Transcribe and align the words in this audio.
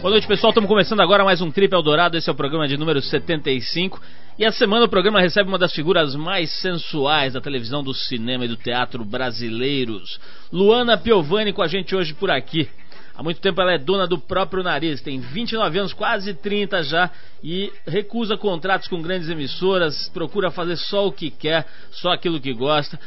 Boa 0.00 0.12
noite, 0.12 0.26
pessoal. 0.26 0.50
Estamos 0.50 0.66
começando 0.66 1.00
agora 1.00 1.22
mais 1.22 1.42
um 1.42 1.50
Trip 1.50 1.74
Eldorado. 1.74 2.16
Esse 2.16 2.30
é 2.30 2.32
o 2.32 2.34
programa 2.34 2.66
de 2.66 2.74
número 2.74 3.02
75. 3.02 4.00
E 4.38 4.46
a 4.46 4.50
semana 4.50 4.86
o 4.86 4.88
programa 4.88 5.20
recebe 5.20 5.46
uma 5.46 5.58
das 5.58 5.74
figuras 5.74 6.14
mais 6.14 6.50
sensuais 6.62 7.34
da 7.34 7.40
televisão, 7.40 7.82
do 7.82 7.92
cinema 7.92 8.46
e 8.46 8.48
do 8.48 8.56
teatro 8.56 9.04
brasileiros. 9.04 10.18
Luana 10.50 10.96
Piovani 10.96 11.52
com 11.52 11.60
a 11.60 11.68
gente 11.68 11.94
hoje 11.94 12.14
por 12.14 12.30
aqui. 12.30 12.66
Há 13.14 13.22
muito 13.22 13.42
tempo 13.42 13.60
ela 13.60 13.74
é 13.74 13.78
dona 13.78 14.06
do 14.06 14.18
próprio 14.18 14.62
nariz, 14.62 15.02
tem 15.02 15.20
29 15.20 15.78
anos, 15.78 15.92
quase 15.92 16.32
30 16.32 16.82
já, 16.82 17.10
e 17.44 17.70
recusa 17.86 18.38
contratos 18.38 18.88
com 18.88 19.02
grandes 19.02 19.28
emissoras, 19.28 20.08
procura 20.08 20.50
fazer 20.50 20.76
só 20.76 21.06
o 21.06 21.12
que 21.12 21.30
quer, 21.30 21.66
só 21.90 22.12
aquilo 22.12 22.40
que 22.40 22.54
gosta, 22.54 22.98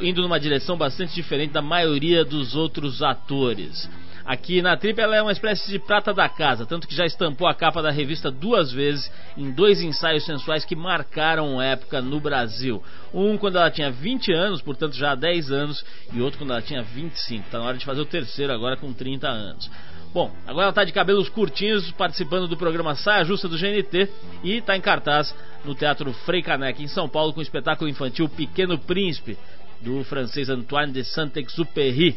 indo 0.00 0.22
numa 0.22 0.40
direção 0.40 0.78
bastante 0.78 1.14
diferente 1.14 1.52
da 1.52 1.60
maioria 1.60 2.24
dos 2.24 2.56
outros 2.56 3.02
atores. 3.02 3.86
Aqui 4.30 4.62
na 4.62 4.76
Trip 4.76 4.96
ela 5.00 5.16
é 5.16 5.20
uma 5.20 5.32
espécie 5.32 5.68
de 5.68 5.80
prata 5.80 6.14
da 6.14 6.28
casa, 6.28 6.64
tanto 6.64 6.86
que 6.86 6.94
já 6.94 7.04
estampou 7.04 7.48
a 7.48 7.54
capa 7.54 7.82
da 7.82 7.90
revista 7.90 8.30
duas 8.30 8.70
vezes 8.70 9.10
em 9.36 9.50
dois 9.50 9.82
ensaios 9.82 10.24
sensuais 10.24 10.64
que 10.64 10.76
marcaram 10.76 11.60
época 11.60 12.00
no 12.00 12.20
Brasil. 12.20 12.80
Um 13.12 13.36
quando 13.36 13.58
ela 13.58 13.72
tinha 13.72 13.90
20 13.90 14.32
anos, 14.32 14.62
portanto 14.62 14.94
já 14.94 15.10
há 15.10 15.14
10 15.16 15.50
anos, 15.50 15.84
e 16.12 16.22
outro 16.22 16.38
quando 16.38 16.52
ela 16.52 16.62
tinha 16.62 16.80
25. 16.80 17.44
Está 17.44 17.58
na 17.58 17.64
hora 17.64 17.76
de 17.76 17.84
fazer 17.84 18.00
o 18.02 18.06
terceiro 18.06 18.52
agora 18.52 18.76
com 18.76 18.92
30 18.92 19.26
anos. 19.26 19.68
Bom, 20.14 20.30
agora 20.46 20.66
ela 20.66 20.70
está 20.70 20.84
de 20.84 20.92
cabelos 20.92 21.28
curtinhos, 21.28 21.90
participando 21.90 22.46
do 22.46 22.56
programa 22.56 22.94
Saia 22.94 23.24
Justa 23.24 23.48
do 23.48 23.58
GNT 23.58 24.08
e 24.44 24.58
está 24.58 24.76
em 24.76 24.80
cartaz 24.80 25.34
no 25.64 25.74
Teatro 25.74 26.12
Frei 26.12 26.40
Caneca, 26.40 26.80
em 26.80 26.86
São 26.86 27.08
Paulo, 27.08 27.32
com 27.32 27.40
o 27.40 27.42
espetáculo 27.42 27.90
infantil 27.90 28.28
Pequeno 28.28 28.78
Príncipe, 28.78 29.36
do 29.80 30.04
francês 30.04 30.48
Antoine 30.48 30.92
de 30.92 31.02
Saint-Exupéry. 31.02 32.16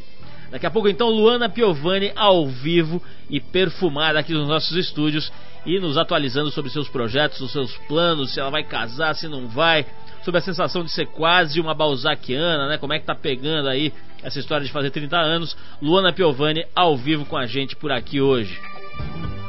Daqui 0.51 0.65
a 0.65 0.71
pouco 0.71 0.87
então 0.87 1.09
Luana 1.09 1.49
Piovani 1.49 2.11
ao 2.15 2.47
vivo 2.47 3.01
e 3.29 3.39
perfumada 3.39 4.19
aqui 4.19 4.33
nos 4.33 4.47
nossos 4.47 4.75
estúdios 4.77 5.31
e 5.65 5.79
nos 5.79 5.97
atualizando 5.97 6.51
sobre 6.51 6.69
seus 6.69 6.89
projetos, 6.89 7.39
os 7.41 7.51
seus 7.51 7.75
planos, 7.87 8.33
se 8.33 8.39
ela 8.39 8.49
vai 8.49 8.63
casar, 8.63 9.15
se 9.15 9.27
não 9.27 9.47
vai, 9.47 9.85
sobre 10.23 10.39
a 10.39 10.41
sensação 10.41 10.83
de 10.83 10.91
ser 10.91 11.07
quase 11.07 11.59
uma 11.59 11.73
balzaquiana, 11.73 12.67
né? 12.67 12.77
Como 12.77 12.93
é 12.93 12.99
que 12.99 13.05
tá 13.05 13.15
pegando 13.15 13.69
aí 13.69 13.93
essa 14.21 14.39
história 14.39 14.65
de 14.65 14.71
fazer 14.71 14.91
30 14.91 15.17
anos? 15.17 15.55
Luana 15.81 16.13
Piovani 16.13 16.65
ao 16.75 16.97
vivo 16.97 17.25
com 17.25 17.37
a 17.37 17.45
gente 17.45 17.75
por 17.75 17.91
aqui 17.91 18.21
hoje. 18.21 18.59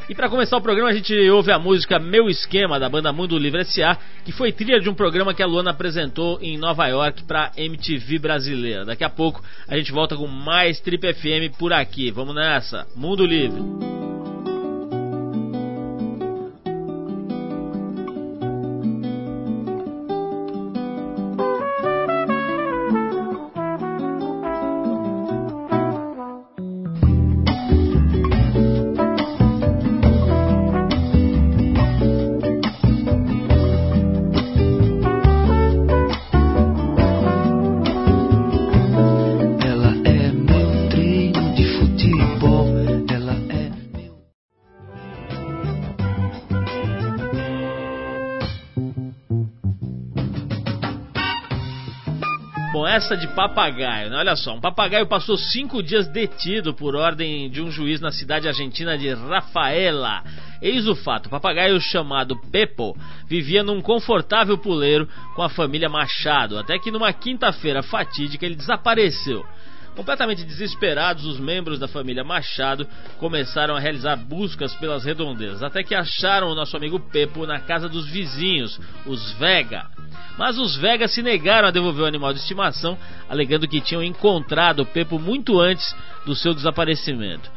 E 0.09 0.15
para 0.15 0.29
começar 0.29 0.59
o 0.59 0.61
programa, 0.61 0.91
a 0.91 0.93
gente 0.93 1.15
ouve 1.31 1.51
a 1.51 1.59
música 1.59 1.99
Meu 1.99 2.29
Esquema, 2.29 2.79
da 2.79 2.91
banda 2.91 3.11
Mundo 3.11 3.39
Livre 3.39 3.63
S.A., 3.63 3.97
que 4.23 4.33
foi 4.33 4.53
trilha 4.53 4.79
de 4.79 4.91
um 4.91 4.95
programa 4.95 5.33
que 5.33 5.43
a 5.43 5.47
Luana 5.47 5.71
apresentou 5.71 6.39
em 6.43 6.59
Nova 6.59 6.87
York 6.87 7.25
para 7.25 7.53
MTV 7.57 8.19
brasileira. 8.19 8.85
Daqui 8.85 9.03
a 9.03 9.09
pouco 9.09 9.43
a 9.67 9.77
gente 9.77 9.93
volta 9.93 10.15
com 10.15 10.27
mais 10.27 10.79
Trip 10.81 11.11
FM 11.15 11.57
por 11.59 11.73
aqui. 11.73 12.11
Vamos 12.11 12.35
nessa. 12.35 12.87
Mundo 12.95 13.25
Livre. 13.25 14.14
Essa 53.05 53.17
de 53.19 53.29
papagaio, 53.29 54.09
né? 54.09 54.17
Olha 54.17 54.35
só, 54.35 54.55
um 54.55 54.61
papagaio 54.61 55.07
passou 55.07 55.37
cinco 55.37 55.83
dias 55.83 56.09
detido 56.09 56.73
por 56.73 56.97
ordem 56.97 57.51
de 57.51 57.61
um 57.61 57.71
juiz 57.71 58.01
na 58.01 58.11
cidade 58.11 58.49
argentina 58.49 58.97
de 58.97 59.13
Rafaela. 59.13 60.23
Eis 60.63 60.89
o 60.89 60.95
fato: 60.95 61.27
o 61.27 61.31
papagaio 61.31 61.79
chamado 61.81 62.35
Pepo 62.51 62.97
vivia 63.29 63.63
num 63.63 63.83
confortável 63.83 64.57
puleiro 64.57 65.07
com 65.35 65.43
a 65.43 65.51
família 65.51 65.89
Machado, 65.89 66.59
até 66.59 66.79
que 66.79 66.91
numa 66.91 67.13
quinta-feira 67.13 67.83
fatídica 67.83 68.47
ele 68.47 68.55
desapareceu. 68.55 69.45
Completamente 69.95 70.43
desesperados, 70.43 71.25
os 71.25 71.39
membros 71.39 71.79
da 71.79 71.87
família 71.87 72.25
Machado 72.25 72.87
começaram 73.19 73.77
a 73.77 73.79
realizar 73.79 74.17
buscas 74.17 74.75
pelas 74.75 75.05
redondezas, 75.05 75.63
até 75.63 75.85
que 75.85 75.95
acharam 75.95 76.49
o 76.49 76.55
nosso 76.55 76.77
amigo 76.77 76.99
Pepo 76.99 77.47
na 77.47 77.61
casa 77.61 77.89
dos 77.89 78.09
vizinhos, 78.09 78.81
os 79.07 79.33
Vega. 79.33 79.87
Mas 80.37 80.59
os 80.59 80.77
Vega 80.77 81.07
se 81.07 81.23
negaram 81.23 81.69
a 81.69 81.71
devolver 81.71 82.03
o 82.03 82.09
animal 82.09 82.33
de 82.33 82.41
estimação, 82.41 82.99
alegando 83.29 83.69
que 83.69 83.81
tinham 83.81 84.03
encontrado 84.03 84.81
o 84.81 84.87
Pepo 84.87 85.17
muito 85.17 85.61
antes 85.61 85.95
do 86.27 86.35
seu 86.35 86.53
desaparecimento. 86.53 87.49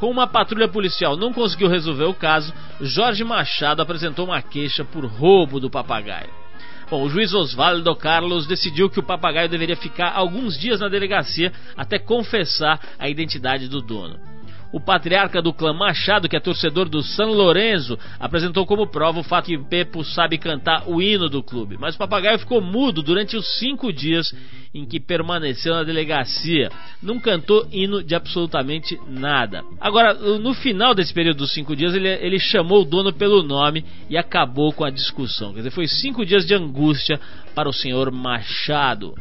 Como 0.00 0.12
uma 0.12 0.26
patrulha 0.26 0.66
policial 0.66 1.16
não 1.16 1.32
conseguiu 1.32 1.68
resolver 1.68 2.04
o 2.04 2.14
caso, 2.14 2.52
Jorge 2.80 3.22
Machado 3.22 3.80
apresentou 3.80 4.26
uma 4.26 4.42
queixa 4.42 4.84
por 4.84 5.04
roubo 5.04 5.60
do 5.60 5.70
papagaio. 5.70 6.43
Bom, 6.90 7.02
o 7.02 7.08
juiz 7.08 7.32
Osvaldo 7.32 7.94
Carlos 7.96 8.46
decidiu 8.46 8.90
que 8.90 9.00
o 9.00 9.02
papagaio 9.02 9.48
deveria 9.48 9.76
ficar 9.76 10.12
alguns 10.14 10.58
dias 10.58 10.80
na 10.80 10.88
delegacia 10.88 11.52
até 11.76 11.98
confessar 11.98 12.80
a 12.98 13.08
identidade 13.08 13.68
do 13.68 13.80
dono. 13.80 14.33
O 14.74 14.80
patriarca 14.80 15.40
do 15.40 15.52
clã 15.52 15.72
Machado, 15.72 16.28
que 16.28 16.34
é 16.34 16.40
torcedor 16.40 16.88
do 16.88 17.00
San 17.00 17.26
Lorenzo, 17.26 17.96
apresentou 18.18 18.66
como 18.66 18.88
prova 18.88 19.20
o 19.20 19.22
fato 19.22 19.46
que 19.46 19.56
Pepo 19.56 20.02
sabe 20.02 20.36
cantar 20.36 20.82
o 20.88 21.00
hino 21.00 21.28
do 21.28 21.44
clube. 21.44 21.76
Mas 21.78 21.94
o 21.94 21.98
papagaio 21.98 22.40
ficou 22.40 22.60
mudo 22.60 23.00
durante 23.00 23.36
os 23.36 23.46
cinco 23.60 23.92
dias 23.92 24.34
em 24.74 24.84
que 24.84 24.98
permaneceu 24.98 25.74
na 25.74 25.84
delegacia. 25.84 26.72
Não 27.00 27.20
cantou 27.20 27.68
hino 27.70 28.02
de 28.02 28.16
absolutamente 28.16 28.98
nada. 29.06 29.62
Agora, 29.80 30.12
no 30.12 30.52
final 30.52 30.92
desse 30.92 31.14
período 31.14 31.38
dos 31.38 31.52
cinco 31.52 31.76
dias, 31.76 31.94
ele, 31.94 32.08
ele 32.08 32.40
chamou 32.40 32.82
o 32.82 32.84
dono 32.84 33.12
pelo 33.12 33.44
nome 33.44 33.84
e 34.10 34.16
acabou 34.16 34.72
com 34.72 34.84
a 34.84 34.90
discussão. 34.90 35.52
Quer 35.52 35.58
dizer, 35.58 35.70
foi 35.70 35.86
cinco 35.86 36.26
dias 36.26 36.44
de 36.44 36.52
angústia 36.52 37.20
para 37.54 37.68
o 37.68 37.72
senhor 37.72 38.10
Machado. 38.10 39.14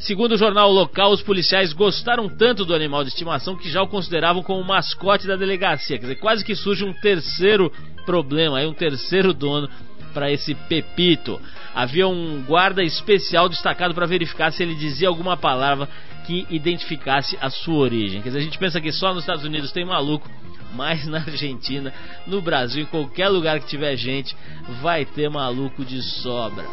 Segundo 0.00 0.32
o 0.32 0.38
jornal 0.38 0.72
local, 0.72 1.12
os 1.12 1.22
policiais 1.22 1.74
gostaram 1.74 2.26
tanto 2.26 2.64
do 2.64 2.74
animal 2.74 3.04
de 3.04 3.10
estimação 3.10 3.54
que 3.54 3.70
já 3.70 3.82
o 3.82 3.86
consideravam 3.86 4.42
como 4.42 4.64
mascote 4.64 5.26
da 5.26 5.36
delegacia. 5.36 5.98
Quer 5.98 6.06
dizer, 6.06 6.16
quase 6.16 6.42
que 6.42 6.54
surge 6.54 6.84
um 6.84 6.92
terceiro 6.94 7.70
problema, 8.06 8.58
aí 8.58 8.66
um 8.66 8.72
terceiro 8.72 9.34
dono 9.34 9.68
para 10.14 10.32
esse 10.32 10.54
Pepito. 10.54 11.38
Havia 11.74 12.08
um 12.08 12.42
guarda 12.46 12.82
especial 12.82 13.46
destacado 13.46 13.94
para 13.94 14.06
verificar 14.06 14.50
se 14.50 14.62
ele 14.62 14.74
dizia 14.74 15.06
alguma 15.06 15.36
palavra 15.36 15.86
que 16.26 16.46
identificasse 16.48 17.36
a 17.38 17.50
sua 17.50 17.76
origem. 17.76 18.22
Quer 18.22 18.30
dizer, 18.30 18.38
a 18.38 18.42
gente 18.42 18.58
pensa 18.58 18.80
que 18.80 18.90
só 18.92 19.12
nos 19.12 19.22
Estados 19.22 19.44
Unidos 19.44 19.70
tem 19.70 19.84
maluco, 19.84 20.28
mas 20.74 21.06
na 21.06 21.18
Argentina, 21.18 21.92
no 22.26 22.40
Brasil, 22.40 22.84
em 22.84 22.86
qualquer 22.86 23.28
lugar 23.28 23.60
que 23.60 23.66
tiver 23.66 23.94
gente, 23.96 24.34
vai 24.80 25.04
ter 25.04 25.28
maluco 25.28 25.84
de 25.84 26.02
sobra. 26.02 26.64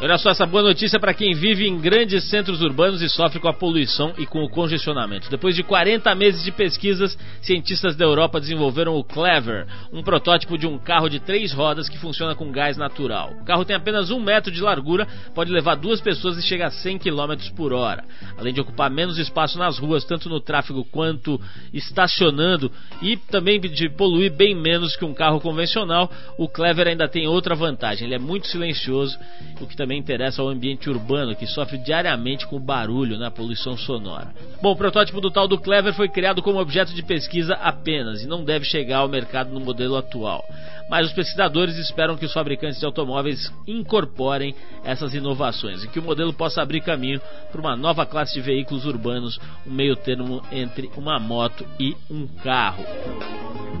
Olha 0.00 0.16
só 0.16 0.30
essa 0.30 0.46
boa 0.46 0.62
notícia 0.62 1.00
para 1.00 1.12
quem 1.12 1.34
vive 1.34 1.66
em 1.66 1.76
grandes 1.76 2.22
centros 2.30 2.62
urbanos 2.62 3.02
e 3.02 3.08
sofre 3.08 3.40
com 3.40 3.48
a 3.48 3.52
poluição 3.52 4.14
e 4.16 4.24
com 4.26 4.44
o 4.44 4.48
congestionamento. 4.48 5.28
Depois 5.28 5.56
de 5.56 5.64
40 5.64 6.14
meses 6.14 6.44
de 6.44 6.52
pesquisas, 6.52 7.18
cientistas 7.42 7.96
da 7.96 8.04
Europa 8.04 8.38
desenvolveram 8.38 8.94
o 8.94 9.02
Clever, 9.02 9.66
um 9.92 10.00
protótipo 10.00 10.56
de 10.56 10.68
um 10.68 10.78
carro 10.78 11.08
de 11.08 11.18
três 11.18 11.52
rodas 11.52 11.88
que 11.88 11.98
funciona 11.98 12.36
com 12.36 12.52
gás 12.52 12.76
natural. 12.76 13.32
O 13.40 13.44
carro 13.44 13.64
tem 13.64 13.74
apenas 13.74 14.08
um 14.08 14.20
metro 14.20 14.52
de 14.52 14.60
largura, 14.60 15.04
pode 15.34 15.50
levar 15.50 15.74
duas 15.74 16.00
pessoas 16.00 16.38
e 16.38 16.42
chega 16.42 16.68
a 16.68 16.70
100 16.70 16.98
km 16.98 17.34
por 17.56 17.72
hora. 17.72 18.04
Além 18.38 18.54
de 18.54 18.60
ocupar 18.60 18.88
menos 18.88 19.18
espaço 19.18 19.58
nas 19.58 19.80
ruas, 19.80 20.04
tanto 20.04 20.28
no 20.28 20.40
tráfego 20.40 20.84
quanto 20.84 21.40
estacionando, 21.74 22.70
e 23.02 23.16
também 23.16 23.60
de 23.60 23.88
poluir 23.88 24.32
bem 24.32 24.54
menos 24.54 24.94
que 24.94 25.04
um 25.04 25.12
carro 25.12 25.40
convencional, 25.40 26.08
o 26.38 26.48
Clever 26.48 26.86
ainda 26.86 27.08
tem 27.08 27.26
outra 27.26 27.56
vantagem. 27.56 28.06
Ele 28.06 28.14
é 28.14 28.18
muito 28.20 28.46
silencioso, 28.46 29.18
o 29.60 29.66
que 29.66 29.76
também 29.76 29.87
também 29.88 30.00
interessa 30.00 30.42
ao 30.42 30.48
ambiente 30.48 30.90
urbano, 30.90 31.34
que 31.34 31.46
sofre 31.46 31.78
diariamente 31.78 32.46
com 32.46 32.56
o 32.56 32.60
barulho, 32.60 33.16
na 33.16 33.30
poluição 33.30 33.74
sonora. 33.74 34.34
Bom, 34.60 34.72
o 34.72 34.76
protótipo 34.76 35.18
do 35.18 35.30
tal 35.30 35.48
do 35.48 35.56
Clever 35.56 35.94
foi 35.94 36.10
criado 36.10 36.42
como 36.42 36.60
objeto 36.60 36.92
de 36.92 37.02
pesquisa 37.02 37.54
apenas 37.54 38.22
e 38.22 38.26
não 38.26 38.44
deve 38.44 38.66
chegar 38.66 38.98
ao 38.98 39.08
mercado 39.08 39.50
no 39.50 39.60
modelo 39.60 39.96
atual. 39.96 40.44
Mas 40.90 41.06
os 41.06 41.12
pesquisadores 41.14 41.78
esperam 41.78 42.18
que 42.18 42.26
os 42.26 42.32
fabricantes 42.34 42.78
de 42.78 42.84
automóveis 42.84 43.50
incorporem 43.66 44.54
essas 44.84 45.14
inovações 45.14 45.82
e 45.82 45.88
que 45.88 45.98
o 45.98 46.02
modelo 46.02 46.34
possa 46.34 46.60
abrir 46.60 46.82
caminho 46.82 47.18
para 47.50 47.60
uma 47.60 47.74
nova 47.74 48.04
classe 48.04 48.34
de 48.34 48.42
veículos 48.42 48.84
urbanos, 48.84 49.40
um 49.66 49.72
meio 49.72 49.96
termo 49.96 50.42
entre 50.52 50.90
uma 50.98 51.18
moto 51.18 51.64
e 51.80 51.96
um 52.10 52.26
carro. 52.26 52.84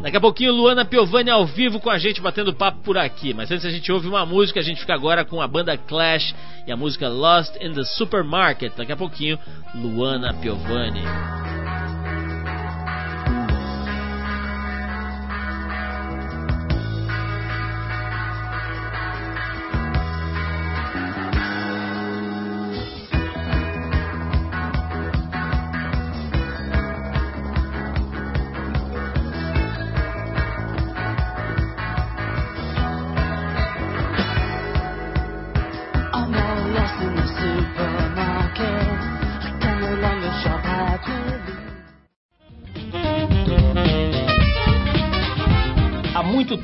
Daqui 0.02 0.16
a 0.16 0.20
pouquinho, 0.20 0.52
Luana 0.52 0.84
Piovani 0.84 1.28
ao 1.28 1.44
vivo 1.44 1.80
com 1.80 1.90
a 1.90 1.98
gente 1.98 2.20
batendo 2.20 2.54
papo 2.54 2.78
por 2.82 2.96
aqui. 2.96 3.34
Mas 3.34 3.50
antes 3.50 3.66
a 3.66 3.70
gente 3.70 3.90
ouve 3.90 4.06
uma 4.06 4.24
música, 4.24 4.60
a 4.60 4.62
gente 4.62 4.80
fica 4.80 4.94
agora 4.94 5.24
com 5.24 5.40
a 5.40 5.48
banda 5.48 5.76
Clash 5.76 6.34
e 6.66 6.72
a 6.72 6.76
música 6.76 7.08
Lost 7.08 7.56
in 7.60 7.72
the 7.72 7.82
Supermarket. 7.82 8.72
Daqui 8.76 8.92
a 8.92 8.96
pouquinho, 8.96 9.38
Luana 9.74 10.32
Piovani. 10.34 11.57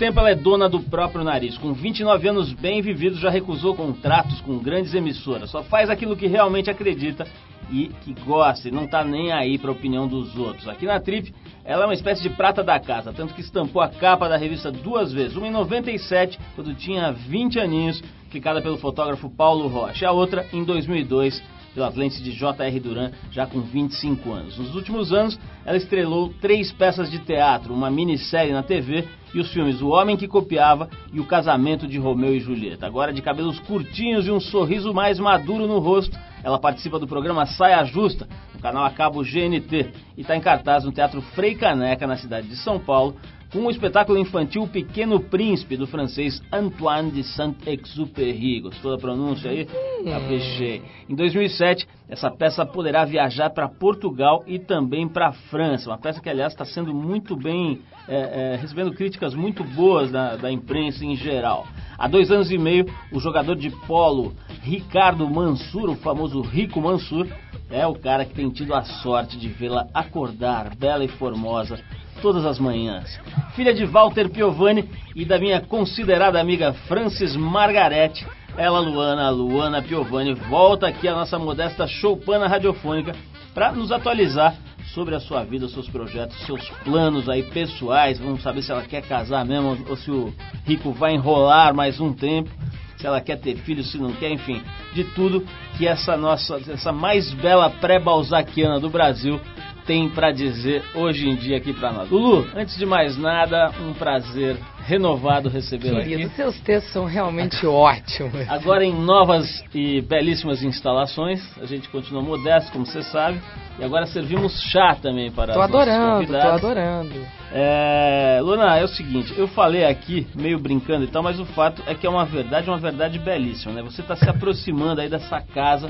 Tempo 0.04 0.20
ela 0.20 0.30
é 0.30 0.34
dona 0.34 0.68
do 0.68 0.80
próprio 0.80 1.24
nariz. 1.24 1.56
Com 1.56 1.72
29 1.72 2.28
anos 2.28 2.52
bem 2.52 2.82
vividos, 2.82 3.18
já 3.18 3.30
recusou 3.30 3.74
contratos 3.74 4.38
com 4.42 4.58
grandes 4.58 4.92
emissoras. 4.92 5.48
Só 5.48 5.62
faz 5.62 5.88
aquilo 5.88 6.14
que 6.14 6.26
realmente 6.26 6.68
acredita 6.68 7.26
e 7.70 7.90
que 8.02 8.12
gosta 8.12 8.68
e 8.68 8.70
não 8.70 8.86
tá 8.86 9.02
nem 9.02 9.32
aí 9.32 9.56
para 9.56 9.70
a 9.70 9.72
opinião 9.72 10.06
dos 10.06 10.36
outros. 10.36 10.68
Aqui 10.68 10.84
na 10.84 11.00
Trip, 11.00 11.34
ela 11.64 11.84
é 11.84 11.86
uma 11.86 11.94
espécie 11.94 12.22
de 12.22 12.28
prata 12.28 12.62
da 12.62 12.78
casa, 12.78 13.14
tanto 13.14 13.32
que 13.32 13.40
estampou 13.40 13.80
a 13.80 13.88
capa 13.88 14.28
da 14.28 14.36
revista 14.36 14.70
duas 14.70 15.10
vezes, 15.10 15.38
uma 15.38 15.46
em 15.46 15.50
97, 15.50 16.38
quando 16.54 16.74
tinha 16.74 17.10
20 17.10 17.58
aninhos, 17.58 18.04
clicada 18.30 18.60
pelo 18.60 18.76
fotógrafo 18.76 19.30
Paulo 19.30 19.68
Rocha, 19.68 20.06
a 20.06 20.12
outra 20.12 20.46
em 20.52 20.64
2002, 20.64 21.42
pelo 21.74 21.86
Atlético 21.86 22.22
de 22.22 22.32
J.R. 22.32 22.80
Duran, 22.80 23.10
já 23.30 23.46
com 23.46 23.60
25 23.60 24.32
anos. 24.32 24.56
Nos 24.56 24.74
últimos 24.74 25.12
anos, 25.12 25.38
ela 25.66 25.76
estrelou 25.76 26.32
três 26.40 26.72
peças 26.72 27.10
de 27.10 27.18
teatro, 27.18 27.74
uma 27.74 27.90
minissérie 27.90 28.52
na 28.52 28.62
TV 28.62 29.04
e 29.34 29.40
os 29.40 29.52
filmes 29.52 29.82
O 29.82 29.88
Homem 29.88 30.16
que 30.16 30.28
Copiava 30.28 30.88
e 31.12 31.18
O 31.18 31.26
Casamento 31.26 31.86
de 31.86 31.98
Romeu 31.98 32.34
e 32.34 32.40
Julieta. 32.40 32.86
Agora 32.86 33.12
de 33.12 33.20
cabelos 33.20 33.58
curtinhos 33.60 34.26
e 34.26 34.30
um 34.30 34.40
sorriso 34.40 34.94
mais 34.94 35.18
maduro 35.18 35.66
no 35.66 35.80
rosto, 35.80 36.16
ela 36.44 36.58
participa 36.58 36.98
do 36.98 37.08
programa 37.08 37.46
Saia 37.46 37.84
Justa, 37.84 38.28
no 38.54 38.60
canal 38.60 38.84
a 38.84 38.90
cabo 38.90 39.22
GNT, 39.22 39.90
e 40.16 40.20
está 40.20 40.36
em 40.36 40.40
cartaz 40.40 40.84
no 40.84 40.92
Teatro 40.92 41.20
Frei 41.20 41.54
Caneca, 41.54 42.06
na 42.06 42.16
cidade 42.16 42.46
de 42.46 42.56
São 42.56 42.78
Paulo, 42.78 43.16
com 43.54 43.66
o 43.66 43.70
espetáculo 43.70 44.18
infantil 44.18 44.66
Pequeno 44.66 45.20
Príncipe, 45.20 45.76
do 45.76 45.86
francês 45.86 46.42
Antoine 46.52 47.12
de 47.12 47.22
Saint-Exupéry. 47.22 48.62
Gostou 48.62 48.90
da 48.90 48.98
pronúncia 48.98 49.48
aí? 49.48 49.68
Caprichei. 50.04 50.82
Em 51.08 51.14
2007, 51.14 51.86
essa 52.08 52.32
peça 52.32 52.66
poderá 52.66 53.04
viajar 53.04 53.50
para 53.50 53.68
Portugal 53.68 54.42
e 54.44 54.58
também 54.58 55.06
para 55.06 55.28
a 55.28 55.32
França. 55.32 55.88
Uma 55.88 55.98
peça 55.98 56.20
que, 56.20 56.28
aliás, 56.28 56.52
está 56.52 56.64
sendo 56.64 56.92
muito 56.92 57.36
bem, 57.36 57.80
é, 58.08 58.54
é, 58.54 58.56
recebendo 58.56 58.92
críticas 58.92 59.36
muito 59.36 59.62
boas 59.62 60.10
da, 60.10 60.34
da 60.34 60.50
imprensa 60.50 61.04
em 61.04 61.14
geral. 61.14 61.64
Há 61.96 62.08
dois 62.08 62.32
anos 62.32 62.50
e 62.50 62.58
meio, 62.58 62.86
o 63.12 63.20
jogador 63.20 63.54
de 63.54 63.70
polo 63.86 64.34
Ricardo 64.62 65.30
Mansur, 65.30 65.90
o 65.90 65.94
famoso 65.94 66.40
Rico 66.40 66.80
Mansur, 66.80 67.28
é 67.70 67.86
o 67.86 67.94
cara 67.94 68.24
que 68.24 68.34
tem 68.34 68.50
tido 68.50 68.74
a 68.74 68.82
sorte 68.82 69.38
de 69.38 69.48
vê-la 69.48 69.86
acordar 69.94 70.74
bela 70.74 71.04
e 71.04 71.08
formosa 71.08 71.78
todas 72.20 72.44
as 72.44 72.58
manhãs. 72.58 73.20
Filha 73.54 73.74
de 73.74 73.84
Walter 73.84 74.28
Piovani 74.28 74.88
e 75.14 75.24
da 75.24 75.38
minha 75.38 75.60
considerada 75.60 76.40
amiga 76.40 76.72
Francis 76.86 77.36
Margarete, 77.36 78.26
ela, 78.56 78.78
Luana, 78.78 79.30
Luana 79.30 79.82
Piovani, 79.82 80.34
volta 80.34 80.86
aqui 80.86 81.08
à 81.08 81.14
nossa 81.14 81.38
modesta 81.38 81.86
choupana 81.86 82.46
radiofônica 82.46 83.14
para 83.52 83.72
nos 83.72 83.90
atualizar 83.90 84.54
sobre 84.94 85.14
a 85.14 85.20
sua 85.20 85.42
vida, 85.44 85.68
seus 85.68 85.88
projetos, 85.88 86.38
seus 86.46 86.68
planos 86.84 87.28
aí 87.28 87.42
pessoais. 87.42 88.18
Vamos 88.18 88.42
saber 88.42 88.62
se 88.62 88.70
ela 88.70 88.82
quer 88.82 89.02
casar 89.02 89.44
mesmo 89.44 89.84
ou 89.88 89.96
se 89.96 90.10
o 90.10 90.32
Rico 90.64 90.92
vai 90.92 91.14
enrolar 91.14 91.74
mais 91.74 92.00
um 92.00 92.12
tempo, 92.12 92.50
se 92.96 93.06
ela 93.06 93.20
quer 93.20 93.38
ter 93.38 93.56
filhos, 93.56 93.90
se 93.90 93.98
não 93.98 94.12
quer, 94.12 94.30
enfim, 94.30 94.62
de 94.92 95.04
tudo 95.04 95.44
que 95.76 95.86
essa 95.86 96.16
nossa, 96.16 96.60
essa 96.68 96.92
mais 96.92 97.32
bela 97.34 97.68
pré-balzaquiana 97.68 98.78
do 98.78 98.88
Brasil 98.88 99.40
tem 99.86 100.08
para 100.08 100.32
dizer 100.32 100.82
hoje 100.94 101.28
em 101.28 101.36
dia 101.36 101.56
aqui 101.56 101.72
para 101.72 101.92
nós. 101.92 102.10
Lulu, 102.10 102.46
antes 102.54 102.76
de 102.76 102.86
mais 102.86 103.16
nada, 103.16 103.70
um 103.80 103.92
prazer 103.92 104.56
renovado 104.84 105.48
recebê-la 105.48 106.00
aqui. 106.00 106.10
Querido, 106.10 106.30
seus 106.34 106.60
textos 106.60 106.92
são 106.92 107.04
realmente 107.04 107.64
ótimos. 107.66 108.48
Agora 108.48 108.84
em 108.84 108.92
novas 108.92 109.64
e 109.74 110.00
belíssimas 110.02 110.62
instalações, 110.62 111.40
a 111.60 111.66
gente 111.66 111.88
continua 111.88 112.22
modesto, 112.22 112.70
como 112.72 112.84
você 112.84 113.02
sabe, 113.02 113.40
e 113.78 113.84
agora 113.84 114.06
servimos 114.06 114.52
chá 114.70 114.94
também 114.94 115.30
para 115.30 115.54
tô 115.54 115.60
adorando, 115.60 116.26
Tô 116.26 116.36
adorando, 116.36 117.14
é, 117.52 118.40
Luna, 118.42 118.76
é 118.76 118.84
o 118.84 118.88
seguinte, 118.88 119.32
eu 119.36 119.46
falei 119.46 119.84
aqui, 119.84 120.26
meio 120.34 120.58
brincando 120.58 121.04
e 121.04 121.08
tal, 121.08 121.22
mas 121.22 121.38
o 121.38 121.44
fato 121.44 121.82
é 121.86 121.94
que 121.94 122.06
é 122.06 122.10
uma 122.10 122.24
verdade, 122.24 122.68
uma 122.68 122.78
verdade 122.78 123.18
belíssima, 123.18 123.72
né? 123.72 123.82
Você 123.82 124.00
está 124.00 124.16
se 124.16 124.28
aproximando 124.28 125.00
aí 125.00 125.08
dessa 125.08 125.40
casa 125.40 125.88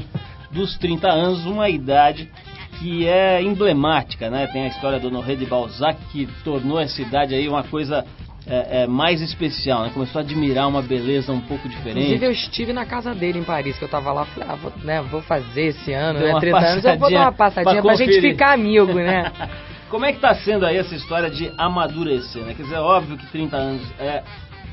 dos 0.50 0.78
30 0.78 1.08
anos, 1.08 1.44
uma 1.46 1.68
idade 1.68 2.30
que 2.78 3.06
é 3.06 3.42
emblemática, 3.42 4.30
né? 4.30 4.46
Tem 4.48 4.64
a 4.64 4.68
história 4.68 4.98
do 4.98 5.08
Honoré 5.08 5.34
de 5.34 5.46
Balzac 5.46 5.98
que 6.12 6.26
tornou 6.42 6.80
essa 6.80 6.94
cidade 6.94 7.34
aí 7.34 7.48
uma 7.48 7.64
coisa 7.64 8.04
é, 8.46 8.82
é, 8.82 8.86
mais 8.86 9.20
especial, 9.20 9.84
né? 9.84 9.90
Começou 9.92 10.20
a 10.20 10.22
admirar 10.22 10.68
uma 10.68 10.82
beleza 10.82 11.32
um 11.32 11.40
pouco 11.40 11.68
diferente. 11.68 12.00
Inclusive 12.00 12.26
eu 12.26 12.32
estive 12.32 12.72
na 12.72 12.84
casa 12.84 13.14
dele 13.14 13.38
em 13.38 13.44
Paris, 13.44 13.78
que 13.78 13.84
eu 13.84 13.88
tava 13.88 14.12
lá, 14.12 14.24
falei, 14.26 14.48
ah, 14.50 14.54
vou, 14.54 14.72
né, 14.82 15.02
vou 15.02 15.22
fazer 15.22 15.68
esse 15.68 15.92
ano, 15.92 16.20
né, 16.20 16.38
30 16.38 16.58
anos, 16.58 16.84
eu 16.84 16.98
vou 16.98 17.10
dar 17.10 17.20
uma 17.20 17.32
passadinha 17.32 17.82
pra, 17.82 17.94
pra 17.94 17.96
gente 17.96 18.20
ficar 18.20 18.52
amigo, 18.52 18.92
né? 18.92 19.32
Como 19.88 20.04
é 20.04 20.12
que 20.12 20.18
tá 20.18 20.34
sendo 20.34 20.66
aí 20.66 20.76
essa 20.76 20.94
história 20.94 21.30
de 21.30 21.52
amadurecer, 21.56 22.42
né? 22.42 22.54
Quer 22.54 22.64
dizer, 22.64 22.74
é 22.76 22.80
óbvio 22.80 23.16
que 23.16 23.26
30 23.30 23.56
anos 23.56 23.92
é, 23.98 24.22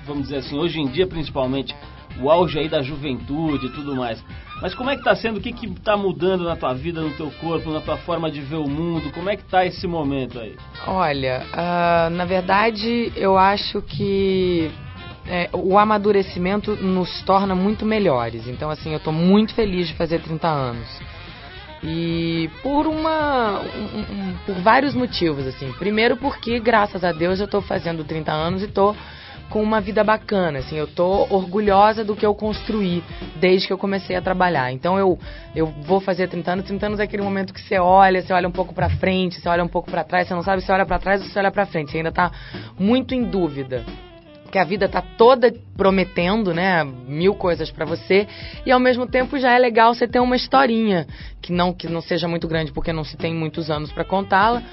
vamos 0.06 0.24
dizer 0.24 0.38
assim, 0.38 0.57
hoje 0.57 0.80
em 0.80 0.88
dia 0.88 1.07
principalmente, 1.07 1.75
o 2.19 2.30
auge 2.30 2.59
aí 2.59 2.68
da 2.68 2.81
juventude 2.81 3.68
e 3.68 3.69
tudo 3.69 3.95
mais. 3.95 4.24
Mas 4.61 4.75
como 4.75 4.89
é 4.89 4.93
que 4.93 5.01
está 5.01 5.15
sendo? 5.15 5.37
O 5.37 5.41
que 5.41 5.49
está 5.65 5.97
mudando 5.97 6.43
na 6.43 6.55
tua 6.55 6.73
vida, 6.73 7.01
no 7.01 7.09
teu 7.11 7.31
corpo, 7.41 7.71
na 7.71 7.81
tua 7.81 7.97
forma 7.97 8.29
de 8.29 8.41
ver 8.41 8.57
o 8.57 8.69
mundo? 8.69 9.11
Como 9.11 9.29
é 9.29 9.35
que 9.35 9.41
está 9.41 9.65
esse 9.65 9.87
momento 9.87 10.39
aí? 10.39 10.55
Olha, 10.85 11.43
uh, 11.51 12.09
na 12.11 12.25
verdade, 12.25 13.11
eu 13.15 13.37
acho 13.37 13.81
que 13.81 14.69
é, 15.27 15.49
o 15.53 15.79
amadurecimento 15.79 16.75
nos 16.75 17.23
torna 17.23 17.55
muito 17.55 17.85
melhores. 17.85 18.47
Então, 18.47 18.69
assim, 18.69 18.91
eu 18.91 18.97
estou 18.97 19.11
muito 19.11 19.55
feliz 19.55 19.87
de 19.87 19.95
fazer 19.95 20.19
30 20.19 20.47
anos. 20.47 20.87
E 21.83 22.47
por 22.61 22.85
uma. 22.85 23.62
Um, 23.62 24.00
um, 24.01 24.38
por 24.45 24.55
vários 24.62 24.93
motivos, 24.93 25.47
assim. 25.47 25.71
Primeiro 25.74 26.17
porque, 26.17 26.59
graças 26.59 27.03
a 27.03 27.12
Deus, 27.12 27.39
eu 27.39 27.45
estou 27.45 27.62
fazendo 27.62 28.03
30 28.03 28.31
anos 28.31 28.62
e 28.62 28.65
estou 28.65 28.95
com 29.51 29.62
uma 29.62 29.81
vida 29.81 30.01
bacana, 30.03 30.60
assim, 30.60 30.77
eu 30.77 30.88
tô 30.88 31.27
orgulhosa 31.29 32.05
do 32.05 32.15
que 32.15 32.25
eu 32.25 32.34
construí 32.34 33.03
desde 33.36 33.67
que 33.67 33.74
eu 33.74 33.77
comecei 33.77 34.15
a 34.15 34.22
trabalhar. 34.22 34.72
Então 34.72 34.98
eu 34.98 35.20
eu 35.53 35.67
vou 35.67 36.00
fazer 36.00 36.29
30 36.29 36.51
anos, 36.53 36.65
30 36.65 36.86
anos 36.86 37.00
é 37.00 37.03
aquele 37.03 37.22
momento 37.22 37.53
que 37.53 37.62
você 37.62 37.77
olha, 37.77 38.22
você 38.22 38.31
olha 38.31 38.48
um 38.48 38.51
pouco 38.51 38.74
para 38.74 38.89
frente, 38.89 39.39
você 39.39 39.50
olha 39.50 39.63
um 39.63 39.67
pouco 39.67 39.91
para 39.91 40.05
trás, 40.05 40.27
você 40.27 40.34
não 40.34 40.41
sabe 40.41 40.62
se 40.62 40.72
olha 40.72 40.86
para 40.86 40.98
trás 40.98 41.22
ou 41.22 41.27
se 41.27 41.38
olha 41.38 41.51
para 41.51 41.65
frente, 41.65 41.91
você 41.91 41.98
ainda 41.98 42.12
tá 42.13 42.31
muito 42.79 43.13
em 43.13 43.24
dúvida. 43.24 43.84
Porque 44.43 44.58
a 44.58 44.63
vida 44.63 44.88
tá 44.88 45.01
toda 45.01 45.53
prometendo, 45.77 46.53
né, 46.53 46.84
mil 46.84 47.34
coisas 47.36 47.72
para 47.72 47.86
você, 47.86 48.27
e 48.65 48.72
ao 48.72 48.79
mesmo 48.79 49.05
tempo 49.05 49.38
já 49.38 49.51
é 49.51 49.60
legal 49.60 49.93
você 49.93 50.08
ter 50.08 50.20
uma 50.20 50.36
historinha 50.36 51.08
que 51.41 51.51
não 51.51 51.74
que 51.74 51.88
não 51.88 52.01
seja 52.01 52.27
muito 52.27 52.48
grande 52.48 52.72
porque 52.72 52.93
não 52.93 53.03
se 53.03 53.17
tem 53.17 53.34
muitos 53.34 53.70
anos 53.70 53.91
para 53.91 54.05
contá-la, 54.05 54.63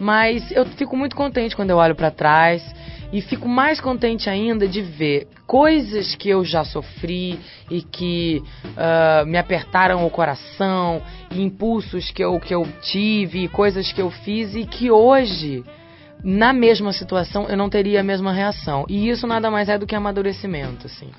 mas 0.00 0.50
eu 0.50 0.64
fico 0.64 0.96
muito 0.96 1.14
contente 1.14 1.54
quando 1.54 1.68
eu 1.68 1.76
olho 1.76 1.94
para 1.94 2.10
trás 2.10 2.64
e 3.12 3.20
fico 3.20 3.46
mais 3.46 3.82
contente 3.82 4.30
ainda 4.30 4.66
de 4.66 4.80
ver 4.80 5.28
coisas 5.46 6.14
que 6.14 6.30
eu 6.30 6.42
já 6.42 6.64
sofri 6.64 7.38
e 7.70 7.82
que 7.82 8.42
uh, 8.64 9.26
me 9.26 9.36
apertaram 9.36 10.06
o 10.06 10.10
coração, 10.10 11.02
impulsos 11.30 12.10
que 12.10 12.24
eu, 12.24 12.40
que 12.40 12.54
eu 12.54 12.66
tive, 12.80 13.46
coisas 13.48 13.92
que 13.92 14.00
eu 14.00 14.10
fiz 14.10 14.54
e 14.54 14.64
que 14.64 14.90
hoje, 14.90 15.62
na 16.24 16.54
mesma 16.54 16.94
situação, 16.94 17.46
eu 17.50 17.56
não 17.56 17.68
teria 17.68 18.00
a 18.00 18.04
mesma 18.04 18.32
reação. 18.32 18.86
E 18.88 19.10
isso 19.10 19.26
nada 19.26 19.50
mais 19.50 19.68
é 19.68 19.76
do 19.76 19.86
que 19.86 19.94
amadurecimento, 19.94 20.86
assim. 20.86 21.10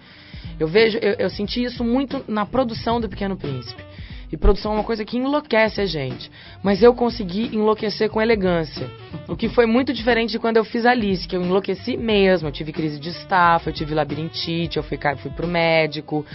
Eu 0.59 0.67
vejo, 0.67 0.97
eu, 0.97 1.13
eu 1.19 1.29
senti 1.29 1.63
isso 1.63 1.83
muito 1.83 2.23
na 2.27 2.47
produção 2.47 3.00
do 3.00 3.07
Pequeno 3.07 3.38
Príncipe. 3.38 3.83
E 4.31 4.38
produção 4.38 4.71
é 4.71 4.75
uma 4.75 4.83
coisa 4.83 5.03
que 5.03 5.17
enlouquece 5.17 5.81
a 5.81 5.85
gente. 5.85 6.31
Mas 6.63 6.81
eu 6.81 6.93
consegui 6.93 7.53
enlouquecer 7.53 8.09
com 8.09 8.21
elegância. 8.21 8.89
O 9.27 9.35
que 9.35 9.50
foi 9.50 9.65
muito 9.65 9.91
diferente 9.93 10.31
de 10.31 10.39
quando 10.39 10.57
eu 10.57 10.63
fiz 10.63 10.85
Alice, 10.85 11.27
que 11.27 11.35
eu 11.35 11.41
enlouqueci 11.41 11.97
mesmo. 11.97 12.47
Eu 12.47 12.51
tive 12.51 12.71
crise 12.71 13.00
de 13.00 13.09
estafa, 13.09 13.69
eu 13.69 13.73
tive 13.73 13.93
labirintite, 13.93 14.77
eu 14.77 14.83
fui, 14.83 14.97
fui 15.17 15.31
pro 15.31 15.47
médico. 15.47 16.25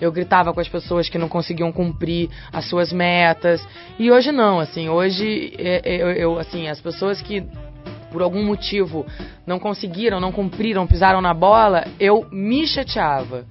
Eu 0.00 0.12
gritava 0.12 0.52
com 0.52 0.60
as 0.60 0.68
pessoas 0.68 1.08
que 1.08 1.18
não 1.18 1.28
conseguiam 1.28 1.72
cumprir 1.72 2.30
as 2.52 2.64
suas 2.66 2.92
metas. 2.92 3.66
E 3.98 4.10
hoje 4.10 4.30
não, 4.30 4.60
assim, 4.60 4.88
hoje 4.88 5.52
é, 5.58 5.82
é, 5.84 6.02
eu, 6.02 6.10
eu 6.12 6.38
assim, 6.38 6.68
as 6.68 6.80
pessoas 6.80 7.20
que 7.20 7.44
por 8.12 8.22
algum 8.22 8.44
motivo 8.44 9.06
não 9.46 9.58
conseguiram, 9.58 10.20
não 10.20 10.30
cumpriram, 10.30 10.86
pisaram 10.86 11.20
na 11.20 11.32
bola, 11.32 11.86
eu 11.98 12.26
me 12.30 12.66
chateava 12.66 13.46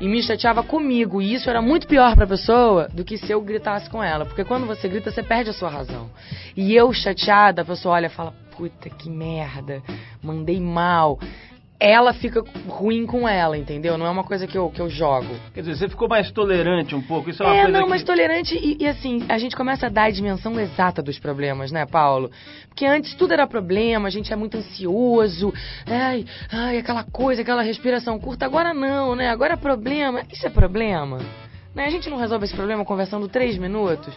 e 0.00 0.08
me 0.08 0.22
chateava 0.22 0.62
comigo. 0.62 1.20
E 1.20 1.34
isso 1.34 1.48
era 1.48 1.62
muito 1.62 1.86
pior 1.86 2.14
para 2.14 2.24
a 2.24 2.28
pessoa 2.28 2.88
do 2.92 3.04
que 3.04 3.16
se 3.18 3.30
eu 3.30 3.40
gritasse 3.40 3.88
com 3.88 4.02
ela. 4.02 4.24
Porque 4.24 4.44
quando 4.44 4.66
você 4.66 4.88
grita, 4.88 5.10
você 5.10 5.22
perde 5.22 5.50
a 5.50 5.52
sua 5.52 5.68
razão. 5.68 6.10
E 6.56 6.74
eu 6.74 6.92
chateada, 6.92 7.62
a 7.62 7.64
pessoa 7.64 7.94
olha 7.94 8.06
e 8.06 8.10
fala: 8.10 8.34
puta 8.56 8.88
que 8.90 9.10
merda, 9.10 9.82
mandei 10.22 10.60
mal 10.60 11.18
ela 11.78 12.14
fica 12.14 12.42
ruim 12.68 13.06
com 13.06 13.28
ela, 13.28 13.56
entendeu? 13.56 13.98
Não 13.98 14.06
é 14.06 14.10
uma 14.10 14.24
coisa 14.24 14.46
que 14.46 14.56
eu, 14.56 14.70
que 14.70 14.80
eu 14.80 14.88
jogo. 14.88 15.28
Quer 15.52 15.60
dizer, 15.60 15.76
você 15.76 15.88
ficou 15.88 16.08
mais 16.08 16.30
tolerante 16.30 16.94
um 16.94 17.02
pouco, 17.02 17.30
isso 17.30 17.42
é 17.42 17.46
uma 17.46 17.54
é, 17.54 17.62
coisa 17.62 17.78
não, 17.78 17.84
que... 17.84 17.90
mais 17.90 18.02
tolerante 18.02 18.56
e, 18.56 18.82
e, 18.82 18.86
assim, 18.86 19.24
a 19.28 19.38
gente 19.38 19.54
começa 19.54 19.86
a 19.86 19.88
dar 19.88 20.04
a 20.04 20.10
dimensão 20.10 20.58
exata 20.58 21.02
dos 21.02 21.18
problemas, 21.18 21.70
né, 21.70 21.84
Paulo? 21.84 22.30
Porque 22.68 22.86
antes 22.86 23.14
tudo 23.14 23.32
era 23.32 23.46
problema, 23.46 24.08
a 24.08 24.10
gente 24.10 24.32
é 24.32 24.36
muito 24.36 24.56
ansioso, 24.56 25.52
ai, 25.86 26.24
ai, 26.50 26.78
aquela 26.78 27.04
coisa, 27.04 27.42
aquela 27.42 27.62
respiração 27.62 28.18
curta, 28.18 28.46
agora 28.46 28.72
não, 28.72 29.14
né? 29.14 29.28
Agora 29.28 29.54
é 29.54 29.56
problema, 29.56 30.22
isso 30.32 30.46
é 30.46 30.50
problema. 30.50 31.18
Né? 31.74 31.84
A 31.84 31.90
gente 31.90 32.08
não 32.08 32.16
resolve 32.16 32.46
esse 32.46 32.54
problema 32.54 32.84
conversando 32.86 33.28
três 33.28 33.58
minutos. 33.58 34.16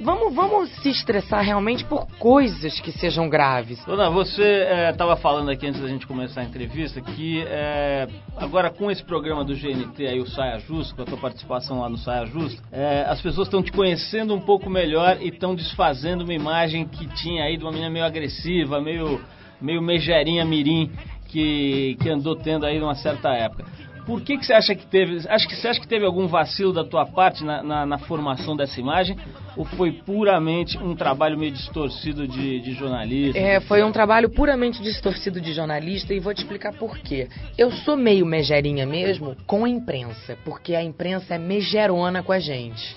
Vamos, 0.00 0.34
vamos 0.34 0.70
se 0.82 0.90
estressar 0.90 1.44
realmente 1.44 1.84
por 1.84 2.06
coisas 2.18 2.80
que 2.80 2.92
sejam 2.92 3.28
graves. 3.28 3.84
Dona, 3.84 4.10
você 4.10 4.66
estava 4.90 5.12
é, 5.12 5.16
falando 5.16 5.50
aqui 5.50 5.66
antes 5.66 5.80
da 5.80 5.88
gente 5.88 6.06
começar 6.06 6.42
a 6.42 6.44
entrevista 6.44 7.00
que 7.00 7.42
é, 7.46 8.08
agora 8.36 8.70
com 8.70 8.90
esse 8.90 9.02
programa 9.02 9.44
do 9.44 9.54
GNT 9.54 10.06
aí, 10.06 10.20
o 10.20 10.26
Saia 10.26 10.58
Justa, 10.60 10.94
com 10.94 11.02
a 11.02 11.04
tua 11.04 11.18
participação 11.18 11.80
lá 11.80 11.88
no 11.88 11.98
Saia 11.98 12.26
Justa, 12.26 12.62
é, 12.72 13.04
as 13.08 13.20
pessoas 13.20 13.48
estão 13.48 13.62
te 13.62 13.72
conhecendo 13.72 14.34
um 14.34 14.40
pouco 14.40 14.70
melhor 14.70 15.18
e 15.20 15.28
estão 15.28 15.54
desfazendo 15.54 16.24
uma 16.24 16.34
imagem 16.34 16.86
que 16.86 17.06
tinha 17.14 17.44
aí 17.44 17.56
de 17.56 17.64
uma 17.64 17.72
menina 17.72 17.90
meio 17.90 18.04
agressiva, 18.04 18.80
meio, 18.80 19.20
meio 19.60 19.82
megerinha 19.82 20.44
mirim 20.44 20.90
que, 21.28 21.96
que 22.00 22.08
andou 22.08 22.34
tendo 22.36 22.64
aí 22.66 22.78
numa 22.78 22.94
certa 22.94 23.30
época. 23.30 23.64
Por 24.08 24.22
que, 24.22 24.38
que 24.38 24.46
você 24.46 24.54
acha 24.54 24.74
que 24.74 24.86
teve? 24.86 25.28
Acho 25.28 25.46
que 25.46 25.54
você 25.54 25.68
acha 25.68 25.78
que 25.78 25.86
teve 25.86 26.06
algum 26.06 26.26
vacilo 26.26 26.72
da 26.72 26.82
tua 26.82 27.04
parte 27.04 27.44
na, 27.44 27.62
na, 27.62 27.84
na 27.84 27.98
formação 27.98 28.56
dessa 28.56 28.80
imagem? 28.80 29.18
Ou 29.54 29.66
foi 29.66 29.92
puramente 29.92 30.78
um 30.78 30.96
trabalho 30.96 31.38
meio 31.38 31.52
distorcido 31.52 32.26
de, 32.26 32.58
de 32.58 32.72
jornalista? 32.72 33.38
É, 33.38 33.60
foi 33.60 33.84
um 33.84 33.92
trabalho 33.92 34.30
puramente 34.30 34.82
distorcido 34.82 35.42
de 35.42 35.52
jornalista 35.52 36.14
e 36.14 36.20
vou 36.20 36.32
te 36.32 36.38
explicar 36.38 36.72
por 36.72 36.96
quê. 36.96 37.28
Eu 37.58 37.70
sou 37.70 37.98
meio 37.98 38.24
megerinha 38.24 38.86
mesmo 38.86 39.36
com 39.46 39.66
a 39.66 39.68
imprensa, 39.68 40.38
porque 40.42 40.74
a 40.74 40.82
imprensa 40.82 41.34
é 41.34 41.38
megerona 41.38 42.22
com 42.22 42.32
a 42.32 42.38
gente. 42.38 42.96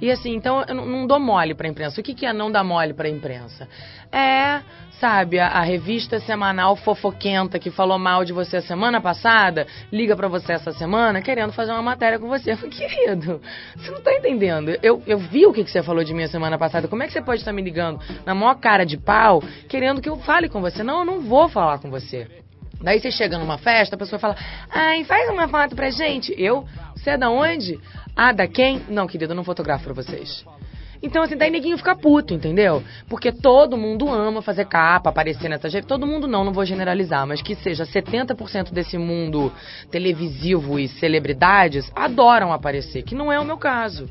E 0.00 0.10
assim, 0.10 0.34
então 0.34 0.64
eu 0.66 0.74
não 0.74 1.06
dou 1.06 1.18
mole 1.18 1.54
pra 1.54 1.68
imprensa. 1.68 2.00
O 2.00 2.04
que, 2.04 2.14
que 2.14 2.24
é 2.24 2.32
não 2.32 2.50
dar 2.50 2.62
mole 2.62 2.94
pra 2.94 3.08
imprensa? 3.08 3.68
É, 4.12 4.60
sabe, 4.92 5.38
a, 5.38 5.48
a, 5.48 5.62
revista 5.62 6.20
semanal 6.20 6.76
fofoquenta 6.76 7.58
que 7.58 7.70
falou 7.70 7.98
mal 7.98 8.24
de 8.24 8.32
você 8.32 8.58
a 8.58 8.62
semana 8.62 9.00
passada, 9.00 9.66
liga 9.92 10.16
pra 10.16 10.28
você 10.28 10.52
essa 10.52 10.72
semana 10.72 11.20
querendo 11.20 11.52
fazer 11.52 11.72
uma 11.72 11.82
matéria 11.82 12.18
com 12.18 12.28
você. 12.28 12.52
Eu 12.52 12.56
falei, 12.56 12.70
querido, 12.70 13.40
você 13.76 13.90
não 13.90 14.00
tá 14.00 14.14
entendendo. 14.14 14.76
Eu, 14.82 15.02
eu 15.06 15.18
vi 15.18 15.46
o 15.46 15.52
que, 15.52 15.64
que 15.64 15.70
você 15.70 15.82
falou 15.82 16.04
de 16.04 16.14
mim 16.14 16.22
a 16.22 16.28
semana 16.28 16.56
passada. 16.56 16.88
Como 16.88 17.02
é 17.02 17.06
que 17.06 17.12
você 17.12 17.22
pode 17.22 17.40
estar 17.40 17.52
me 17.52 17.62
ligando 17.62 18.00
na 18.24 18.34
maior 18.34 18.54
cara 18.54 18.84
de 18.84 18.96
pau, 18.96 19.42
querendo 19.68 20.00
que 20.00 20.08
eu 20.08 20.16
fale 20.16 20.48
com 20.48 20.60
você? 20.60 20.82
Não, 20.82 21.00
eu 21.00 21.04
não 21.04 21.20
vou 21.20 21.48
falar 21.48 21.78
com 21.78 21.90
você. 21.90 22.26
Daí 22.80 23.00
você 23.00 23.10
chega 23.10 23.38
numa 23.38 23.58
festa, 23.58 23.96
a 23.96 23.98
pessoa 23.98 24.18
fala, 24.18 24.36
ai, 24.70 25.04
faz 25.04 25.28
uma 25.30 25.48
foto 25.48 25.74
pra 25.74 25.90
gente. 25.90 26.34
Eu, 26.36 26.64
você 26.94 27.10
é 27.10 27.16
da 27.16 27.28
onde? 27.30 27.78
Ah, 28.14 28.32
da 28.32 28.46
quem? 28.46 28.82
Não, 28.88 29.06
querido, 29.06 29.32
eu 29.32 29.36
não 29.36 29.44
fotografo 29.44 29.84
pra 29.84 29.94
vocês. 29.94 30.44
Então, 31.02 31.22
assim, 31.22 31.36
daí 31.36 31.50
neguinho 31.50 31.78
fica 31.78 31.94
puto, 31.94 32.34
entendeu? 32.34 32.82
Porque 33.08 33.30
todo 33.30 33.76
mundo 33.76 34.08
ama 34.08 34.42
fazer 34.42 34.64
capa, 34.66 35.10
aparecer 35.10 35.48
nessa... 35.48 35.68
Todo 35.82 36.06
mundo 36.06 36.26
não, 36.26 36.44
não 36.44 36.52
vou 36.52 36.64
generalizar, 36.64 37.26
mas 37.26 37.40
que 37.40 37.54
seja 37.54 37.84
70% 37.84 38.72
desse 38.72 38.98
mundo 38.98 39.52
televisivo 39.90 40.78
e 40.78 40.88
celebridades 40.88 41.90
adoram 41.94 42.52
aparecer, 42.52 43.02
que 43.02 43.14
não 43.14 43.32
é 43.32 43.38
o 43.38 43.44
meu 43.44 43.56
caso. 43.56 44.08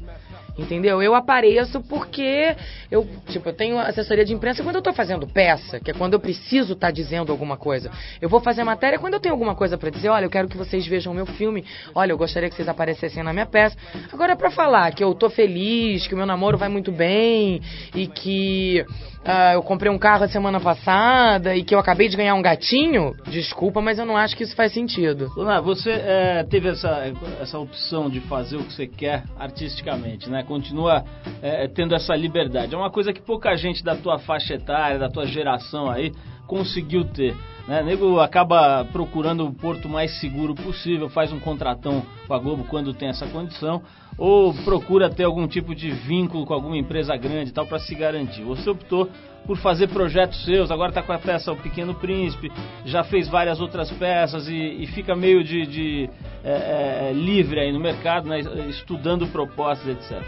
Entendeu? 0.57 1.01
Eu 1.01 1.13
apareço 1.13 1.81
porque 1.81 2.55
eu, 2.89 3.07
tipo, 3.27 3.49
eu 3.49 3.53
tenho 3.53 3.77
assessoria 3.77 4.25
de 4.25 4.33
imprensa 4.33 4.63
quando 4.63 4.77
eu 4.77 4.81
tô 4.81 4.91
fazendo 4.91 5.27
peça, 5.27 5.79
que 5.79 5.91
é 5.91 5.93
quando 5.93 6.13
eu 6.13 6.19
preciso 6.19 6.73
estar 6.73 6.87
tá 6.87 6.91
dizendo 6.91 7.31
alguma 7.31 7.57
coisa. 7.57 7.91
Eu 8.19 8.27
vou 8.27 8.39
fazer 8.39 8.63
matéria 8.63 8.97
quando 8.97 9.13
eu 9.13 9.19
tenho 9.19 9.33
alguma 9.33 9.55
coisa 9.55 9.77
para 9.77 9.89
dizer, 9.89 10.09
olha, 10.09 10.25
eu 10.25 10.29
quero 10.29 10.47
que 10.47 10.57
vocês 10.57 10.87
vejam 10.87 11.13
o 11.13 11.15
meu 11.15 11.25
filme, 11.25 11.63
olha, 11.93 12.11
eu 12.11 12.17
gostaria 12.17 12.49
que 12.49 12.55
vocês 12.55 12.67
aparecessem 12.67 13.23
na 13.23 13.33
minha 13.33 13.45
peça. 13.45 13.77
Agora 14.11 14.35
para 14.35 14.49
falar 14.49 14.91
que 14.93 15.03
eu 15.03 15.13
tô 15.13 15.29
feliz, 15.29 16.07
que 16.07 16.13
o 16.13 16.17
meu 16.17 16.25
namoro 16.25 16.57
vai 16.57 16.69
muito 16.69 16.91
bem 16.91 17.61
e 17.93 18.07
que 18.07 18.85
uh, 19.27 19.53
eu 19.53 19.61
comprei 19.61 19.91
um 19.91 19.97
carro 19.97 20.23
a 20.23 20.27
semana 20.27 20.59
passada 20.59 21.55
e 21.55 21.63
que 21.63 21.75
eu 21.75 21.79
acabei 21.79 22.07
de 22.07 22.17
ganhar 22.17 22.35
um 22.35 22.41
gatinho, 22.41 23.15
desculpa, 23.27 23.81
mas 23.81 23.99
eu 23.99 24.05
não 24.05 24.17
acho 24.17 24.35
que 24.35 24.43
isso 24.43 24.55
faz 24.55 24.73
sentido. 24.73 25.31
Luna, 25.35 25.61
você 25.61 25.91
é, 25.91 26.43
teve 26.49 26.69
essa, 26.69 27.13
essa 27.41 27.59
opção 27.59 28.09
de 28.09 28.21
fazer 28.21 28.57
o 28.57 28.63
que 28.63 28.73
você 28.73 28.87
quer 28.87 29.23
artisticamente, 29.37 30.29
né? 30.29 30.43
Continua 30.47 31.03
é, 31.41 31.67
tendo 31.67 31.93
essa 31.93 32.15
liberdade. 32.15 32.73
É 32.73 32.77
uma 32.77 32.89
coisa 32.89 33.11
que 33.11 33.21
pouca 33.21 33.55
gente 33.55 33.83
da 33.83 33.95
tua 33.95 34.17
faixa 34.17 34.53
etária, 34.53 34.97
da 34.97 35.09
tua 35.09 35.25
geração 35.25 35.89
aí, 35.89 36.13
conseguiu 36.47 37.03
ter. 37.03 37.35
Né? 37.67 37.83
Nego 37.83 38.19
acaba 38.19 38.85
procurando 38.85 39.45
o 39.45 39.53
porto 39.53 39.89
mais 39.89 40.19
seguro 40.19 40.55
possível, 40.55 41.09
faz 41.09 41.31
um 41.31 41.39
contratão 41.39 42.01
com 42.25 42.33
a 42.33 42.39
Globo 42.39 42.63
quando 42.63 42.93
tem 42.93 43.09
essa 43.09 43.27
condição, 43.27 43.83
ou 44.17 44.53
procura 44.53 45.09
ter 45.09 45.23
algum 45.23 45.47
tipo 45.47 45.75
de 45.75 45.91
vínculo 45.91 46.45
com 46.45 46.53
alguma 46.53 46.77
empresa 46.77 47.15
grande 47.15 47.51
e 47.51 47.53
tal 47.53 47.67
para 47.67 47.79
se 47.79 47.93
garantir. 47.93 48.43
Você 48.43 48.69
optou 48.69 49.09
por 49.45 49.57
fazer 49.57 49.87
projetos 49.87 50.43
seus, 50.43 50.71
agora 50.71 50.89
está 50.89 51.01
com 51.01 51.13
a 51.13 51.19
peça 51.19 51.51
O 51.53 51.55
Pequeno 51.55 51.95
Príncipe, 51.95 52.51
já 52.85 53.03
fez 53.03 53.29
várias 53.29 53.61
outras 53.61 53.89
peças 53.91 54.47
e, 54.47 54.55
e 54.55 54.87
fica 54.87 55.15
meio 55.15 55.43
de, 55.43 55.65
de 55.65 56.09
é, 56.43 57.09
é, 57.09 57.13
livre 57.13 57.59
aí 57.59 57.71
no 57.71 57.79
mercado, 57.79 58.27
né? 58.27 58.39
estudando 58.69 59.25
propostas, 59.27 59.87
etc. 59.87 60.21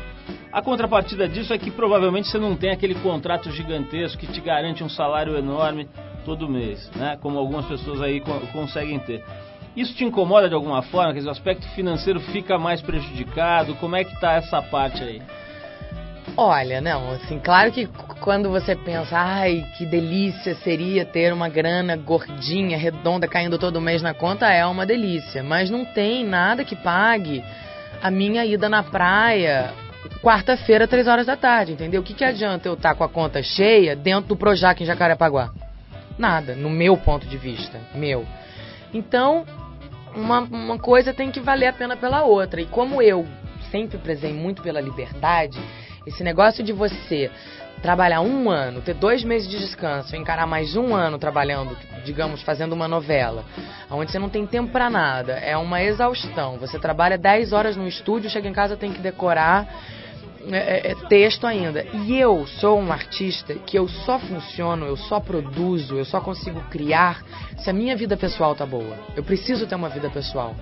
A 0.52 0.62
contrapartida 0.62 1.28
disso 1.28 1.54
é 1.54 1.58
que 1.58 1.70
provavelmente 1.70 2.28
você 2.28 2.38
não 2.38 2.56
tem 2.56 2.72
aquele 2.72 2.96
contrato 2.96 3.52
gigantesco 3.52 4.18
que 4.20 4.28
te 4.28 4.40
garante 4.40 4.84
um 4.84 4.90
salário 4.90 5.36
enorme 5.36 5.88
todo 6.24 6.48
mês, 6.48 6.90
né? 6.96 7.18
Como 7.22 7.38
algumas 7.38 7.66
pessoas 7.66 8.02
aí 8.02 8.22
conseguem 8.54 9.00
ter. 9.00 9.24
Isso 9.80 9.94
te 9.94 10.04
incomoda 10.04 10.50
de 10.50 10.54
alguma 10.54 10.82
forma? 10.82 11.14
Quer 11.14 11.20
dizer, 11.20 11.30
o 11.30 11.32
aspecto 11.32 11.66
financeiro 11.70 12.20
fica 12.20 12.58
mais 12.58 12.82
prejudicado? 12.82 13.76
Como 13.76 13.96
é 13.96 14.04
que 14.04 14.14
está 14.14 14.34
essa 14.34 14.62
parte 14.62 15.02
aí? 15.02 15.22
Olha, 16.36 16.82
não, 16.82 17.12
assim, 17.12 17.40
claro 17.40 17.72
que 17.72 17.88
quando 18.20 18.50
você 18.50 18.76
pensa, 18.76 19.18
ai, 19.18 19.66
que 19.78 19.86
delícia 19.86 20.54
seria 20.56 21.06
ter 21.06 21.32
uma 21.32 21.48
grana 21.48 21.96
gordinha, 21.96 22.78
redonda, 22.78 23.26
caindo 23.26 23.58
todo 23.58 23.80
mês 23.80 24.02
na 24.02 24.14
conta, 24.14 24.52
é 24.52 24.66
uma 24.66 24.86
delícia. 24.86 25.42
Mas 25.42 25.70
não 25.70 25.86
tem 25.86 26.26
nada 26.26 26.66
que 26.66 26.76
pague 26.76 27.42
a 28.04 28.12
minha 28.12 28.46
ida 28.46 28.68
na 28.68 28.84
praia 28.84 29.74
quarta-feira, 30.22 30.90
três 30.90 31.08
horas 31.08 31.26
da 31.26 31.38
tarde, 31.38 31.72
entendeu? 31.72 32.02
O 32.02 32.04
que, 32.04 32.14
que 32.14 32.26
adianta 32.26 32.68
eu 32.68 32.74
estar 32.74 32.90
tá 32.90 32.96
com 32.96 33.06
a 33.06 33.10
conta 33.10 33.42
cheia 33.42 33.96
dentro 33.96 34.28
do 34.28 34.36
Projac 34.36 34.84
em 34.84 34.86
Jacarepaguá? 34.86 35.52
Nada, 36.18 36.54
no 36.54 36.70
meu 36.70 36.98
ponto 36.98 37.26
de 37.26 37.38
vista, 37.38 37.80
meu. 37.96 38.26
Então, 38.94 39.46
uma, 40.20 40.42
uma 40.42 40.78
coisa 40.78 41.14
tem 41.14 41.32
que 41.32 41.40
valer 41.40 41.68
a 41.68 41.74
pena 41.74 41.96
pela 41.96 42.24
outra. 42.24 42.62
E 42.62 42.66
como 42.66 43.02
eu 43.02 43.26
sempre 43.72 43.98
prezei 43.98 44.34
muito 44.34 44.62
pela 44.62 44.82
liberdade, 44.82 45.60
esse 46.06 46.24
negócio 46.24 46.64
de 46.64 46.74
você 46.74 47.30
trabalhar 47.82 48.22
um 48.22 48.50
ano, 48.50 48.82
ter 48.82 48.94
dois 48.94 49.24
meses 49.24 49.48
de 49.48 49.58
descanso, 49.58 50.16
encarar 50.16 50.46
mais 50.46 50.76
um 50.76 50.94
ano 50.94 51.18
trabalhando, 51.18 51.78
digamos, 52.04 52.42
fazendo 52.42 52.74
uma 52.74 52.88
novela, 52.88 53.46
onde 53.90 54.12
você 54.12 54.20
não 54.20 54.30
tem 54.30 54.46
tempo 54.46 54.72
para 54.72 54.90
nada, 54.90 55.34
é 55.34 55.56
uma 55.56 55.82
exaustão. 55.82 56.58
Você 56.58 56.78
trabalha 56.78 57.18
10 57.18 57.54
horas 57.54 57.78
no 57.78 57.88
estúdio, 57.88 58.30
chega 58.30 58.48
em 58.48 58.54
casa 58.54 58.76
tem 58.76 58.92
que 58.92 59.00
decorar 59.00 59.68
é, 60.52 60.58
é, 60.58 60.92
é, 60.92 60.96
texto 61.08 61.46
ainda. 61.46 61.86
E 61.94 62.18
eu 62.18 62.46
sou 62.48 62.80
um 62.80 62.92
artista 62.92 63.54
que 63.56 63.78
eu 63.78 63.88
só 63.88 64.18
funciono, 64.18 64.86
eu 64.86 64.96
só 64.96 65.20
produzo, 65.20 65.96
eu 65.96 66.06
só 66.06 66.22
consigo 66.22 66.62
criar 66.70 67.24
se 67.58 67.70
a 67.70 67.74
minha 67.74 67.96
vida 67.96 68.16
pessoal 68.16 68.56
tá 68.56 68.66
boa. 68.66 68.98
Eu 69.16 69.24
preciso 69.24 69.68
ter 69.68 69.76
uma 69.76 69.90
vida 69.90 70.10
pessoal. 70.10 70.56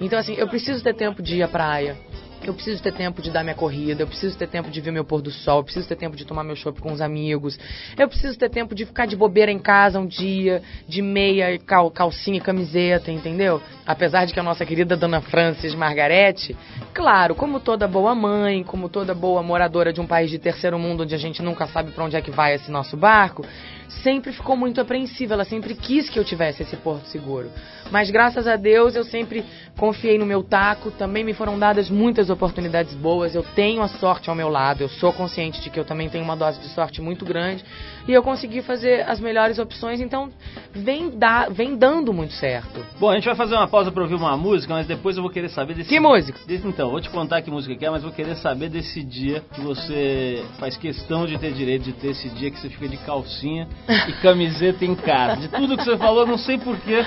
Então, 0.00 0.18
assim, 0.18 0.34
eu 0.34 0.48
preciso 0.48 0.82
ter 0.82 0.94
tempo 0.94 1.22
de 1.22 1.36
ir 1.36 1.42
à 1.42 1.48
praia, 1.48 1.96
eu 2.42 2.54
preciso 2.54 2.82
ter 2.82 2.92
tempo 2.92 3.20
de 3.20 3.30
dar 3.30 3.42
minha 3.42 3.54
corrida, 3.54 4.02
eu 4.02 4.06
preciso 4.06 4.36
ter 4.36 4.46
tempo 4.46 4.70
de 4.70 4.80
ver 4.80 4.90
meu 4.90 5.04
pôr 5.04 5.20
do 5.20 5.30
sol, 5.30 5.58
eu 5.58 5.64
preciso 5.64 5.88
ter 5.88 5.96
tempo 5.96 6.16
de 6.16 6.24
tomar 6.24 6.44
meu 6.44 6.56
chopp 6.56 6.80
com 6.80 6.92
os 6.92 7.00
amigos, 7.00 7.58
eu 7.96 8.08
preciso 8.08 8.38
ter 8.38 8.48
tempo 8.48 8.74
de 8.74 8.84
ficar 8.86 9.06
de 9.06 9.16
bobeira 9.16 9.50
em 9.50 9.58
casa 9.58 9.98
um 9.98 10.06
dia, 10.06 10.62
de 10.86 11.02
meia, 11.02 11.58
cal, 11.58 11.90
calcinha 11.90 12.38
e 12.38 12.40
camiseta, 12.40 13.10
entendeu? 13.10 13.60
Apesar 13.86 14.24
de 14.24 14.32
que 14.32 14.40
a 14.40 14.42
nossa 14.42 14.64
querida 14.64 14.96
dona 14.96 15.20
Francis 15.20 15.74
Margarete, 15.74 16.56
claro, 16.94 17.34
como 17.34 17.60
toda 17.60 17.88
boa 17.88 18.14
mãe, 18.14 18.62
como 18.62 18.88
toda 18.88 19.14
boa 19.14 19.42
moradora 19.42 19.92
de 19.92 20.00
um 20.00 20.06
país 20.06 20.30
de 20.30 20.38
terceiro 20.38 20.78
mundo 20.78 21.02
onde 21.02 21.14
a 21.14 21.18
gente 21.18 21.42
nunca 21.42 21.66
sabe 21.66 21.90
para 21.90 22.04
onde 22.04 22.16
é 22.16 22.20
que 22.20 22.30
vai 22.30 22.54
esse 22.54 22.70
nosso 22.70 22.96
barco, 22.96 23.44
sempre 23.88 24.32
ficou 24.32 24.56
muito 24.56 24.80
apreensiva, 24.80 25.34
ela 25.34 25.44
sempre 25.44 25.74
quis 25.74 26.08
que 26.08 26.18
eu 26.18 26.24
tivesse 26.24 26.62
esse 26.62 26.76
porto 26.76 27.06
seguro. 27.06 27.50
Mas 27.90 28.10
graças 28.10 28.46
a 28.46 28.56
Deus 28.56 28.94
eu 28.94 29.04
sempre 29.04 29.44
confiei 29.76 30.18
no 30.18 30.26
meu 30.26 30.42
taco, 30.42 30.90
também 30.90 31.24
me 31.24 31.32
foram 31.32 31.58
dadas 31.58 31.88
muitas 31.88 32.28
oportunidades 32.28 32.94
boas, 32.94 33.34
eu 33.34 33.42
tenho 33.54 33.82
a 33.82 33.88
sorte 33.88 34.28
ao 34.28 34.36
meu 34.36 34.48
lado, 34.48 34.82
eu 34.82 34.88
sou 34.88 35.12
consciente 35.12 35.60
de 35.60 35.70
que 35.70 35.80
eu 35.80 35.84
também 35.84 36.08
tenho 36.08 36.24
uma 36.24 36.36
dose 36.36 36.60
de 36.60 36.68
sorte 36.68 37.00
muito 37.00 37.24
grande 37.24 37.64
e 38.06 38.12
eu 38.12 38.22
consegui 38.22 38.62
fazer 38.62 39.08
as 39.08 39.20
melhores 39.20 39.58
opções, 39.58 40.00
então 40.00 40.30
vem, 40.72 41.10
da, 41.10 41.48
vem 41.48 41.76
dando 41.76 42.12
muito 42.12 42.34
certo. 42.34 42.84
Bom, 42.98 43.10
a 43.10 43.14
gente 43.14 43.24
vai 43.24 43.34
fazer 43.34 43.54
uma 43.54 43.68
pausa 43.68 43.90
para 43.90 44.02
ouvir 44.02 44.14
uma 44.14 44.36
música, 44.36 44.74
mas 44.74 44.86
depois 44.86 45.16
eu 45.16 45.22
vou 45.22 45.30
querer 45.30 45.48
saber 45.48 45.74
desse. 45.74 45.88
Que 45.88 46.00
música? 46.00 46.38
Desse, 46.46 46.66
então, 46.66 46.90
vou 46.90 47.00
te 47.00 47.10
contar 47.10 47.42
que 47.42 47.50
música 47.50 47.74
que 47.74 47.84
é, 47.84 47.90
mas 47.90 48.02
vou 48.02 48.12
querer 48.12 48.36
saber 48.36 48.68
desse 48.68 49.02
dia 49.02 49.42
que 49.54 49.60
você 49.60 50.44
faz 50.58 50.76
questão 50.76 51.26
de 51.26 51.38
ter 51.38 51.52
direito 51.52 51.84
de 51.84 51.92
ter 51.92 52.08
esse 52.08 52.28
dia 52.30 52.50
que 52.50 52.58
você 52.58 52.68
fica 52.68 52.88
de 52.88 52.96
calcinha 52.98 53.68
e 53.86 54.12
camiseta 54.20 54.84
em 54.84 54.94
casa. 54.94 55.42
De 55.42 55.48
tudo 55.48 55.76
que 55.76 55.84
você 55.84 55.96
falou, 55.96 56.26
não 56.26 56.38
sei 56.38 56.58
porquê, 56.58 57.04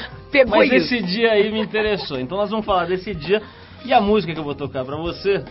mas 0.48 0.72
isso. 0.72 0.96
esse 0.96 1.02
dia 1.04 1.32
aí 1.32 1.52
me 1.52 1.62
interessou. 1.62 2.20
Então 2.20 2.38
nós 2.38 2.50
vamos 2.50 2.66
falar 2.66 2.86
desse 2.86 3.14
dia 3.14 3.42
e 3.86 3.94
a 3.94 4.02
música 4.02 4.34
que 4.34 4.40
eu 4.40 4.44
vou 4.44 4.56
tocar 4.56 4.86
para 4.86 4.96
você 4.96 5.44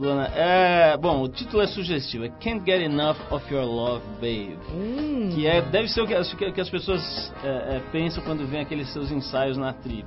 Luana, 0.00 0.30
é. 0.34 0.96
Bom, 0.96 1.20
o 1.20 1.28
título 1.28 1.62
é 1.62 1.66
sugestivo. 1.66 2.24
É 2.24 2.30
Can't 2.30 2.64
Get 2.64 2.80
Enough 2.80 3.18
of 3.30 3.52
Your 3.52 3.66
Love, 3.66 4.02
Babe. 4.14 4.58
Hum. 4.72 5.28
Que 5.34 5.46
é, 5.46 5.60
deve 5.60 5.88
ser 5.88 6.00
o 6.00 6.06
que, 6.06 6.14
as, 6.14 6.32
que 6.32 6.60
as 6.60 6.70
pessoas 6.70 7.30
é, 7.44 7.48
é, 7.48 7.82
pensam 7.92 8.22
quando 8.24 8.46
vêm 8.46 8.62
aqueles 8.62 8.90
seus 8.94 9.12
ensaios 9.12 9.58
na 9.58 9.74
trip. 9.74 10.06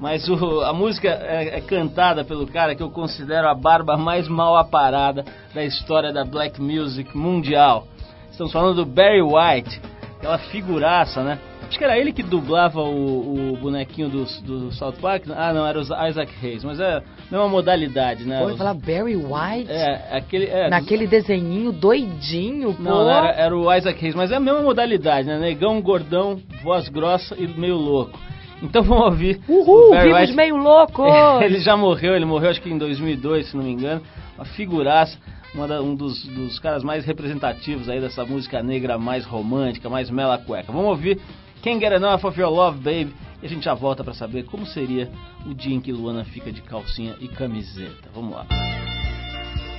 Mas 0.00 0.26
o, 0.26 0.62
a 0.62 0.72
música 0.72 1.08
é, 1.08 1.58
é, 1.58 1.60
cantada 1.60 2.24
pelo 2.24 2.46
cara 2.46 2.74
que 2.74 2.82
eu 2.82 2.90
considero 2.90 3.46
a 3.46 3.54
barba 3.54 3.94
mais 3.94 4.26
mal 4.26 4.56
aparada 4.56 5.22
da 5.54 5.62
história 5.62 6.14
da 6.14 6.24
black 6.24 6.58
music 6.58 7.14
mundial. 7.14 7.86
Estamos 8.30 8.52
falando 8.54 8.76
do 8.76 8.86
Barry 8.86 9.20
White, 9.20 9.80
aquela 10.26 10.38
figuraça, 10.38 11.22
né? 11.22 11.38
Acho 11.68 11.78
que 11.78 11.84
era 11.84 11.98
ele 11.98 12.12
que 12.12 12.22
dublava 12.22 12.80
o, 12.80 13.52
o 13.52 13.56
bonequinho 13.56 14.08
do, 14.08 14.24
do 14.42 14.72
South 14.72 14.94
Park. 15.00 15.24
Ah, 15.34 15.52
não, 15.52 15.66
era 15.66 15.78
o 15.78 15.82
Isaac 15.82 16.32
Hayes, 16.42 16.62
mas 16.62 16.78
é 16.78 16.96
a 16.96 17.02
mesma 17.30 17.48
modalidade, 17.48 18.24
né? 18.24 18.40
Pô, 18.40 18.56
falar 18.56 18.74
Barry 18.74 19.16
White? 19.16 19.70
É, 19.70 20.16
aquele... 20.16 20.46
É, 20.46 20.68
Naquele 20.68 21.06
desenhinho 21.06 21.72
doidinho, 21.72 22.74
pô. 22.74 22.82
Não, 22.82 23.10
era, 23.10 23.30
era 23.32 23.56
o 23.56 23.72
Isaac 23.72 24.04
Hayes, 24.04 24.14
mas 24.14 24.30
é 24.30 24.36
a 24.36 24.40
mesma 24.40 24.62
modalidade, 24.62 25.26
né? 25.26 25.38
Negão, 25.38 25.80
gordão, 25.80 26.40
voz 26.62 26.88
grossa 26.88 27.34
e 27.36 27.48
meio 27.48 27.76
louco. 27.76 28.18
Então 28.62 28.82
vamos 28.82 29.04
ouvir. 29.04 29.40
Uhul, 29.48 29.98
vimos 30.00 30.20
White. 30.20 30.32
meio 30.34 30.56
louco! 30.56 31.04
ele 31.42 31.60
já 31.60 31.76
morreu, 31.76 32.14
ele 32.14 32.24
morreu 32.24 32.50
acho 32.50 32.60
que 32.60 32.70
em 32.70 32.78
2002, 32.78 33.50
se 33.50 33.56
não 33.56 33.64
me 33.64 33.72
engano. 33.72 34.02
Uma 34.36 34.44
figuraça, 34.44 35.18
da, 35.66 35.80
um 35.80 35.94
dos, 35.94 36.24
dos 36.24 36.58
caras 36.58 36.82
mais 36.82 37.04
representativos 37.04 37.88
aí 37.88 38.00
dessa 38.00 38.24
música 38.24 38.62
negra 38.62 38.98
mais 38.98 39.24
romântica, 39.24 39.88
mais 39.88 40.10
mela 40.10 40.36
cueca. 40.38 40.72
Vamos 40.72 40.88
ouvir 40.88 41.20
Can't 41.62 41.80
Get 41.80 41.92
Enough 41.92 42.24
of 42.24 42.38
Your 42.38 42.50
Love, 42.50 42.78
Baby. 42.78 43.14
E 43.42 43.46
a 43.46 43.48
gente 43.48 43.64
já 43.64 43.74
volta 43.74 44.02
para 44.02 44.14
saber 44.14 44.44
como 44.44 44.64
seria 44.66 45.10
o 45.44 45.54
dia 45.54 45.74
em 45.74 45.80
que 45.80 45.92
Luana 45.92 46.24
fica 46.24 46.50
de 46.50 46.62
calcinha 46.62 47.14
e 47.20 47.28
camiseta. 47.28 48.08
Vamos 48.14 48.34
lá. 48.34 48.46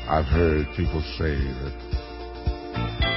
I've 0.10 0.30
heard 0.32 0.68
people 0.76 1.02
say 1.18 1.36
that 1.36 3.17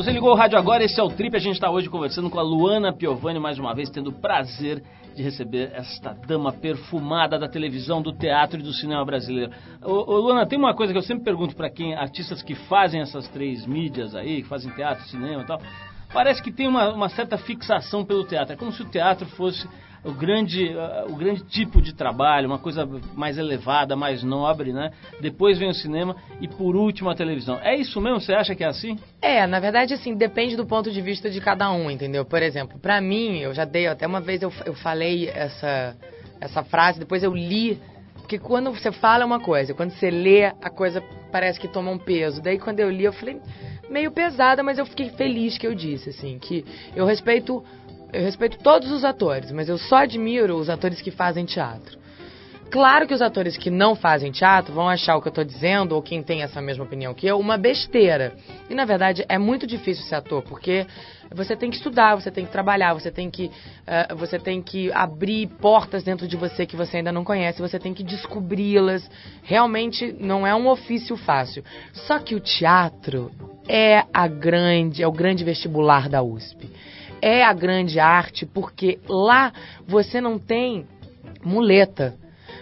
Você 0.00 0.12
ligou 0.12 0.30
o 0.30 0.34
rádio 0.34 0.56
agora, 0.56 0.82
esse 0.82 0.98
é 0.98 1.02
o 1.02 1.10
Trip. 1.10 1.36
A 1.36 1.38
gente 1.38 1.56
está 1.56 1.70
hoje 1.70 1.90
conversando 1.90 2.30
com 2.30 2.38
a 2.38 2.42
Luana 2.42 2.90
Piovani, 2.90 3.38
mais 3.38 3.58
uma 3.58 3.74
vez, 3.74 3.90
tendo 3.90 4.08
o 4.08 4.12
prazer 4.14 4.82
de 5.14 5.22
receber 5.22 5.72
esta 5.74 6.14
dama 6.26 6.54
perfumada 6.54 7.38
da 7.38 7.46
televisão, 7.46 8.00
do 8.00 8.10
teatro 8.10 8.58
e 8.58 8.62
do 8.62 8.72
cinema 8.72 9.04
brasileiro. 9.04 9.52
Ô, 9.84 10.10
ô 10.10 10.16
Luana, 10.20 10.46
tem 10.46 10.58
uma 10.58 10.74
coisa 10.74 10.90
que 10.90 10.98
eu 10.98 11.02
sempre 11.02 11.24
pergunto 11.24 11.54
para 11.54 11.68
quem, 11.68 11.94
artistas 11.94 12.42
que 12.42 12.54
fazem 12.54 13.02
essas 13.02 13.28
três 13.28 13.66
mídias 13.66 14.14
aí, 14.14 14.40
que 14.40 14.48
fazem 14.48 14.72
teatro, 14.72 15.04
cinema 15.04 15.42
e 15.42 15.46
tal, 15.46 15.60
parece 16.14 16.42
que 16.42 16.50
tem 16.50 16.66
uma, 16.66 16.94
uma 16.94 17.10
certa 17.10 17.36
fixação 17.36 18.02
pelo 18.02 18.24
teatro. 18.24 18.54
É 18.54 18.56
como 18.56 18.72
se 18.72 18.80
o 18.80 18.86
teatro 18.86 19.26
fosse 19.26 19.68
o 20.04 20.12
grande, 20.12 20.74
o 21.08 21.16
grande 21.16 21.44
tipo 21.44 21.80
de 21.80 21.94
trabalho, 21.94 22.46
uma 22.46 22.58
coisa 22.58 22.88
mais 23.14 23.36
elevada, 23.36 23.94
mais 23.94 24.22
nobre, 24.22 24.72
né? 24.72 24.90
Depois 25.20 25.58
vem 25.58 25.68
o 25.68 25.74
cinema 25.74 26.16
e 26.40 26.48
por 26.48 26.74
último 26.74 27.10
a 27.10 27.14
televisão. 27.14 27.58
É 27.62 27.74
isso 27.76 28.00
mesmo? 28.00 28.20
Você 28.20 28.32
acha 28.32 28.54
que 28.54 28.64
é 28.64 28.66
assim? 28.66 28.98
É, 29.20 29.46
na 29.46 29.60
verdade, 29.60 29.94
assim, 29.94 30.14
depende 30.14 30.56
do 30.56 30.66
ponto 30.66 30.90
de 30.90 31.00
vista 31.00 31.28
de 31.28 31.40
cada 31.40 31.70
um, 31.70 31.90
entendeu? 31.90 32.24
Por 32.24 32.42
exemplo, 32.42 32.78
para 32.78 33.00
mim, 33.00 33.38
eu 33.38 33.52
já 33.52 33.64
dei, 33.64 33.86
até 33.86 34.06
uma 34.06 34.20
vez 34.20 34.42
eu, 34.42 34.52
eu 34.64 34.74
falei 34.74 35.28
essa, 35.28 35.96
essa 36.40 36.64
frase, 36.64 36.98
depois 36.98 37.22
eu 37.22 37.34
li 37.34 37.78
porque 38.30 38.38
quando 38.38 38.70
você 38.70 38.92
fala 38.92 39.24
é 39.24 39.26
uma 39.26 39.40
coisa, 39.40 39.74
quando 39.74 39.90
você 39.90 40.08
lê, 40.08 40.44
a 40.44 40.70
coisa 40.70 41.02
parece 41.32 41.58
que 41.58 41.66
toma 41.66 41.90
um 41.90 41.98
peso. 41.98 42.40
Daí 42.40 42.60
quando 42.60 42.78
eu 42.78 42.88
li, 42.88 43.02
eu 43.02 43.12
falei, 43.12 43.40
meio 43.90 44.12
pesada, 44.12 44.62
mas 44.62 44.78
eu 44.78 44.86
fiquei 44.86 45.10
feliz 45.10 45.58
que 45.58 45.66
eu 45.66 45.74
disse, 45.74 46.10
assim, 46.10 46.38
que 46.38 46.64
eu 46.94 47.04
respeito 47.04 47.64
eu 48.12 48.22
respeito 48.22 48.58
todos 48.58 48.90
os 48.90 49.04
atores, 49.04 49.52
mas 49.52 49.68
eu 49.68 49.78
só 49.78 49.96
admiro 49.96 50.56
os 50.56 50.68
atores 50.68 51.00
que 51.00 51.10
fazem 51.10 51.44
teatro. 51.44 51.98
Claro 52.70 53.04
que 53.04 53.12
os 53.12 53.20
atores 53.20 53.56
que 53.56 53.68
não 53.68 53.96
fazem 53.96 54.30
teatro 54.30 54.72
vão 54.72 54.88
achar 54.88 55.16
o 55.16 55.20
que 55.20 55.26
eu 55.26 55.30
estou 55.30 55.44
dizendo, 55.44 55.92
ou 55.92 56.00
quem 56.00 56.22
tem 56.22 56.42
essa 56.42 56.60
mesma 56.60 56.84
opinião 56.84 57.12
que 57.12 57.26
eu, 57.26 57.36
uma 57.36 57.58
besteira. 57.58 58.32
E 58.68 58.74
na 58.76 58.84
verdade 58.84 59.24
é 59.28 59.36
muito 59.36 59.66
difícil 59.66 60.04
ser 60.04 60.14
ator, 60.14 60.40
porque 60.42 60.86
você 61.34 61.56
tem 61.56 61.68
que 61.68 61.76
estudar, 61.76 62.14
você 62.14 62.30
tem 62.30 62.46
que 62.46 62.52
trabalhar, 62.52 62.94
você 62.94 63.10
tem 63.10 63.28
que, 63.28 63.46
uh, 63.46 64.14
você 64.14 64.38
tem 64.38 64.62
que 64.62 64.90
abrir 64.92 65.48
portas 65.60 66.04
dentro 66.04 66.28
de 66.28 66.36
você 66.36 66.64
que 66.64 66.76
você 66.76 66.98
ainda 66.98 67.10
não 67.10 67.24
conhece, 67.24 67.60
você 67.60 67.76
tem 67.76 67.92
que 67.92 68.04
descobri-las. 68.04 69.10
Realmente 69.42 70.14
não 70.20 70.46
é 70.46 70.54
um 70.54 70.68
ofício 70.68 71.16
fácil. 71.16 71.64
Só 71.92 72.20
que 72.20 72.36
o 72.36 72.40
teatro 72.40 73.32
é 73.68 74.04
a 74.14 74.28
grande, 74.28 75.02
é 75.02 75.08
o 75.08 75.12
grande 75.12 75.42
vestibular 75.42 76.08
da 76.08 76.22
USP 76.22 76.70
é 77.22 77.44
a 77.44 77.52
grande 77.52 77.98
arte, 77.98 78.46
porque 78.46 78.98
lá 79.08 79.52
você 79.86 80.20
não 80.20 80.38
tem 80.38 80.86
muleta. 81.44 82.14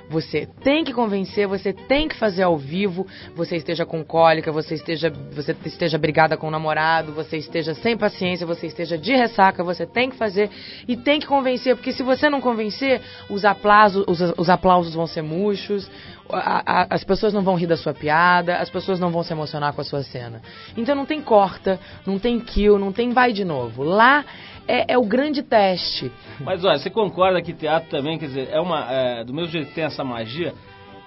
Você 0.09 0.49
tem 0.63 0.85
que 0.85 0.93
convencer, 0.93 1.47
você 1.47 1.73
tem 1.73 2.09
que 2.09 2.17
fazer 2.17 2.43
ao 2.43 2.57
vivo, 2.57 3.07
você 3.35 3.57
esteja 3.57 3.85
com 3.85 4.03
cólica, 4.03 4.51
você 4.51 4.75
esteja, 4.75 5.11
você 5.33 5.55
esteja 5.67 5.99
brigada 5.99 6.37
com 6.37 6.49
o 6.49 6.51
namorado, 6.51 7.13
você 7.13 7.37
esteja 7.37 7.75
sem 7.75 7.97
paciência, 7.97 8.47
você 8.47 8.67
esteja 8.67 8.97
de 8.97 9.15
ressaca, 9.15 9.63
você 9.63 9.87
tem 9.87 10.09
que 10.09 10.17
fazer 10.17 10.51
e 10.87 10.97
tem 10.97 11.21
que 11.21 11.27
convencer, 11.27 11.77
porque 11.77 11.93
se 11.93 12.03
você 12.03 12.31
não 12.31 12.41
convencer, 12.41 13.03
os 13.29 13.45
aplausos, 13.45 14.05
os, 14.09 14.21
os 14.39 14.49
aplausos 14.49 14.95
vão 14.95 15.07
ser 15.07 15.23
murchos, 15.23 15.91
a, 16.31 16.83
a, 16.83 16.87
as 16.91 17.05
pessoas 17.05 17.33
não 17.33 17.43
vão 17.43 17.55
rir 17.55 17.67
da 17.67 17.77
sua 17.77 17.95
piada, 17.95 18.57
as 18.57 18.71
pessoas 18.71 19.01
não 19.01 19.11
vão 19.11 19.23
se 19.23 19.33
emocionar 19.33 19.73
com 19.73 19.81
a 19.81 19.85
sua 19.85 20.03
cena. 20.03 20.41
Então 20.77 20.95
não 20.95 21.07
tem 21.07 21.21
corta, 21.21 21.79
não 22.07 22.19
tem 22.19 22.41
kill, 22.41 22.79
não 22.79 22.93
tem 22.93 23.11
vai 23.11 23.33
de 23.33 23.45
novo. 23.45 23.83
Lá 23.83 24.25
é, 24.69 24.93
é, 24.93 24.99
o 24.99 25.05
grande 25.05 25.43
teste. 25.43 26.13
Mas 26.41 26.65
olha, 26.65 26.79
você 26.79 26.91
concorda 26.91 27.41
que 27.41 27.53
teatro 27.53 27.89
também, 27.89 28.19
quer 28.19 28.27
dizer, 28.27 28.49
é 28.53 28.61
uma. 28.61 28.87
É, 28.93 29.25
do 29.25 29.33
mesmo 29.33 29.51
jeito 29.51 29.69
que 29.69 29.75
tem 29.75 29.85
essa 29.85 30.05
magia, 30.05 30.55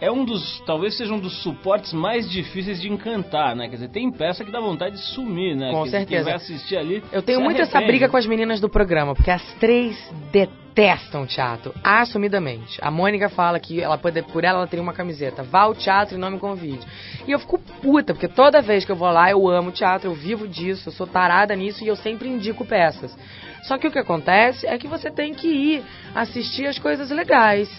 é 0.01 0.11
um 0.11 0.25
dos, 0.25 0.59
talvez 0.65 0.97
seja 0.97 1.13
um 1.13 1.19
dos 1.19 1.43
suportes 1.43 1.93
mais 1.93 2.27
difíceis 2.29 2.81
de 2.81 2.91
encantar, 2.91 3.55
né? 3.55 3.69
Quer 3.69 3.75
dizer, 3.75 3.89
tem 3.89 4.11
peça 4.11 4.43
que 4.43 4.51
dá 4.51 4.59
vontade 4.59 4.95
de 4.95 5.01
sumir, 5.13 5.55
né? 5.55 5.69
Com 5.71 5.83
Quer 5.83 5.89
certeza. 5.91 6.15
Quem 6.15 6.23
vai 6.23 6.33
assistir 6.33 6.75
ali. 6.75 7.03
Eu 7.11 7.21
tenho 7.21 7.39
muito 7.39 7.61
essa 7.61 7.79
briga 7.79 8.09
com 8.09 8.17
as 8.17 8.25
meninas 8.25 8.59
do 8.59 8.67
programa, 8.67 9.13
porque 9.13 9.29
as 9.29 9.43
três 9.59 9.95
detestam 10.31 11.27
teatro, 11.27 11.71
assumidamente. 11.83 12.79
A 12.81 12.89
Mônica 12.89 13.29
fala 13.29 13.59
que 13.59 13.79
ela 13.79 13.95
pode, 13.95 14.23
por 14.23 14.43
ela 14.43 14.57
ela 14.57 14.67
teria 14.67 14.81
uma 14.81 14.93
camiseta. 14.93 15.43
Vá 15.43 15.61
ao 15.61 15.75
teatro 15.75 16.17
e 16.17 16.19
não 16.19 16.31
me 16.31 16.39
convide. 16.39 16.85
E 17.27 17.31
eu 17.31 17.37
fico 17.37 17.59
puta, 17.59 18.15
porque 18.15 18.27
toda 18.27 18.59
vez 18.59 18.83
que 18.83 18.91
eu 18.91 18.95
vou 18.95 19.11
lá, 19.11 19.29
eu 19.29 19.47
amo 19.47 19.71
teatro, 19.71 20.09
eu 20.09 20.15
vivo 20.15 20.47
disso, 20.47 20.89
eu 20.89 20.93
sou 20.93 21.05
tarada 21.05 21.55
nisso 21.55 21.83
e 21.83 21.87
eu 21.87 21.95
sempre 21.95 22.27
indico 22.27 22.65
peças. 22.65 23.15
Só 23.63 23.77
que 23.77 23.87
o 23.87 23.91
que 23.91 23.99
acontece 23.99 24.65
é 24.65 24.77
que 24.77 24.87
você 24.87 25.11
tem 25.11 25.33
que 25.33 25.47
ir 25.47 25.83
assistir 26.15 26.65
as 26.65 26.79
coisas 26.79 27.09
legais. 27.11 27.69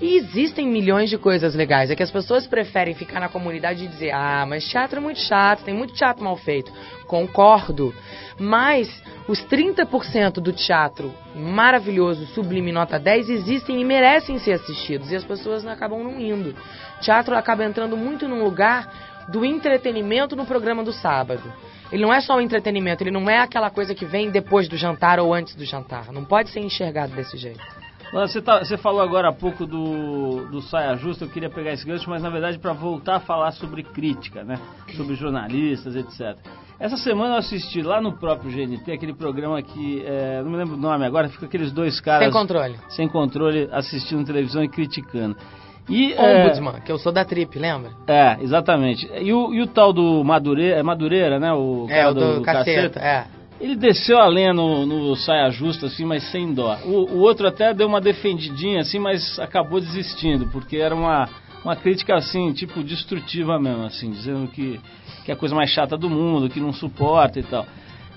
E 0.00 0.16
existem 0.16 0.66
milhões 0.66 1.10
de 1.10 1.18
coisas 1.18 1.54
legais. 1.54 1.90
É 1.90 1.96
que 1.96 2.02
as 2.02 2.10
pessoas 2.10 2.46
preferem 2.46 2.94
ficar 2.94 3.20
na 3.20 3.28
comunidade 3.28 3.84
e 3.84 3.88
dizer: 3.88 4.12
ah, 4.12 4.46
mas 4.48 4.64
teatro 4.64 4.98
é 4.98 5.02
muito 5.02 5.20
chato, 5.20 5.62
tem 5.62 5.74
muito 5.74 5.92
teatro 5.92 6.24
mal 6.24 6.36
feito. 6.36 6.72
Concordo. 7.06 7.94
Mas 8.38 8.88
os 9.28 9.44
30% 9.44 10.34
do 10.34 10.52
teatro 10.52 11.12
maravilhoso, 11.34 12.26
sublime, 12.28 12.72
nota 12.72 12.98
10 12.98 13.28
existem 13.28 13.80
e 13.80 13.84
merecem 13.84 14.38
ser 14.38 14.52
assistidos. 14.52 15.12
E 15.12 15.16
as 15.16 15.24
pessoas 15.24 15.66
acabam 15.66 16.02
não 16.02 16.18
indo. 16.18 16.54
Teatro 17.02 17.36
acaba 17.36 17.64
entrando 17.64 17.96
muito 17.96 18.26
num 18.26 18.42
lugar 18.42 18.88
do 19.30 19.44
entretenimento 19.44 20.34
no 20.34 20.44
programa 20.44 20.82
do 20.82 20.92
sábado. 20.92 21.42
Ele 21.92 22.02
não 22.02 22.12
é 22.12 22.20
só 22.20 22.36
um 22.36 22.40
entretenimento, 22.40 23.02
ele 23.02 23.10
não 23.10 23.28
é 23.28 23.38
aquela 23.38 23.70
coisa 23.70 23.94
que 23.94 24.04
vem 24.04 24.30
depois 24.30 24.68
do 24.68 24.76
jantar 24.76 25.18
ou 25.18 25.34
antes 25.34 25.54
do 25.54 25.64
jantar. 25.64 26.12
Não 26.12 26.24
pode 26.24 26.50
ser 26.50 26.60
enxergado 26.60 27.14
desse 27.14 27.36
jeito. 27.36 27.60
Você, 28.12 28.42
tá, 28.42 28.58
você 28.58 28.76
falou 28.76 29.00
agora 29.00 29.28
há 29.28 29.32
pouco 29.32 29.64
do, 29.64 30.46
do 30.50 30.60
Saia 30.62 30.96
Justa, 30.96 31.24
eu 31.24 31.28
queria 31.28 31.48
pegar 31.48 31.72
esse 31.72 31.86
gancho, 31.86 32.10
mas 32.10 32.20
na 32.20 32.28
verdade 32.28 32.58
para 32.58 32.72
voltar 32.72 33.16
a 33.16 33.20
falar 33.20 33.52
sobre 33.52 33.84
crítica, 33.84 34.42
né? 34.42 34.58
Sobre 34.96 35.14
jornalistas, 35.14 35.94
etc. 35.94 36.36
Essa 36.80 36.96
semana 36.96 37.34
eu 37.34 37.38
assisti 37.38 37.82
lá 37.82 38.00
no 38.00 38.18
próprio 38.18 38.50
GNT 38.50 38.90
aquele 38.90 39.14
programa 39.14 39.62
que, 39.62 40.02
é, 40.04 40.42
não 40.42 40.50
me 40.50 40.56
lembro 40.56 40.74
o 40.74 40.80
nome 40.80 41.06
agora, 41.06 41.28
fica 41.28 41.46
aqueles 41.46 41.70
dois 41.70 42.00
caras... 42.00 42.24
Sem 42.24 42.32
controle. 42.32 42.78
Sem 42.88 43.08
controle, 43.08 43.68
assistindo 43.70 44.24
televisão 44.24 44.64
e 44.64 44.68
criticando. 44.68 45.36
E, 45.88 46.14
Ombudsman, 46.14 46.76
é, 46.76 46.80
que 46.80 46.92
eu 46.92 46.98
sou 46.98 47.10
da 47.12 47.24
Trip, 47.24 47.58
lembra? 47.58 47.90
É, 48.06 48.36
exatamente. 48.40 49.10
E 49.20 49.32
o, 49.32 49.52
e 49.52 49.60
o 49.60 49.66
tal 49.66 49.92
do 49.92 50.22
Madureira, 50.22 50.78
é 50.78 50.82
Madureira, 50.82 51.40
né? 51.40 51.52
O 51.52 51.86
é, 51.88 52.08
o 52.08 52.14
do, 52.14 52.34
do 52.36 52.42
caceta, 52.42 53.00
caceta, 53.00 53.00
é. 53.00 53.40
Ele 53.60 53.76
desceu 53.76 54.18
a 54.18 54.26
lenha 54.26 54.54
no, 54.54 54.86
no 54.86 55.14
saia 55.16 55.50
justa, 55.50 55.86
assim, 55.86 56.04
mas 56.04 56.22
sem 56.30 56.54
dó. 56.54 56.78
O, 56.84 57.14
o 57.14 57.18
outro 57.18 57.46
até 57.46 57.74
deu 57.74 57.86
uma 57.86 58.00
defendidinha, 58.00 58.80
assim, 58.80 58.98
mas 58.98 59.38
acabou 59.38 59.80
desistindo, 59.80 60.46
porque 60.46 60.78
era 60.78 60.94
uma, 60.94 61.28
uma 61.62 61.76
crítica, 61.76 62.14
assim, 62.14 62.52
tipo, 62.52 62.82
destrutiva 62.82 63.58
mesmo, 63.58 63.84
assim, 63.84 64.10
dizendo 64.10 64.48
que, 64.48 64.80
que 65.24 65.30
é 65.30 65.34
a 65.34 65.36
coisa 65.36 65.54
mais 65.54 65.70
chata 65.70 65.96
do 65.96 66.08
mundo, 66.08 66.48
que 66.48 66.58
não 66.58 66.72
suporta 66.72 67.38
e 67.38 67.42
tal. 67.42 67.66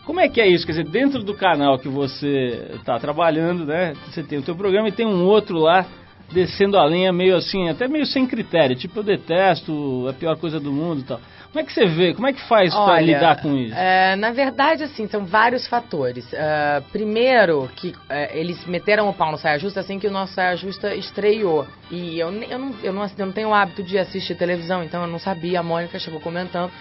Como 0.06 0.20
é 0.20 0.30
que 0.30 0.40
é 0.40 0.48
isso? 0.48 0.66
Quer 0.66 0.74
dizer, 0.74 0.90
dentro 0.90 1.24
do 1.24 1.34
canal 1.34 1.78
que 1.78 1.90
você 1.90 2.70
está 2.76 2.98
trabalhando, 3.00 3.66
né? 3.66 3.94
Você 4.08 4.24
tem 4.24 4.40
o 4.40 4.42
teu 4.42 4.56
programa 4.56 4.88
e 4.90 4.92
tem 4.92 5.06
um 5.06 5.26
outro 5.26 5.58
lá 5.58 5.86
descendo 6.34 6.78
a 6.78 6.86
linha 6.86 7.14
meio 7.14 7.36
assim, 7.36 7.70
até 7.70 7.88
meio 7.88 8.06
sem 8.06 8.26
critério, 8.26 8.76
tipo 8.76 9.00
eu 9.00 9.04
detesto, 9.04 10.08
a 10.10 10.14
pior 10.14 10.38
coisa 10.38 10.60
do 10.60 10.72
mundo 10.72 11.02
e 11.02 11.04
tal. 11.04 11.20
Como 11.54 11.62
é 11.62 11.64
que 11.64 11.72
você 11.72 11.86
vê? 11.86 12.16
Como 12.16 12.28
é 12.28 12.34
que 12.34 12.42
faz 12.48 12.74
para 12.74 13.00
lidar 13.00 13.40
com 13.40 13.56
isso? 13.56 13.76
É, 13.76 14.16
na 14.16 14.32
verdade, 14.32 14.84
assim, 14.84 15.08
são 15.08 15.24
vários 15.24 15.68
fatores. 15.68 16.26
Uh, 16.34 16.82
primeiro, 16.92 17.70
que 17.76 17.90
uh, 17.90 17.96
eles 18.32 18.66
meteram 18.66 19.08
o 19.08 19.14
pau 19.14 19.32
no 19.32 19.38
Saia 19.38 19.60
Justa 19.60 19.82
assim 19.82 20.00
que 20.00 20.08
o 20.08 20.12
nosso 20.12 20.34
Saia 20.34 20.56
Justa 20.58 20.96
estreou. 20.96 21.68
E 21.92 22.18
eu, 22.18 22.30
eu, 22.30 22.58
não, 22.58 22.76
eu, 22.82 22.92
não, 22.92 23.06
eu 23.16 23.26
não 23.28 23.32
tenho 23.32 23.50
o 23.50 23.54
hábito 23.54 23.84
de 23.84 24.00
assistir 24.00 24.34
televisão, 24.34 24.84
então 24.84 25.04
eu 25.04 25.08
não 25.08 25.20
sabia. 25.20 25.60
A 25.60 25.64
Mônica 25.64 26.00
chegou 26.00 26.20
comentando. 26.20 26.72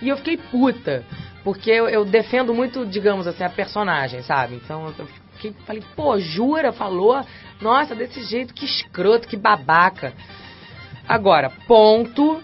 E 0.00 0.08
eu 0.08 0.16
fiquei 0.16 0.36
puta, 0.36 1.04
porque 1.42 1.70
eu, 1.70 1.88
eu 1.88 2.04
defendo 2.04 2.54
muito, 2.54 2.86
digamos 2.86 3.26
assim, 3.26 3.42
a 3.42 3.50
personagem, 3.50 4.22
sabe? 4.22 4.54
Então 4.54 4.94
eu 4.96 5.06
fiquei, 5.40 5.54
falei, 5.64 5.82
pô, 5.96 6.18
jura, 6.18 6.72
falou? 6.72 7.24
Nossa, 7.60 7.94
desse 7.94 8.22
jeito, 8.24 8.52
que 8.52 8.66
escroto, 8.66 9.26
que 9.26 9.36
babaca. 9.36 10.12
Agora, 11.08 11.50
ponto 11.66 12.42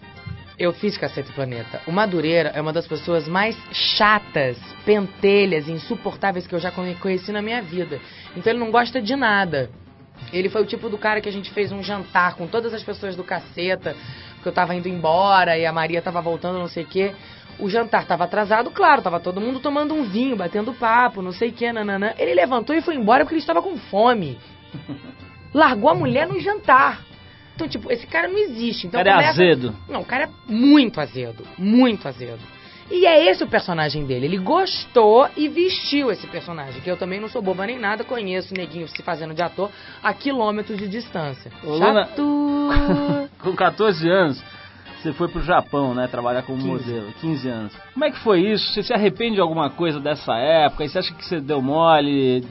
eu 0.58 0.72
fiz 0.72 0.96
Cacete 0.96 1.30
Planeta. 1.32 1.82
O 1.86 1.92
Madureira 1.92 2.50
é 2.54 2.60
uma 2.60 2.72
das 2.72 2.86
pessoas 2.86 3.28
mais 3.28 3.54
chatas, 3.70 4.56
pentelhas, 4.86 5.68
insuportáveis 5.68 6.46
que 6.46 6.54
eu 6.54 6.58
já 6.58 6.72
conheci 6.72 7.30
na 7.30 7.42
minha 7.42 7.60
vida. 7.60 8.00
Então 8.34 8.50
ele 8.50 8.60
não 8.60 8.70
gosta 8.70 9.00
de 9.00 9.14
nada. 9.14 9.70
Ele 10.32 10.48
foi 10.48 10.62
o 10.62 10.66
tipo 10.66 10.88
do 10.88 10.96
cara 10.96 11.20
que 11.20 11.28
a 11.28 11.32
gente 11.32 11.50
fez 11.50 11.70
um 11.70 11.82
jantar 11.82 12.36
com 12.36 12.46
todas 12.46 12.72
as 12.72 12.82
pessoas 12.82 13.14
do 13.14 13.22
caceta, 13.22 13.94
porque 14.34 14.48
eu 14.48 14.52
tava 14.52 14.74
indo 14.74 14.88
embora 14.88 15.58
e 15.58 15.66
a 15.66 15.72
Maria 15.72 16.00
tava 16.00 16.22
voltando, 16.22 16.58
não 16.58 16.68
sei 16.68 16.84
o 16.84 16.86
quê. 16.86 17.14
O 17.58 17.68
jantar 17.68 18.06
tava 18.06 18.24
atrasado, 18.24 18.70
claro, 18.70 19.02
tava 19.02 19.18
todo 19.18 19.40
mundo 19.40 19.60
tomando 19.60 19.94
um 19.94 20.04
vinho, 20.04 20.36
batendo 20.36 20.74
papo, 20.74 21.22
não 21.22 21.32
sei 21.32 21.48
o 21.48 21.52
quê, 21.52 21.72
nananã. 21.72 22.12
Ele 22.18 22.34
levantou 22.34 22.76
e 22.76 22.82
foi 22.82 22.96
embora 22.96 23.24
porque 23.24 23.34
ele 23.34 23.40
estava 23.40 23.62
com 23.62 23.76
fome. 23.76 24.38
Largou 25.54 25.88
a 25.88 25.94
mulher 25.94 26.26
no 26.26 26.38
jantar. 26.38 27.00
Então, 27.54 27.66
tipo, 27.66 27.90
esse 27.90 28.06
cara 28.06 28.28
não 28.28 28.38
existe. 28.38 28.86
Então, 28.86 29.00
o 29.00 29.04
cara 29.04 29.16
começa... 29.16 29.42
é 29.42 29.46
azedo. 29.46 29.74
Não, 29.88 30.02
o 30.02 30.04
cara 30.04 30.24
é 30.24 30.52
muito 30.52 31.00
azedo. 31.00 31.42
Muito 31.56 32.06
azedo. 32.06 32.40
E 32.90 33.04
é 33.06 33.30
esse 33.30 33.42
o 33.42 33.48
personagem 33.48 34.04
dele. 34.04 34.26
Ele 34.26 34.38
gostou 34.38 35.28
e 35.36 35.48
vestiu 35.48 36.10
esse 36.10 36.26
personagem. 36.26 36.80
Que 36.80 36.90
eu 36.90 36.96
também 36.96 37.18
não 37.18 37.28
sou 37.28 37.42
boba 37.42 37.66
nem 37.66 37.78
nada, 37.78 38.04
conheço 38.04 38.54
o 38.54 38.56
neguinho 38.56 38.86
se 38.86 39.02
fazendo 39.02 39.34
de 39.34 39.42
ator 39.42 39.70
a 40.02 40.12
quilômetros 40.12 40.78
de 40.78 40.86
distância. 40.86 41.50
Ô, 41.64 41.78
Chato! 41.78 42.22
Luna, 42.22 43.28
com 43.42 43.56
14 43.56 44.08
anos, 44.08 44.44
você 45.06 45.12
foi 45.12 45.28
pro 45.28 45.40
Japão, 45.42 45.94
né? 45.94 46.08
Trabalhar 46.08 46.42
como 46.42 46.58
15. 46.58 46.68
modelo. 46.68 47.12
15 47.20 47.48
anos. 47.48 47.76
Como 47.92 48.04
é 48.04 48.10
que 48.10 48.18
foi 48.18 48.40
isso? 48.40 48.72
Você 48.72 48.82
se 48.82 48.92
arrepende 48.92 49.36
de 49.36 49.40
alguma 49.40 49.70
coisa 49.70 50.00
dessa 50.00 50.34
época? 50.34 50.84
E 50.84 50.88
você 50.88 50.98
acha 50.98 51.14
que 51.14 51.24
você 51.24 51.40
deu 51.40 51.62
mole? 51.62 52.44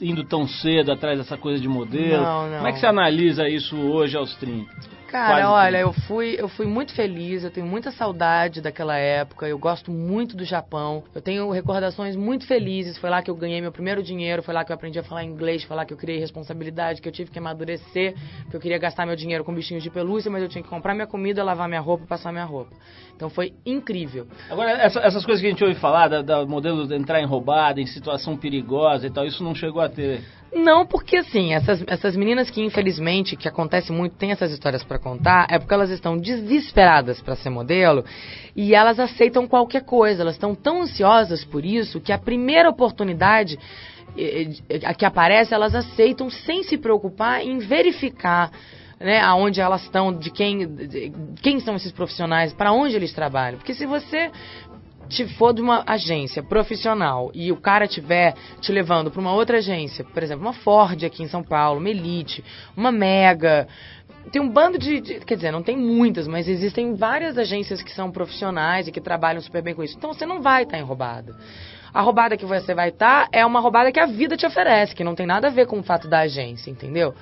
Indo 0.00 0.24
tão 0.24 0.46
cedo 0.46 0.92
atrás 0.92 1.18
dessa 1.18 1.36
coisa 1.36 1.60
de 1.60 1.68
modelo? 1.68 2.22
Não, 2.22 2.48
não. 2.48 2.56
Como 2.56 2.68
é 2.68 2.72
que 2.72 2.78
você 2.78 2.86
analisa 2.86 3.48
isso 3.48 3.76
hoje 3.76 4.16
aos 4.16 4.34
30? 4.36 4.94
Cara, 5.14 5.42
Quase 5.42 5.46
olha, 5.46 5.78
eu 5.78 5.92
fui, 5.92 6.34
eu 6.36 6.48
fui 6.48 6.66
muito 6.66 6.92
feliz, 6.92 7.44
eu 7.44 7.50
tenho 7.52 7.64
muita 7.64 7.92
saudade 7.92 8.60
daquela 8.60 8.96
época, 8.96 9.46
eu 9.46 9.56
gosto 9.56 9.88
muito 9.88 10.36
do 10.36 10.44
Japão, 10.44 11.04
eu 11.14 11.22
tenho 11.22 11.48
recordações 11.52 12.16
muito 12.16 12.44
felizes, 12.48 12.98
foi 12.98 13.08
lá 13.08 13.22
que 13.22 13.30
eu 13.30 13.36
ganhei 13.36 13.60
meu 13.60 13.70
primeiro 13.70 14.02
dinheiro, 14.02 14.42
foi 14.42 14.52
lá 14.52 14.64
que 14.64 14.72
eu 14.72 14.74
aprendi 14.74 14.98
a 14.98 15.04
falar 15.04 15.22
inglês, 15.22 15.62
foi 15.62 15.76
lá 15.76 15.84
que 15.84 15.92
eu 15.92 15.96
criei 15.96 16.18
responsabilidade, 16.18 17.00
que 17.00 17.08
eu 17.08 17.12
tive 17.12 17.30
que 17.30 17.38
amadurecer, 17.38 18.16
que 18.50 18.56
eu 18.56 18.60
queria 18.60 18.76
gastar 18.76 19.06
meu 19.06 19.14
dinheiro 19.14 19.44
com 19.44 19.54
bichinhos 19.54 19.84
de 19.84 19.90
pelúcia, 19.90 20.28
mas 20.28 20.42
eu 20.42 20.48
tinha 20.48 20.64
que 20.64 20.68
comprar 20.68 20.94
minha 20.94 21.06
comida, 21.06 21.44
lavar 21.44 21.68
minha 21.68 21.80
roupa, 21.80 22.04
passar 22.08 22.32
minha 22.32 22.44
roupa. 22.44 22.74
Então 23.16 23.30
foi 23.30 23.54
incrível. 23.64 24.26
Agora, 24.50 24.70
essa, 24.72 25.00
essas 25.00 25.24
coisas 25.24 25.40
que 25.40 25.46
a 25.46 25.50
gente 25.50 25.62
ouve 25.64 25.76
falar, 25.76 26.08
da, 26.08 26.22
da 26.22 26.44
modelo 26.44 26.92
entrar 26.92 27.20
em 27.20 27.26
roubada, 27.26 27.80
em 27.80 27.86
situação 27.86 28.36
perigosa 28.36 29.06
e 29.06 29.10
tal, 29.10 29.24
isso 29.24 29.42
não 29.42 29.54
chegou 29.54 29.80
a 29.80 29.88
ter 29.88 30.22
não, 30.54 30.86
porque 30.86 31.16
assim, 31.16 31.52
essas, 31.52 31.82
essas 31.88 32.14
meninas 32.16 32.48
que 32.48 32.62
infelizmente, 32.62 33.34
que 33.34 33.48
acontece 33.48 33.90
muito, 33.90 34.14
tem 34.14 34.30
essas 34.30 34.52
histórias 34.52 34.84
para 34.84 35.00
contar, 35.00 35.48
é 35.50 35.58
porque 35.58 35.74
elas 35.74 35.90
estão 35.90 36.16
desesperadas 36.16 37.20
para 37.20 37.34
ser 37.34 37.50
modelo 37.50 38.04
e 38.54 38.72
elas 38.72 39.00
aceitam 39.00 39.48
qualquer 39.48 39.84
coisa. 39.84 40.22
Elas 40.22 40.34
estão 40.36 40.54
tão 40.54 40.82
ansiosas 40.82 41.44
por 41.44 41.64
isso 41.64 42.00
que 42.00 42.12
a 42.12 42.18
primeira 42.18 42.70
oportunidade 42.70 43.58
a 44.84 44.94
que 44.94 45.04
aparece, 45.04 45.52
elas 45.52 45.74
aceitam 45.74 46.30
sem 46.30 46.62
se 46.62 46.78
preocupar 46.78 47.44
em 47.44 47.58
verificar 47.58 48.52
né, 49.00 49.20
aonde 49.20 49.60
elas 49.60 49.82
estão, 49.82 50.12
de 50.12 50.30
quem, 50.30 50.66
de 50.66 51.12
quem 51.42 51.60
são 51.60 51.76
esses 51.76 51.92
profissionais, 51.92 52.52
para 52.52 52.72
onde 52.72 52.94
eles 52.94 53.12
trabalham. 53.12 53.58
Porque 53.58 53.74
se 53.74 53.86
você 53.86 54.30
te 55.08 55.26
for 55.34 55.52
de 55.52 55.60
uma 55.60 55.84
agência 55.86 56.42
profissional 56.42 57.30
e 57.34 57.52
o 57.52 57.56
cara 57.56 57.86
tiver 57.86 58.34
te 58.60 58.72
levando 58.72 59.10
para 59.10 59.20
uma 59.20 59.32
outra 59.32 59.58
agência, 59.58 60.04
por 60.04 60.22
exemplo, 60.22 60.44
uma 60.44 60.52
Ford 60.52 61.04
aqui 61.04 61.22
em 61.22 61.28
São 61.28 61.42
Paulo, 61.42 61.78
uma 61.78 61.90
Elite, 61.90 62.42
uma 62.76 62.90
Mega, 62.90 63.68
tem 64.30 64.40
um 64.40 64.48
bando 64.48 64.78
de, 64.78 65.00
de, 65.00 65.20
quer 65.20 65.36
dizer, 65.36 65.50
não 65.50 65.62
tem 65.62 65.76
muitas, 65.76 66.26
mas 66.26 66.48
existem 66.48 66.94
várias 66.94 67.36
agências 67.36 67.82
que 67.82 67.92
são 67.92 68.10
profissionais 68.10 68.88
e 68.88 68.92
que 68.92 69.00
trabalham 69.00 69.40
super 69.40 69.62
bem 69.62 69.74
com 69.74 69.82
isso. 69.82 69.96
Então 69.96 70.12
você 70.12 70.24
não 70.24 70.40
vai 70.40 70.62
estar 70.62 70.76
tá 70.76 70.82
em 70.82 70.86
roubada. 70.86 71.36
A 71.92 72.00
roubada 72.00 72.36
que 72.36 72.44
você 72.44 72.74
vai 72.74 72.88
estar 72.88 73.24
tá 73.24 73.28
é 73.32 73.44
uma 73.44 73.60
roubada 73.60 73.92
que 73.92 74.00
a 74.00 74.06
vida 74.06 74.36
te 74.36 74.46
oferece, 74.46 74.94
que 74.94 75.04
não 75.04 75.14
tem 75.14 75.26
nada 75.26 75.48
a 75.48 75.50
ver 75.50 75.66
com 75.66 75.78
o 75.78 75.82
fato 75.82 76.08
da 76.08 76.20
agência, 76.20 76.70
entendeu? 76.70 77.14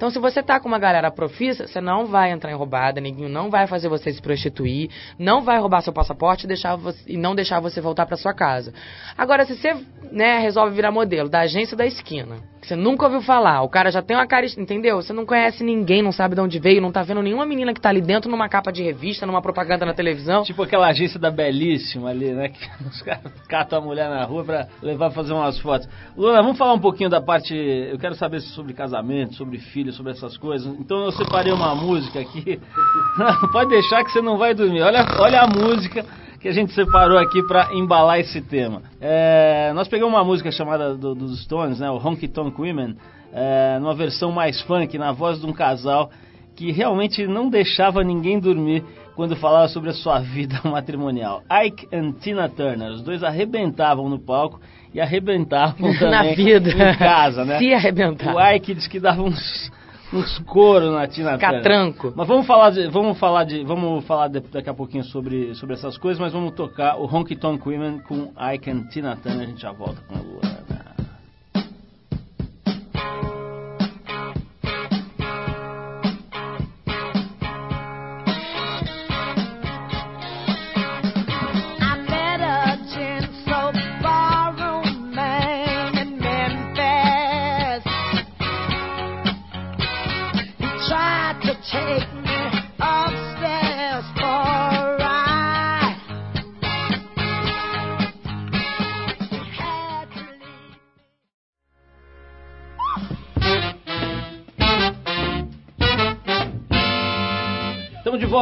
Então, 0.00 0.10
se 0.10 0.18
você 0.18 0.42
tá 0.42 0.58
com 0.58 0.66
uma 0.66 0.78
galera 0.78 1.10
profissa, 1.10 1.66
você 1.66 1.78
não 1.78 2.06
vai 2.06 2.30
entrar 2.30 2.50
em 2.50 2.54
roubada, 2.54 3.02
ninguém 3.02 3.28
não 3.28 3.50
vai 3.50 3.66
fazer 3.66 3.86
você 3.90 4.10
se 4.10 4.22
prostituir, 4.22 4.88
não 5.18 5.42
vai 5.42 5.58
roubar 5.60 5.82
seu 5.82 5.92
passaporte 5.92 6.44
e, 6.44 6.48
deixar 6.48 6.74
você, 6.74 7.02
e 7.06 7.18
não 7.18 7.34
deixar 7.34 7.60
você 7.60 7.82
voltar 7.82 8.06
para 8.06 8.16
sua 8.16 8.32
casa. 8.32 8.72
Agora, 9.14 9.44
se 9.44 9.54
você 9.54 9.76
né, 10.10 10.38
resolve 10.38 10.74
virar 10.74 10.90
modelo 10.90 11.28
da 11.28 11.40
agência 11.40 11.76
da 11.76 11.84
esquina, 11.84 12.38
você 12.62 12.76
nunca 12.76 13.06
ouviu 13.06 13.22
falar, 13.22 13.62
o 13.62 13.68
cara 13.68 13.90
já 13.90 14.02
tem 14.02 14.16
uma 14.16 14.26
cara, 14.26 14.46
entendeu? 14.58 14.96
Você 14.96 15.12
não 15.12 15.24
conhece 15.24 15.64
ninguém, 15.64 16.02
não 16.02 16.12
sabe 16.12 16.34
de 16.34 16.40
onde 16.40 16.58
veio, 16.58 16.80
não 16.80 16.92
tá 16.92 17.02
vendo 17.02 17.22
nenhuma 17.22 17.46
menina 17.46 17.72
que 17.72 17.80
tá 17.80 17.88
ali 17.88 18.02
dentro 18.02 18.30
numa 18.30 18.48
capa 18.48 18.70
de 18.70 18.82
revista, 18.82 19.26
numa 19.26 19.40
propaganda 19.40 19.86
na 19.86 19.94
televisão. 19.94 20.42
Tipo 20.42 20.62
aquela 20.62 20.88
agência 20.88 21.18
da 21.18 21.30
Belíssima 21.30 22.10
ali, 22.10 22.32
né? 22.32 22.50
Que 22.50 22.68
os 22.84 23.00
caras 23.02 23.32
catam 23.48 23.78
a 23.78 23.82
mulher 23.82 24.10
na 24.10 24.24
rua 24.24 24.44
pra 24.44 24.68
levar 24.82 25.10
fazer 25.10 25.32
umas 25.32 25.58
fotos. 25.58 25.88
Luna, 26.16 26.42
vamos 26.42 26.58
falar 26.58 26.74
um 26.74 26.80
pouquinho 26.80 27.08
da 27.08 27.20
parte. 27.20 27.54
Eu 27.54 27.98
quero 27.98 28.14
saber 28.14 28.40
sobre 28.40 28.74
casamento, 28.74 29.34
sobre 29.34 29.58
filho, 29.58 29.92
sobre 29.92 30.12
essas 30.12 30.36
coisas. 30.36 30.66
Então 30.78 31.04
eu 31.04 31.12
separei 31.12 31.52
uma 31.52 31.74
música 31.74 32.20
aqui. 32.20 32.60
Pode 33.52 33.70
deixar 33.70 34.04
que 34.04 34.10
você 34.10 34.20
não 34.20 34.36
vai 34.36 34.54
dormir. 34.54 34.82
Olha, 34.82 35.06
olha 35.18 35.40
a 35.40 35.46
música 35.46 36.04
que 36.40 36.48
a 36.48 36.52
gente 36.52 36.72
separou 36.72 37.18
aqui 37.18 37.42
para 37.42 37.74
embalar 37.74 38.18
esse 38.18 38.40
tema. 38.40 38.82
É, 39.00 39.72
nós 39.74 39.86
pegamos 39.88 40.14
uma 40.14 40.24
música 40.24 40.50
chamada 40.50 40.94
do, 40.94 41.14
dos 41.14 41.42
Stones, 41.42 41.78
né, 41.78 41.90
o 41.90 41.96
Honky 41.96 42.26
Tonk 42.26 42.58
Women, 42.58 42.96
é, 43.32 43.78
numa 43.78 43.94
versão 43.94 44.32
mais 44.32 44.60
funk, 44.62 44.96
na 44.96 45.12
voz 45.12 45.38
de 45.38 45.46
um 45.46 45.52
casal 45.52 46.10
que 46.56 46.72
realmente 46.72 47.26
não 47.26 47.48
deixava 47.48 48.02
ninguém 48.02 48.40
dormir 48.40 48.84
quando 49.14 49.36
falava 49.36 49.68
sobre 49.68 49.90
a 49.90 49.92
sua 49.92 50.20
vida 50.24 50.58
matrimonial. 50.64 51.42
Ike 51.64 51.86
e 51.92 52.12
Tina 52.14 52.48
Turner, 52.48 52.90
os 52.90 53.02
dois 53.02 53.22
arrebentavam 53.22 54.08
no 54.08 54.18
palco 54.18 54.58
e 54.94 55.00
arrebentavam 55.00 55.92
também 56.00 56.10
na 56.10 56.22
vida. 56.34 56.70
em 56.70 56.96
casa, 56.96 57.44
né? 57.44 57.58
Se 57.60 57.72
arrebentavam. 57.74 58.36
O 58.36 58.50
Ike 58.54 58.74
diz 58.74 58.86
que 58.86 58.98
dava 58.98 59.22
uns 59.22 59.70
uns 60.12 60.38
coros 60.40 60.92
na 60.92 61.06
Tina 61.06 61.38
Catranco. 61.38 62.12
Mas 62.16 62.26
vamos 62.26 62.46
falar 62.46 62.70
de, 62.70 62.88
vamos 62.88 63.18
falar 63.18 63.44
de, 63.44 63.64
vamos 63.64 64.04
falar 64.04 64.28
de, 64.28 64.40
daqui 64.40 64.68
a 64.68 64.74
pouquinho 64.74 65.04
sobre, 65.04 65.54
sobre 65.54 65.74
essas 65.74 65.96
coisas, 65.96 66.20
mas 66.20 66.32
vamos 66.32 66.52
tocar 66.54 66.96
o 66.96 67.04
Honky 67.04 67.36
Tonk 67.36 67.66
Women 67.66 68.00
com 68.00 68.32
Ike 68.54 68.70
and 68.70 68.88
Tina 68.88 69.16
Turner, 69.16 69.42
a 69.42 69.46
gente 69.46 69.60
já 69.62 69.72
volta 69.72 70.00
com 70.08 70.14
a 70.14 70.18
Lua. 70.18 70.89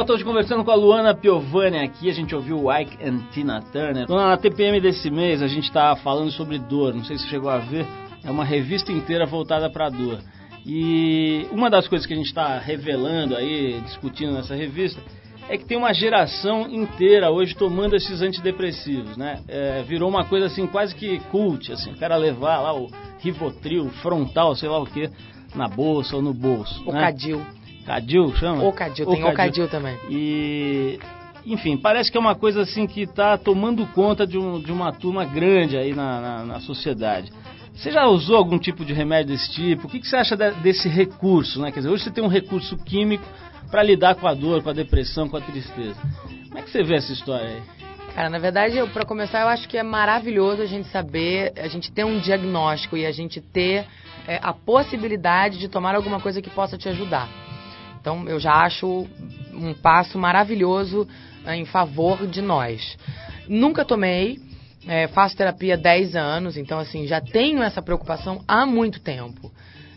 Volta 0.09 0.15
hoje 0.15 0.25
conversando 0.25 0.65
com 0.65 0.71
a 0.71 0.75
Luana 0.75 1.15
Piovani 1.15 1.81
aqui. 1.81 2.09
A 2.09 2.15
gente 2.15 2.35
ouviu 2.35 2.65
o 2.65 2.73
Ike 2.75 2.97
and 3.05 3.19
Tina 3.31 3.61
Turner. 3.61 4.09
Na 4.09 4.39
TPM 4.39 4.81
desse 4.81 5.11
mês 5.11 5.43
a 5.43 5.47
gente 5.47 5.65
está 5.65 5.95
falando 5.97 6.31
sobre 6.31 6.59
dor. 6.59 6.95
Não 6.95 7.05
sei 7.05 7.19
se 7.19 7.25
você 7.25 7.31
chegou 7.31 7.51
a 7.51 7.59
ver. 7.59 7.87
É 8.25 8.31
uma 8.31 8.45
revista 8.45 8.91
inteira 8.91 9.27
voltada 9.27 9.69
para 9.69 9.91
dor. 9.91 10.21
E 10.65 11.47
uma 11.51 11.69
das 11.69 11.87
coisas 11.87 12.07
que 12.07 12.15
a 12.15 12.17
gente 12.17 12.29
está 12.29 12.59
revelando 12.59 13.37
aí, 13.37 13.81
discutindo 13.85 14.33
nessa 14.33 14.55
revista, 14.55 14.99
é 15.47 15.59
que 15.59 15.67
tem 15.67 15.77
uma 15.77 15.93
geração 15.93 16.63
inteira 16.71 17.31
hoje 17.31 17.55
tomando 17.55 17.95
esses 17.95 18.23
antidepressivos, 18.23 19.15
né? 19.17 19.43
É, 19.47 19.83
virou 19.83 20.09
uma 20.09 20.25
coisa 20.25 20.47
assim 20.47 20.67
quase 20.67 20.95
que 20.95 21.19
cult, 21.31 21.71
assim, 21.71 21.93
o 21.93 21.97
cara 21.99 22.17
levar 22.17 22.61
lá 22.61 22.75
o 22.75 22.89
Rivotril, 23.19 23.91
frontal, 24.03 24.55
sei 24.57 24.71
lá 24.71 24.79
o 24.79 24.87
que, 24.87 25.11
na 25.55 25.69
bolsa 25.69 26.17
ou 26.17 26.23
no 26.23 26.33
bolso. 26.33 26.83
O 26.87 26.93
né? 26.93 27.01
Cadil. 27.01 27.58
Cadil 27.89 28.37
chama? 28.37 28.63
O 28.65 28.73
Cadil, 28.73 29.07
tem 29.07 29.25
o 29.25 29.33
Cadil 29.33 29.69
também. 29.69 29.97
E 30.11 30.99
enfim, 31.47 31.79
parece 31.79 32.11
que 32.13 32.19
é 32.19 32.21
uma 32.21 32.35
coisa 32.35 32.61
assim 32.61 32.87
que 32.87 33.03
está 33.03 33.39
tomando 33.39 33.87
conta 33.95 34.27
de, 34.27 34.37
um, 34.37 34.61
de, 34.61 34.71
uma 34.71 34.93
turma 34.93 35.25
grande 35.25 35.79
aí 35.79 35.95
na, 35.95 36.21
na, 36.21 36.45
na, 36.45 36.61
sociedade. 36.61 37.33
Você 37.73 37.91
já 37.91 38.07
usou 38.07 38.37
algum 38.37 38.59
tipo 38.59 38.85
de 38.85 38.93
remédio 38.93 39.33
desse 39.33 39.51
tipo? 39.53 39.87
O 39.87 39.91
que, 39.91 40.01
que 40.01 40.07
você 40.07 40.17
acha 40.17 40.37
de, 40.37 40.51
desse 40.61 40.87
recurso? 40.87 41.63
Né? 41.63 41.73
Quer 41.73 41.81
dizer, 41.81 41.89
hoje 41.89 42.05
você 42.05 42.11
tem 42.11 42.23
um 42.23 42.29
recurso 42.29 42.77
químico 42.77 43.25
para 43.71 43.83
lidar 43.83 44.17
com 44.17 44.27
a 44.27 44.35
dor, 44.35 44.63
com 44.63 44.69
a 44.69 44.75
depressão, 44.75 45.27
com 45.27 45.39
a 45.39 45.41
tristeza. 45.41 45.97
Como 46.49 46.59
é 46.59 46.63
que 46.63 46.71
você 46.71 46.83
vê 46.83 46.97
essa 46.97 47.13
história 47.13 47.49
aí? 47.49 47.63
Cara, 48.15 48.29
na 48.29 48.39
verdade, 48.39 48.77
para 48.93 49.07
começar, 49.07 49.41
eu 49.41 49.49
acho 49.49 49.67
que 49.67 49.79
é 49.79 49.83
maravilhoso 49.83 50.61
a 50.61 50.67
gente 50.67 50.89
saber, 50.89 51.53
a 51.57 51.69
gente 51.69 51.91
ter 51.91 52.05
um 52.05 52.19
diagnóstico 52.19 52.97
e 52.97 53.07
a 53.07 53.13
gente 53.13 53.41
ter 53.41 53.87
é, 54.27 54.39
a 54.43 54.53
possibilidade 54.53 55.59
de 55.59 55.69
tomar 55.69 55.95
alguma 55.95 56.21
coisa 56.21 56.43
que 56.43 56.51
possa 56.51 56.77
te 56.77 56.89
ajudar. 56.89 57.48
Então, 58.09 58.27
eu 58.27 58.41
já 58.41 58.55
acho 58.65 59.07
um 59.53 59.75
passo 59.75 60.19
maravilhoso 60.19 61.07
é, 61.45 61.55
em 61.57 61.67
favor 61.67 62.27
de 62.27 62.41
nós. 62.41 62.97
Nunca 63.47 63.85
tomei, 63.85 64.39
é, 64.87 65.07
faço 65.09 65.37
terapia 65.37 65.75
há 65.75 65.77
10 65.77 66.17
anos, 66.17 66.57
então, 66.57 66.79
assim, 66.79 67.07
já 67.07 67.21
tenho 67.21 67.63
essa 67.63 67.83
preocupação 67.83 68.43
há 68.49 68.65
muito 68.65 68.99
tempo. 68.99 69.53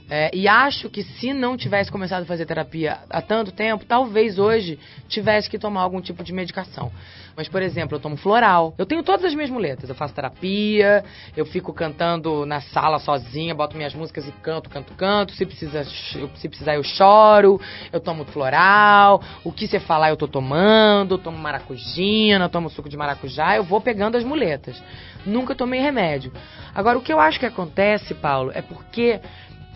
É, 0.09 0.29
e 0.35 0.45
acho 0.45 0.89
que 0.89 1.03
se 1.03 1.31
não 1.31 1.55
tivesse 1.55 1.89
começado 1.89 2.23
a 2.23 2.25
fazer 2.25 2.45
terapia 2.45 2.97
há 3.09 3.21
tanto 3.21 3.53
tempo, 3.53 3.85
talvez 3.85 4.37
hoje 4.37 4.77
tivesse 5.07 5.49
que 5.49 5.57
tomar 5.57 5.79
algum 5.79 6.01
tipo 6.01 6.21
de 6.21 6.33
medicação. 6.33 6.91
Mas, 7.35 7.47
por 7.47 7.61
exemplo, 7.61 7.95
eu 7.95 7.99
tomo 7.99 8.17
floral. 8.17 8.73
Eu 8.77 8.85
tenho 8.85 9.03
todas 9.03 9.25
as 9.25 9.33
minhas 9.33 9.49
muletas. 9.49 9.89
Eu 9.89 9.95
faço 9.95 10.13
terapia, 10.13 11.03
eu 11.35 11.45
fico 11.45 11.73
cantando 11.73 12.45
na 12.45 12.61
sala 12.61 12.99
sozinha, 12.99 13.55
boto 13.55 13.77
minhas 13.77 13.93
músicas 13.93 14.27
e 14.27 14.31
canto, 14.31 14.69
canto, 14.69 14.93
canto. 14.93 15.33
Se, 15.33 15.45
precisa, 15.45 15.83
se 15.83 16.49
precisar, 16.49 16.75
eu 16.75 16.83
choro. 16.83 17.59
Eu 17.91 17.99
tomo 17.99 18.25
floral. 18.25 19.21
O 19.43 19.51
que 19.51 19.67
você 19.67 19.79
falar, 19.79 20.09
eu 20.09 20.17
tô 20.17 20.27
tomando. 20.27 21.15
Eu 21.15 21.19
tomo 21.19 21.37
maracujina, 21.37 22.49
tomo 22.49 22.69
suco 22.69 22.89
de 22.89 22.97
maracujá. 22.97 23.55
Eu 23.55 23.63
vou 23.63 23.81
pegando 23.81 24.17
as 24.17 24.23
muletas. 24.23 24.81
Nunca 25.25 25.55
tomei 25.55 25.79
remédio. 25.79 26.31
Agora, 26.73 26.97
o 26.97 27.01
que 27.01 27.13
eu 27.13 27.19
acho 27.19 27.39
que 27.39 27.45
acontece, 27.45 28.13
Paulo, 28.13 28.51
é 28.53 28.61
porque 28.61 29.19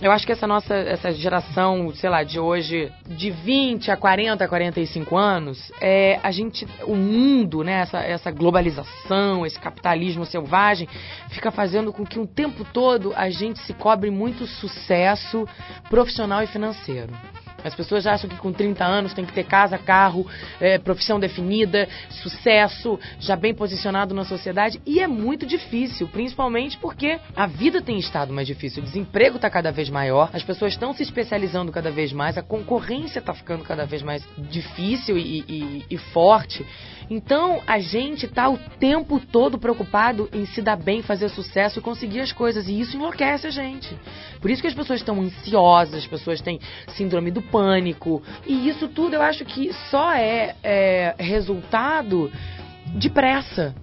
eu 0.02 0.12
acho 0.12 0.26
que 0.26 0.32
essa 0.32 0.46
nossa 0.46 0.76
essa 0.76 1.12
geração, 1.14 1.94
sei 1.96 2.10
lá, 2.10 2.24
de 2.24 2.40
hoje, 2.40 2.92
de 3.08 3.32
20 3.32 3.92
a 3.92 3.98
40, 3.98 4.46
45 4.48 5.16
anos, 5.16 5.72
é, 5.80 6.20
a 6.22 6.32
gente, 6.32 6.68
o 6.84 6.96
mundo, 6.96 7.64
né, 7.64 7.82
essa, 7.82 8.00
essa 8.00 8.32
globalização, 8.32 9.46
esse 9.46 9.60
capitalismo 9.60 10.26
selvagem, 10.26 10.88
fica 11.30 11.50
fazendo 11.50 11.94
com 11.94 12.06
que 12.06 12.20
o 12.20 12.28
tempo 12.28 12.66
todo 12.74 13.14
a 13.16 13.30
gente 13.30 13.60
se 13.60 13.74
cobre 13.74 14.12
muito 14.12 14.46
sucesso 14.46 15.48
profissional 15.90 16.44
e 16.44 16.48
financeiro. 16.48 17.14
As 17.66 17.76
pessoas 17.76 18.06
acham 18.06 18.30
que 18.30 18.38
com 18.38 18.54
30 18.54 18.86
anos 18.86 19.14
tem 19.14 19.26
que 19.26 19.34
ter 19.34 19.44
casa, 19.44 19.78
carro, 19.78 20.26
é, 20.62 20.78
profissão 20.78 21.20
definida, 21.20 21.88
sucesso, 22.10 23.00
já 23.20 23.36
bem 23.36 23.54
posicionado 23.54 24.14
na 24.14 24.24
sociedade. 24.24 24.80
E 24.86 25.00
é 25.00 25.08
muito 25.08 25.46
difícil, 25.46 26.08
principalmente 26.08 26.78
porque 26.78 27.20
a 27.36 27.48
vida 27.48 27.82
tem 27.82 27.98
estado 27.98 28.32
mais 28.32 28.48
difícil. 28.48 28.84
O 28.84 28.86
desemprego 28.86 29.38
está 29.38 29.50
cada 29.50 29.72
vez 29.72 29.90
maior, 29.90 30.30
as 30.32 30.44
pessoas 30.44 30.74
estão 30.74 30.94
se 30.94 31.04
especializando 31.04 31.72
cada 31.72 31.90
vez 31.90 32.14
mais, 32.14 32.38
a 32.38 32.44
concorrência 32.44 33.20
está 33.20 33.34
ficando 33.34 33.64
cada 33.64 33.86
vez 33.86 34.04
mais 34.04 34.24
difícil 34.38 35.18
e, 35.18 35.44
e, 35.48 35.86
e 35.90 35.98
forte. 35.98 36.66
Então 37.10 37.62
a 37.68 37.80
gente 37.80 38.26
está 38.26 38.50
o 38.50 38.58
tempo 38.58 39.20
todo 39.20 39.58
preocupado 39.58 40.30
em 40.34 40.46
se 40.46 40.62
dar 40.62 40.76
bem, 40.76 41.02
fazer 41.02 41.30
sucesso 41.30 41.80
e 41.80 41.82
conseguir 41.82 42.22
as 42.22 42.32
coisas. 42.32 42.68
E 42.68 42.80
isso 42.80 42.98
enlouquece 42.98 43.48
a 43.48 43.52
gente. 43.52 43.96
Por 44.42 44.50
isso 44.50 44.62
que 44.62 44.68
as 44.68 44.74
pessoas 44.74 45.00
estão 45.00 45.22
ansiosas, 45.22 45.96
as 45.96 46.08
pessoas 46.08 46.42
têm 46.42 46.60
síndrome 46.90 47.32
do 47.32 47.42
pânico. 47.42 48.22
E 48.46 48.68
isso 48.68 48.88
tudo 48.88 49.16
eu 49.16 49.22
acho 49.22 49.46
que 49.46 49.72
só 49.90 50.14
é, 50.14 50.56
é 50.64 51.16
resultado 51.18 52.32
de 52.96 53.10
pressa 53.10 53.76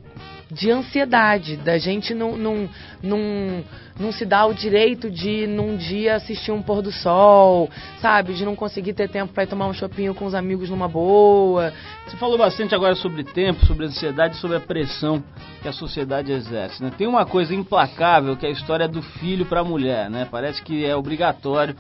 de 0.53 0.71
ansiedade, 0.71 1.57
da 1.57 1.79
gente 1.79 2.13
não, 2.15 2.37
não, 2.37 2.69
não, 3.03 3.65
não 3.99 4.13
se 4.13 4.27
dar 4.27 4.47
o 4.47 4.55
direito 4.55 5.11
de 5.11 5.47
num 5.47 5.77
dia 5.77 6.17
assistir 6.17 6.53
um 6.53 6.61
pôr 6.61 6.83
do 6.83 6.93
sol, 6.93 7.71
sabe? 8.01 8.35
De 8.35 8.45
não 8.45 8.55
conseguir 8.55 8.93
ter 8.93 9.09
tempo 9.09 9.33
para 9.33 9.47
tomar 9.47 9.67
um 9.67 9.73
chopinho 9.73 10.15
com 10.15 10.27
os 10.27 10.35
amigos 10.35 10.69
numa 10.69 10.89
boa. 10.89 11.73
Você 12.07 12.17
falou 12.19 12.37
bastante 12.37 12.75
agora 12.75 12.95
sobre 12.95 13.25
tempo, 13.25 13.65
sobre 13.65 13.87
ansiedade, 13.87 14.37
sobre 14.37 14.59
a 14.59 14.61
pressão 14.61 15.25
que 15.63 15.69
a 15.69 15.73
sociedade 15.73 16.31
exerce. 16.31 16.83
Né? 16.83 16.93
Tem 16.97 17.07
uma 17.07 17.25
coisa 17.25 17.55
implacável 17.55 18.37
que 18.37 18.45
é 18.45 18.51
a 18.51 18.53
história 18.53 18.87
do 18.87 19.01
filho 19.01 19.47
para 19.47 19.61
a 19.61 19.65
mulher, 19.65 20.11
né? 20.11 20.29
Parece 20.31 20.63
que 20.63 20.85
é 20.85 20.95
obrigatório 20.95 21.75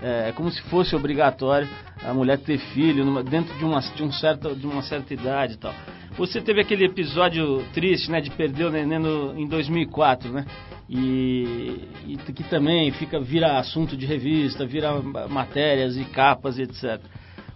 é, 0.00 0.28
é, 0.28 0.32
como 0.32 0.50
se 0.50 0.60
fosse 0.62 0.94
obrigatório 0.94 1.68
a 2.04 2.12
mulher 2.12 2.38
ter 2.38 2.58
filho 2.58 3.22
dentro 3.22 3.56
de 3.56 3.64
uma, 3.64 3.80
de, 3.80 4.02
um 4.02 4.12
certo, 4.12 4.54
de 4.54 4.66
uma 4.66 4.82
certa 4.82 5.14
idade 5.14 5.54
e 5.54 5.56
tal. 5.56 5.74
Você 6.16 6.40
teve 6.40 6.62
aquele 6.62 6.86
episódio 6.86 7.62
triste, 7.74 8.10
né, 8.10 8.22
de 8.22 8.30
perder 8.30 8.64
o 8.64 8.70
neném 8.70 8.98
no, 8.98 9.38
em 9.38 9.46
2004, 9.46 10.32
né? 10.32 10.46
E, 10.88 11.88
e, 12.06 12.16
que 12.32 12.44
também 12.44 12.90
fica 12.92 13.20
vira 13.20 13.58
assunto 13.58 13.96
de 13.96 14.06
revista, 14.06 14.64
vira 14.64 14.92
matérias 15.28 15.96
e 15.96 16.04
capas 16.04 16.58
e 16.58 16.62
etc. 16.62 17.00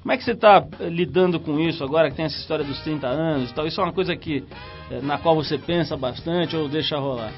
Como 0.03 0.13
é 0.13 0.17
que 0.17 0.25
você 0.25 0.33
está 0.33 0.67
lidando 0.81 1.39
com 1.39 1.59
isso 1.61 1.85
agora 1.85 2.11
que 2.11 2.17
tem 2.17 2.25
essa 2.25 2.39
história 2.39 2.65
dos 2.65 2.81
30 2.81 3.07
anos 3.07 3.51
e 3.51 3.55
tal? 3.55 3.67
Isso 3.67 3.81
é 3.81 3.85
uma 3.85 3.93
coisa 3.93 4.17
que 4.17 4.45
é, 4.91 5.01
na 5.01 5.17
qual 5.19 5.35
você 5.35 5.57
pensa 5.57 5.97
bastante 5.97 6.57
ou 6.57 6.69
deixa 6.69 6.99
rolar? 6.99 7.33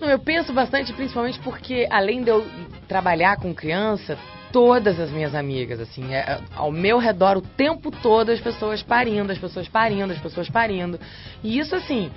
Não, 0.00 0.08
eu 0.08 0.18
penso 0.18 0.52
bastante, 0.52 0.92
principalmente 0.92 1.38
porque 1.40 1.86
além 1.90 2.22
de 2.22 2.30
eu 2.30 2.46
trabalhar 2.86 3.36
com 3.36 3.52
criança, 3.52 4.16
todas 4.52 4.98
as 4.98 5.10
minhas 5.10 5.34
amigas, 5.34 5.80
assim, 5.80 6.14
é, 6.14 6.40
ao 6.54 6.70
meu 6.70 6.98
redor 6.98 7.36
o 7.36 7.42
tempo 7.42 7.90
todo 7.90 8.30
as 8.30 8.40
pessoas 8.40 8.82
parindo, 8.82 9.30
as 9.32 9.38
pessoas 9.38 9.68
parindo, 9.68 10.12
as 10.12 10.20
pessoas 10.20 10.48
parindo. 10.48 10.98
E 11.42 11.58
isso, 11.58 11.74
assim, 11.74 12.10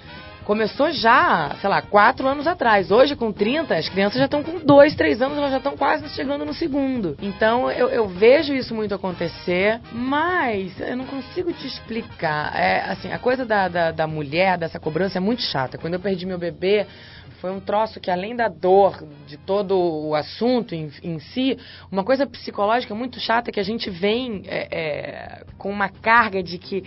começou 0.51 0.91
já, 0.91 1.55
sei 1.61 1.69
lá, 1.69 1.81
quatro 1.81 2.27
anos 2.27 2.45
atrás. 2.45 2.91
Hoje, 2.91 3.15
com 3.15 3.31
30, 3.31 3.73
as 3.73 3.87
crianças 3.87 4.17
já 4.17 4.25
estão 4.25 4.43
com 4.43 4.59
dois, 4.59 4.93
três 4.95 5.21
anos, 5.21 5.37
elas 5.37 5.49
já 5.49 5.59
estão 5.59 5.77
quase 5.77 6.09
chegando 6.09 6.45
no 6.45 6.53
segundo. 6.53 7.15
Então, 7.21 7.71
eu, 7.71 7.87
eu, 7.87 8.05
vejo 8.09 8.53
isso 8.53 8.75
muito 8.75 8.93
acontecer, 8.93 9.79
mas 9.93 10.77
eu 10.81 10.97
não 10.97 11.05
consigo 11.05 11.53
te 11.53 11.65
explicar. 11.65 12.53
É, 12.53 12.81
assim, 12.81 13.13
a 13.13 13.17
coisa 13.17 13.45
da, 13.45 13.69
da, 13.69 13.91
da 13.91 14.05
mulher, 14.05 14.57
dessa 14.57 14.77
cobrança, 14.77 15.19
é 15.19 15.21
muito 15.21 15.41
chata. 15.41 15.77
Quando 15.77 15.93
eu 15.93 16.01
perdi 16.01 16.25
meu 16.25 16.37
bebê, 16.37 16.85
foi 17.39 17.49
um 17.49 17.61
troço 17.61 18.01
que, 18.01 18.11
além 18.11 18.35
da 18.35 18.49
dor 18.49 19.07
de 19.25 19.37
todo 19.37 19.79
o 19.79 20.13
assunto 20.13 20.75
em, 20.75 20.91
em 21.01 21.17
si, 21.19 21.57
uma 21.89 22.03
coisa 22.03 22.27
psicológica 22.27 22.93
muito 22.93 23.21
chata 23.21 23.53
que 23.53 23.59
a 23.61 23.63
gente 23.63 23.89
vem 23.89 24.43
é, 24.47 24.67
é, 24.69 25.43
com 25.57 25.69
uma 25.69 25.87
carga 25.87 26.43
de 26.43 26.57
que 26.57 26.83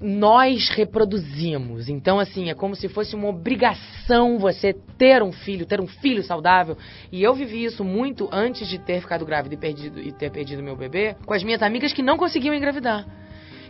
nós 0.00 0.68
reproduzimos. 0.70 1.88
Então, 1.88 2.18
assim, 2.18 2.50
é 2.50 2.54
como 2.54 2.76
se 2.76 2.88
fosse 2.88 3.14
uma 3.14 3.28
obrigação 3.28 4.38
você 4.38 4.74
ter 4.98 5.22
um 5.22 5.32
filho, 5.32 5.66
ter 5.66 5.80
um 5.80 5.86
filho 5.86 6.22
saudável. 6.22 6.76
E 7.10 7.22
eu 7.22 7.34
vivi 7.34 7.64
isso 7.64 7.82
muito 7.82 8.28
antes 8.30 8.68
de 8.68 8.78
ter 8.78 9.00
ficado 9.00 9.24
grávida 9.24 9.54
e, 9.54 9.58
perdido, 9.58 10.00
e 10.00 10.12
ter 10.12 10.30
perdido 10.30 10.62
meu 10.62 10.76
bebê, 10.76 11.16
com 11.24 11.32
as 11.32 11.42
minhas 11.42 11.62
amigas 11.62 11.92
que 11.92 12.02
não 12.02 12.16
conseguiam 12.16 12.54
engravidar. 12.54 13.06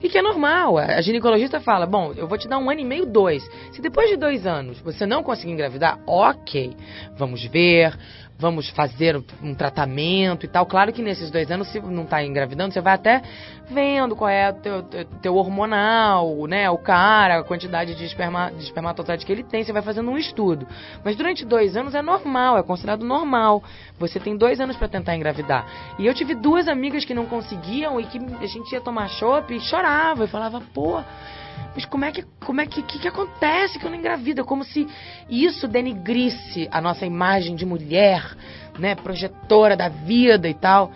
E 0.03 0.09
que 0.09 0.19
é 0.19 0.23
normal. 0.23 0.79
A 0.79 1.01
ginecologista 1.01 1.61
fala: 1.61 1.87
bom, 1.87 2.13
eu 2.17 2.27
vou 2.27 2.37
te 2.37 2.47
dar 2.47 2.59
um 2.59 2.71
ano 2.71 2.81
e 2.81 2.85
meio, 2.85 3.07
dois. 3.07 3.43
Se 3.73 3.81
depois 3.81 4.11
de 4.11 4.17
dois 4.17 4.47
anos 4.47 4.79
você 4.81 5.07
não 5.07 5.23
conseguir 5.23 5.53
engravidar, 5.53 5.99
ok, 6.07 6.77
vamos 7.17 7.45
ver, 7.47 7.97
vamos 8.39 8.69
fazer 8.71 9.23
um 9.43 9.55
tratamento 9.55 10.45
e 10.45 10.49
tal. 10.49 10.67
Claro 10.67 10.93
que 10.93 11.03
nesses 11.03 11.31
dois 11.31 11.51
anos, 11.51 11.69
se 11.69 11.81
não 11.81 12.05
está 12.05 12.23
engravidando, 12.23 12.73
você 12.73 12.81
vai 12.81 12.95
até 12.95 13.23
vendo 13.69 14.15
qual 14.15 14.29
é 14.29 14.51
o 14.51 14.55
teu, 14.55 14.83
teu, 15.23 15.35
hormonal, 15.35 16.47
né? 16.47 16.69
O 16.71 16.79
cara, 16.79 17.39
a 17.39 17.45
quantidade 17.45 17.95
de, 17.95 18.05
esperma, 18.05 18.51
de 18.51 18.63
espermatozoide 18.63 19.25
que 19.25 19.33
ele 19.33 19.43
tem, 19.43 19.65
você 19.65 19.73
vai 19.73 19.83
fazendo 19.83 20.11
um 20.11 20.19
estudo. 20.19 20.67
Mas 21.05 21.17
durante 21.17 21.45
dois 21.45 21.77
anos 21.77 21.95
é 21.95 22.03
normal, 22.03 22.59
é 22.59 22.63
considerado 22.63 23.05
normal. 23.05 23.63
Você 23.99 24.21
tem 24.21 24.37
dois 24.37 24.61
anos 24.61 24.77
para 24.77 24.89
tentar 24.89 25.17
engravidar. 25.17 25.67
E 25.99 26.07
eu 26.07 26.15
tive 26.15 26.35
duas 26.35 26.69
amigas 26.69 27.05
que 27.05 27.15
não 27.15 27.27
conseguiam 27.27 27.99
e 28.01 28.05
que 28.05 28.19
a 28.19 28.47
gente 28.47 28.73
ia 28.73 28.81
tomar 28.81 29.09
chopp 29.09 29.55
e 29.55 29.61
chorava 29.61 30.25
e 30.25 30.29
falava, 30.29 30.63
pô 30.75 31.03
mas 31.75 31.85
como 31.85 32.05
é 32.05 32.13
que 32.13 32.25
como 32.45 32.61
é 32.61 32.67
que, 32.67 32.83
que, 32.83 32.99
que 32.99 33.09
acontece 33.09 33.79
que 33.79 33.85
eu 33.85 33.91
não 33.91 33.99
engravido? 33.99 34.41
É 34.41 34.45
como 34.45 34.65
se 34.65 34.87
isso 35.29 35.69
denigrisse 35.69 36.69
a 36.71 36.81
nossa 36.81 37.05
imagem 37.05 37.55
de 37.55 37.67
mulher, 37.67 38.23
né, 38.79 38.95
projetora 38.95 39.77
da 39.77 39.89
vida 39.89 40.49
e 40.49 40.55
tal. 40.55 40.93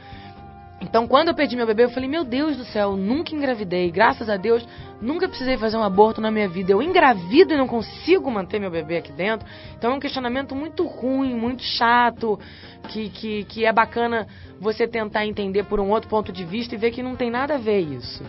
Então, 0.80 1.06
quando 1.06 1.28
eu 1.28 1.34
perdi 1.34 1.56
meu 1.56 1.66
bebê, 1.66 1.84
eu 1.84 1.90
falei: 1.90 2.08
Meu 2.08 2.24
Deus 2.24 2.56
do 2.56 2.64
céu, 2.64 2.96
nunca 2.96 3.34
engravidei. 3.34 3.90
Graças 3.90 4.30
a 4.30 4.38
Deus, 4.38 4.66
nunca 5.00 5.28
precisei 5.28 5.58
fazer 5.58 5.76
um 5.76 5.82
aborto 5.82 6.20
na 6.22 6.30
minha 6.30 6.48
vida. 6.48 6.72
Eu 6.72 6.80
engravido 6.80 7.52
e 7.52 7.56
não 7.56 7.68
consigo 7.68 8.30
manter 8.30 8.58
meu 8.58 8.70
bebê 8.70 8.96
aqui 8.96 9.12
dentro. 9.12 9.46
Então, 9.76 9.92
é 9.92 9.94
um 9.94 10.00
questionamento 10.00 10.54
muito 10.54 10.86
ruim, 10.86 11.34
muito 11.34 11.62
chato, 11.62 12.40
que, 12.88 13.10
que, 13.10 13.44
que 13.44 13.66
é 13.66 13.72
bacana 13.72 14.26
você 14.58 14.88
tentar 14.88 15.26
entender 15.26 15.64
por 15.64 15.78
um 15.80 15.90
outro 15.90 16.08
ponto 16.08 16.32
de 16.32 16.44
vista 16.44 16.74
e 16.74 16.78
ver 16.78 16.92
que 16.92 17.02
não 17.02 17.14
tem 17.14 17.30
nada 17.30 17.56
a 17.56 17.58
ver 17.58 17.80
isso. 17.80 18.24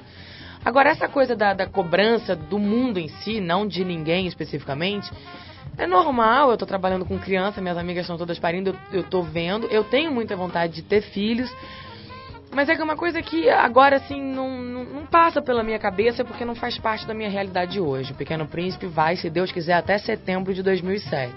Agora, 0.63 0.89
essa 0.89 1.07
coisa 1.07 1.35
da, 1.35 1.53
da 1.53 1.65
cobrança 1.65 2.35
do 2.35 2.59
mundo 2.59 2.99
em 2.99 3.07
si, 3.07 3.39
não 3.39 3.67
de 3.67 3.83
ninguém 3.83 4.27
especificamente, 4.27 5.11
é 5.77 5.87
normal. 5.87 6.51
Eu 6.51 6.57
tô 6.57 6.65
trabalhando 6.65 7.05
com 7.05 7.17
criança, 7.17 7.61
minhas 7.61 7.77
amigas 7.77 8.03
estão 8.03 8.17
todas 8.17 8.37
parindo, 8.37 8.69
eu, 8.69 8.99
eu 8.99 9.03
tô 9.03 9.23
vendo. 9.23 9.67
Eu 9.67 9.83
tenho 9.83 10.11
muita 10.11 10.35
vontade 10.35 10.73
de 10.73 10.83
ter 10.83 11.01
filhos. 11.01 11.51
Mas 12.53 12.67
é 12.67 12.75
que 12.75 12.81
é 12.81 12.83
uma 12.83 12.97
coisa 12.97 13.21
que 13.21 13.49
agora, 13.49 13.95
assim, 13.95 14.21
não, 14.21 14.61
não, 14.61 14.83
não, 14.83 15.05
passa 15.05 15.41
pela 15.41 15.63
minha 15.63 15.79
cabeça 15.79 16.25
porque 16.25 16.43
não 16.43 16.53
faz 16.53 16.77
parte 16.77 17.07
da 17.07 17.13
minha 17.13 17.29
realidade 17.29 17.79
hoje. 17.79 18.11
O 18.11 18.15
Pequeno 18.15 18.45
Príncipe 18.45 18.87
vai, 18.87 19.15
se 19.15 19.29
Deus 19.29 19.51
quiser, 19.51 19.73
até 19.73 19.97
setembro 19.97 20.53
de 20.53 20.61
2007. 20.61 21.33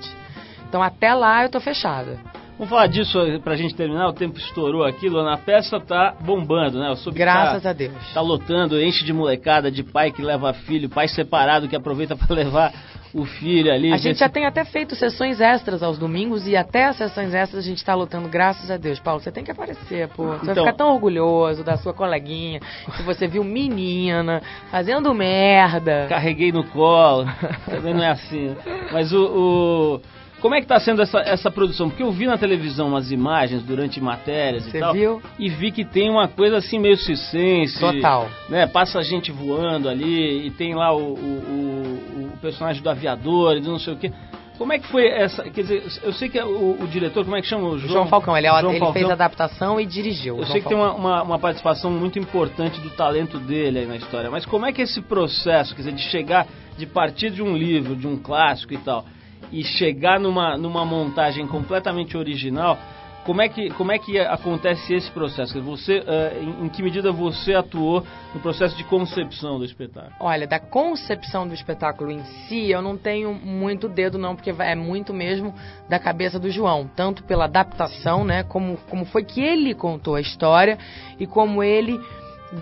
Então 0.68 0.82
até 0.82 1.14
lá 1.14 1.44
eu 1.44 1.48
tô 1.48 1.60
fechada. 1.60 2.18
Vamos 2.56 2.70
falar 2.70 2.86
disso 2.86 3.18
pra 3.42 3.56
gente 3.56 3.74
terminar, 3.74 4.08
o 4.08 4.12
tempo 4.12 4.38
estourou 4.38 4.84
aqui, 4.84 5.08
Luana. 5.08 5.34
A 5.34 5.38
peça 5.38 5.80
tá 5.80 6.14
bombando, 6.20 6.78
né? 6.78 6.88
Eu 6.88 6.96
soube 6.96 7.18
Graças 7.18 7.64
tá, 7.64 7.70
a 7.70 7.72
Deus. 7.72 7.92
Tá 8.12 8.20
lotando, 8.20 8.80
enche 8.80 9.04
de 9.04 9.12
molecada, 9.12 9.72
de 9.72 9.82
pai 9.82 10.12
que 10.12 10.22
leva 10.22 10.52
filho, 10.52 10.88
pai 10.88 11.08
separado 11.08 11.68
que 11.68 11.74
aproveita 11.74 12.14
para 12.16 12.32
levar 12.32 12.72
o 13.12 13.24
filho 13.24 13.72
ali. 13.72 13.92
A 13.92 13.96
gente 13.96 14.20
já 14.20 14.28
tem 14.28 14.46
até 14.46 14.64
feito 14.64 14.94
sessões 14.94 15.40
extras 15.40 15.82
aos 15.82 15.98
domingos 15.98 16.46
e 16.46 16.56
até 16.56 16.86
as 16.86 16.96
sessões 16.96 17.34
extras 17.34 17.64
a 17.64 17.68
gente 17.68 17.84
tá 17.84 17.92
lotando, 17.92 18.28
graças 18.28 18.70
a 18.70 18.76
Deus. 18.76 19.00
Paulo, 19.00 19.20
você 19.20 19.32
tem 19.32 19.42
que 19.42 19.50
aparecer, 19.50 20.08
pô. 20.08 20.26
Você 20.26 20.42
então... 20.42 20.54
vai 20.54 20.64
ficar 20.64 20.72
tão 20.74 20.92
orgulhoso 20.92 21.64
da 21.64 21.76
sua 21.76 21.92
coleguinha 21.92 22.60
que 22.96 23.02
você 23.02 23.26
viu 23.26 23.42
menina 23.42 24.40
fazendo 24.70 25.12
merda. 25.12 26.06
Carreguei 26.08 26.52
no 26.52 26.62
colo. 26.62 27.26
Também 27.66 27.94
não 27.94 28.04
é 28.04 28.10
assim. 28.10 28.54
Mas 28.92 29.12
o... 29.12 30.00
o 30.00 30.23
como 30.44 30.54
é 30.54 30.58
que 30.58 30.66
está 30.66 30.78
sendo 30.78 31.00
essa, 31.00 31.20
essa 31.20 31.50
produção? 31.50 31.88
Porque 31.88 32.02
eu 32.02 32.12
vi 32.12 32.26
na 32.26 32.36
televisão 32.36 32.88
umas 32.88 33.10
imagens 33.10 33.62
durante 33.62 33.98
matérias 33.98 34.64
Você 34.64 34.76
e 34.76 34.80
tal. 34.80 34.92
viu? 34.92 35.22
E 35.38 35.48
vi 35.48 35.72
que 35.72 35.86
tem 35.86 36.10
uma 36.10 36.28
coisa 36.28 36.58
assim 36.58 36.78
meio 36.78 36.98
circense. 36.98 37.80
Total. 37.80 38.28
Né? 38.50 38.66
Passa 38.66 39.02
gente 39.02 39.32
voando 39.32 39.88
ali 39.88 40.46
e 40.46 40.50
tem 40.50 40.74
lá 40.74 40.94
o, 40.94 40.98
o, 40.98 41.14
o, 41.14 42.30
o 42.34 42.38
personagem 42.42 42.82
do 42.82 42.90
aviador 42.90 43.56
e 43.56 43.62
não 43.62 43.78
sei 43.78 43.94
o 43.94 43.96
quê. 43.96 44.12
Como 44.58 44.70
é 44.70 44.78
que 44.78 44.86
foi 44.86 45.06
essa? 45.06 45.44
Quer 45.44 45.62
dizer, 45.62 45.82
eu 46.02 46.12
sei 46.12 46.28
que 46.28 46.38
é 46.38 46.44
o, 46.44 46.76
o 46.78 46.86
diretor, 46.88 47.24
como 47.24 47.36
é 47.36 47.40
que 47.40 47.46
chama? 47.46 47.66
O 47.66 47.78
João, 47.78 47.92
João 47.92 48.06
Falcão, 48.08 48.36
ele, 48.36 48.46
é 48.46 48.50
João 48.50 48.70
ele 48.70 48.80
Falcão. 48.80 48.92
fez 48.92 49.08
a 49.08 49.14
adaptação 49.14 49.80
e 49.80 49.86
dirigiu. 49.86 50.36
Eu 50.36 50.44
sei 50.44 50.60
que 50.60 50.68
Falcão. 50.68 50.78
tem 50.78 50.78
uma, 50.78 50.92
uma, 50.92 51.22
uma, 51.22 51.38
participação 51.38 51.90
muito 51.90 52.18
importante 52.18 52.78
do 52.82 52.90
talento 52.90 53.38
dele 53.38 53.78
aí 53.78 53.86
na 53.86 53.96
história, 53.96 54.30
mas 54.30 54.44
como 54.44 54.66
é 54.66 54.74
que 54.74 54.82
é 54.82 54.84
esse 54.84 55.00
processo, 55.00 55.74
quer 55.74 55.80
dizer, 55.80 55.94
de 55.94 56.02
chegar, 56.02 56.46
de 56.76 56.84
partir 56.84 57.30
de 57.30 57.42
um 57.42 57.56
livro, 57.56 57.96
de 57.96 58.06
um 58.06 58.18
clássico 58.18 58.74
e 58.74 58.78
tal, 58.78 59.06
e 59.52 59.64
chegar 59.64 60.18
numa, 60.18 60.56
numa 60.56 60.84
montagem 60.84 61.46
completamente 61.46 62.16
original, 62.16 62.78
como 63.24 63.40
é 63.40 63.48
que, 63.48 63.70
como 63.70 63.90
é 63.90 63.98
que 63.98 64.18
acontece 64.18 64.94
esse 64.94 65.10
processo? 65.10 65.60
Você, 65.62 66.00
uh, 66.00 66.42
em, 66.42 66.66
em, 66.66 66.68
que 66.68 66.82
medida 66.82 67.10
você 67.10 67.54
atuou 67.54 68.04
no 68.34 68.40
processo 68.40 68.76
de 68.76 68.84
concepção 68.84 69.58
do 69.58 69.64
espetáculo? 69.64 70.14
Olha, 70.20 70.46
da 70.46 70.60
concepção 70.60 71.48
do 71.48 71.54
espetáculo 71.54 72.10
em 72.10 72.22
si, 72.22 72.70
eu 72.70 72.82
não 72.82 72.98
tenho 72.98 73.32
muito 73.32 73.88
dedo 73.88 74.18
não, 74.18 74.36
porque 74.36 74.54
é 74.58 74.74
muito 74.74 75.14
mesmo 75.14 75.54
da 75.88 75.98
cabeça 75.98 76.38
do 76.38 76.50
João, 76.50 76.88
tanto 76.94 77.24
pela 77.24 77.46
adaptação, 77.46 78.24
né, 78.24 78.42
como, 78.42 78.76
como 78.90 79.06
foi 79.06 79.24
que 79.24 79.40
ele 79.40 79.74
contou 79.74 80.16
a 80.16 80.20
história 80.20 80.78
e 81.18 81.26
como 81.26 81.62
ele 81.62 81.98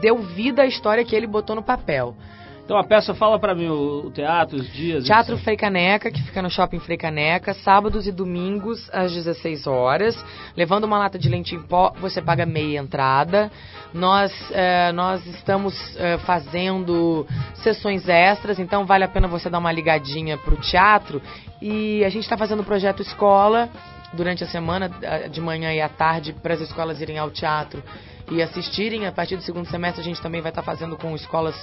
deu 0.01 0.18
vida 0.18 0.62
à 0.62 0.66
história 0.66 1.05
que 1.05 1.14
ele 1.14 1.27
botou 1.27 1.57
no 1.57 1.62
papel. 1.62 2.14
Então 2.73 2.81
a 2.81 2.85
peça 2.85 3.13
fala 3.13 3.39
para 3.39 3.55
mim 3.55 3.69
o, 3.69 4.11
teatro, 4.11 4.57
os 4.57 4.73
dias. 4.73 5.05
Teatro 5.05 5.37
Frei 5.37 5.59
Caneca, 5.59 6.11
que 6.11 6.23
fica 6.23 6.41
no 6.41 6.49
Shopping 6.49 6.79
Frei 6.79 6.97
Caneca, 6.97 7.53
sábados 7.53 8.07
e 8.07 8.11
domingos 8.11 8.89
às 8.95 9.13
16 9.13 9.67
horas. 9.67 10.17
Levando 10.57 10.85
uma 10.85 10.99
lata 10.99 11.19
de 11.19 11.29
leite 11.29 11.55
em 11.55 11.61
pó, 11.61 11.93
você 12.01 12.23
paga 12.23 12.47
meia 12.47 12.81
entrada. 12.81 13.53
Nós, 13.93 14.33
eh, 14.53 14.91
nós 14.93 15.23
estamos 15.27 15.75
eh, 15.99 16.17
fazendo 16.25 17.27
sessões 17.57 18.09
extras, 18.09 18.59
então 18.59 18.87
vale 18.87 19.05
a 19.05 19.09
pena 19.09 19.29
você 19.29 19.51
dar 19.51 19.59
uma 19.59 19.71
ligadinha 19.71 20.39
pro 20.39 20.57
teatro. 20.57 21.21
E 21.61 22.03
a 22.07 22.09
gente 22.09 22.23
está 22.23 22.39
fazendo 22.39 22.61
o 22.61 22.65
projeto 22.65 23.03
escola 23.03 23.69
durante 24.12 24.44
a 24.44 24.46
semana, 24.46 24.90
de 25.31 25.40
manhã 25.40 25.72
e 25.72 25.81
à 25.81 25.88
tarde, 25.88 26.33
para 26.33 26.55
as 26.55 26.61
escolas 26.61 27.01
irem 27.01 27.18
ao 27.18 27.31
teatro 27.31 27.83
e 28.31 28.42
assistirem. 28.42 29.07
A 29.07 29.12
partir 29.12 29.37
do 29.37 29.42
segundo 29.42 29.66
semestre 29.66 30.01
a 30.01 30.05
gente 30.05 30.20
também 30.20 30.40
vai 30.40 30.51
estar 30.51 30.62
fazendo 30.62 30.96
com 30.96 31.14
escolas 31.14 31.55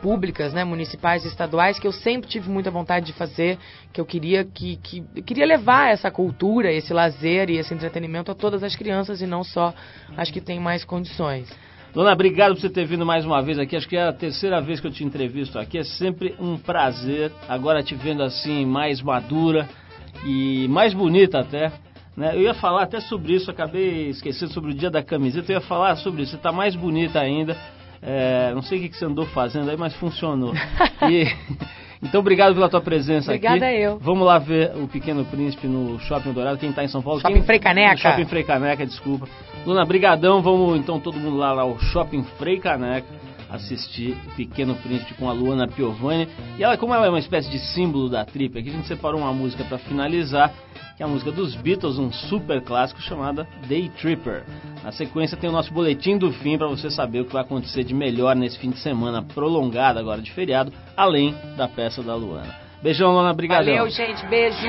públicas, 0.00 0.52
né, 0.52 0.64
municipais 0.64 1.24
e 1.24 1.28
estaduais, 1.28 1.78
que 1.78 1.86
eu 1.86 1.92
sempre 1.92 2.28
tive 2.28 2.48
muita 2.48 2.70
vontade 2.70 3.06
de 3.06 3.12
fazer, 3.12 3.58
que 3.92 4.00
eu 4.00 4.06
queria 4.06 4.44
que, 4.44 4.76
que 4.76 5.02
queria 5.22 5.46
levar 5.46 5.90
essa 5.90 6.10
cultura, 6.10 6.72
esse 6.72 6.92
lazer 6.92 7.50
e 7.50 7.58
esse 7.58 7.72
entretenimento 7.74 8.30
a 8.30 8.34
todas 8.34 8.62
as 8.62 8.74
crianças 8.74 9.20
e 9.20 9.26
não 9.26 9.42
só 9.42 9.74
as 10.16 10.30
que 10.30 10.40
têm 10.40 10.60
mais 10.60 10.84
condições. 10.84 11.48
Dona, 11.92 12.12
obrigado 12.12 12.52
por 12.52 12.60
você 12.60 12.68
ter 12.68 12.84
vindo 12.84 13.06
mais 13.06 13.24
uma 13.24 13.40
vez 13.40 13.58
aqui. 13.58 13.74
Acho 13.74 13.88
que 13.88 13.96
é 13.96 14.02
a 14.02 14.12
terceira 14.12 14.60
vez 14.60 14.80
que 14.80 14.86
eu 14.86 14.90
te 14.90 15.02
entrevisto 15.02 15.58
aqui. 15.58 15.78
É 15.78 15.82
sempre 15.82 16.34
um 16.38 16.58
prazer. 16.58 17.32
Agora 17.48 17.82
te 17.82 17.94
vendo 17.94 18.22
assim, 18.22 18.66
mais 18.66 19.00
madura 19.00 19.66
e 20.26 20.68
mais 20.68 20.92
bonita 20.92 21.40
até. 21.40 21.72
Né? 22.16 22.34
Eu 22.34 22.42
ia 22.42 22.54
falar 22.54 22.82
até 22.82 22.98
sobre 23.00 23.34
isso, 23.34 23.50
acabei 23.50 24.08
esquecendo 24.08 24.52
sobre 24.52 24.70
o 24.70 24.74
dia 24.74 24.90
da 24.90 25.02
camiseta. 25.02 25.52
Eu 25.52 25.56
ia 25.56 25.60
falar 25.60 25.96
sobre 25.96 26.22
isso. 26.22 26.30
Você 26.30 26.36
está 26.36 26.50
mais 26.50 26.74
bonita 26.74 27.20
ainda. 27.20 27.56
É, 28.02 28.52
não 28.54 28.62
sei 28.62 28.78
o 28.78 28.88
que 28.88 28.96
você 28.96 29.04
andou 29.04 29.26
fazendo 29.26 29.70
aí, 29.70 29.76
mas 29.76 29.94
funcionou. 29.94 30.52
E, 31.08 31.26
então, 32.02 32.20
obrigado 32.20 32.54
pela 32.54 32.68
tua 32.68 32.80
presença 32.80 33.30
Obrigada 33.30 33.56
aqui. 33.56 33.64
Obrigada 33.64 33.94
eu. 33.94 33.98
Vamos 33.98 34.26
lá 34.26 34.38
ver 34.38 34.72
o 34.76 34.88
Pequeno 34.88 35.24
Príncipe 35.24 35.66
no 35.66 35.98
Shopping 36.00 36.32
Dourado. 36.32 36.58
Quem 36.58 36.70
está 36.70 36.84
em 36.84 36.88
São 36.88 37.02
Paulo? 37.02 37.20
Shopping 37.20 37.42
Frei 37.42 37.58
Caneca. 37.58 37.96
Shopping 37.96 38.26
Frei 38.26 38.44
Caneca, 38.44 38.86
desculpa. 38.86 39.28
Luna, 39.66 39.84
brigadão. 39.84 40.42
Vamos 40.42 40.78
então 40.78 41.00
todo 41.00 41.18
mundo 41.18 41.36
lá, 41.36 41.52
lá 41.52 41.62
ao 41.62 41.78
Shopping 41.78 42.22
Frei 42.38 42.58
Caneca 42.58 43.06
assistir 43.50 44.16
Pequeno 44.36 44.74
Príncipe 44.76 45.14
com 45.14 45.28
a 45.28 45.32
Luana 45.32 45.68
Piovani. 45.68 46.28
E 46.58 46.62
ela, 46.62 46.76
como 46.76 46.94
ela 46.94 47.06
é 47.06 47.08
uma 47.08 47.18
espécie 47.18 47.50
de 47.50 47.58
símbolo 47.58 48.08
da 48.08 48.24
trip, 48.24 48.58
aqui 48.58 48.68
a 48.68 48.72
gente 48.72 48.86
separou 48.86 49.20
uma 49.20 49.32
música 49.32 49.64
para 49.64 49.78
finalizar, 49.78 50.52
que 50.96 51.02
é 51.02 51.06
a 51.06 51.08
música 51.08 51.30
dos 51.30 51.54
Beatles, 51.54 51.98
um 51.98 52.12
super 52.12 52.62
clássico 52.62 53.00
chamada 53.00 53.46
Day 53.66 53.90
Tripper. 54.00 54.44
Na 54.82 54.92
sequência 54.92 55.36
tem 55.36 55.50
o 55.50 55.52
nosso 55.52 55.72
boletim 55.72 56.16
do 56.18 56.32
fim 56.32 56.56
para 56.56 56.68
você 56.68 56.90
saber 56.90 57.20
o 57.20 57.24
que 57.24 57.32
vai 57.32 57.42
acontecer 57.42 57.84
de 57.84 57.94
melhor 57.94 58.34
nesse 58.34 58.58
fim 58.58 58.70
de 58.70 58.78
semana 58.78 59.22
prolongado 59.22 59.98
agora 59.98 60.20
de 60.20 60.30
feriado, 60.32 60.72
além 60.96 61.34
da 61.56 61.68
peça 61.68 62.02
da 62.02 62.14
Luana. 62.14 62.54
Beijão, 62.82 63.12
Luana, 63.12 63.30
obrigado. 63.30 63.64
Valeu, 63.64 63.88
gente, 63.90 64.24
beijo. 64.26 64.68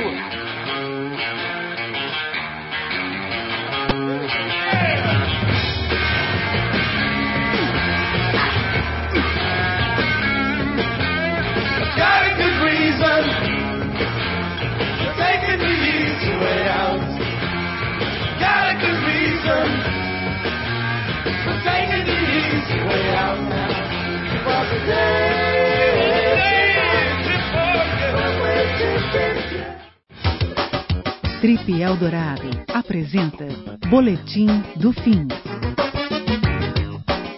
Trip 31.39 31.81
Eldorado 31.81 32.49
apresenta 32.73 33.45
Boletim 33.89 34.47
do 34.75 34.91
Fim. 34.91 35.27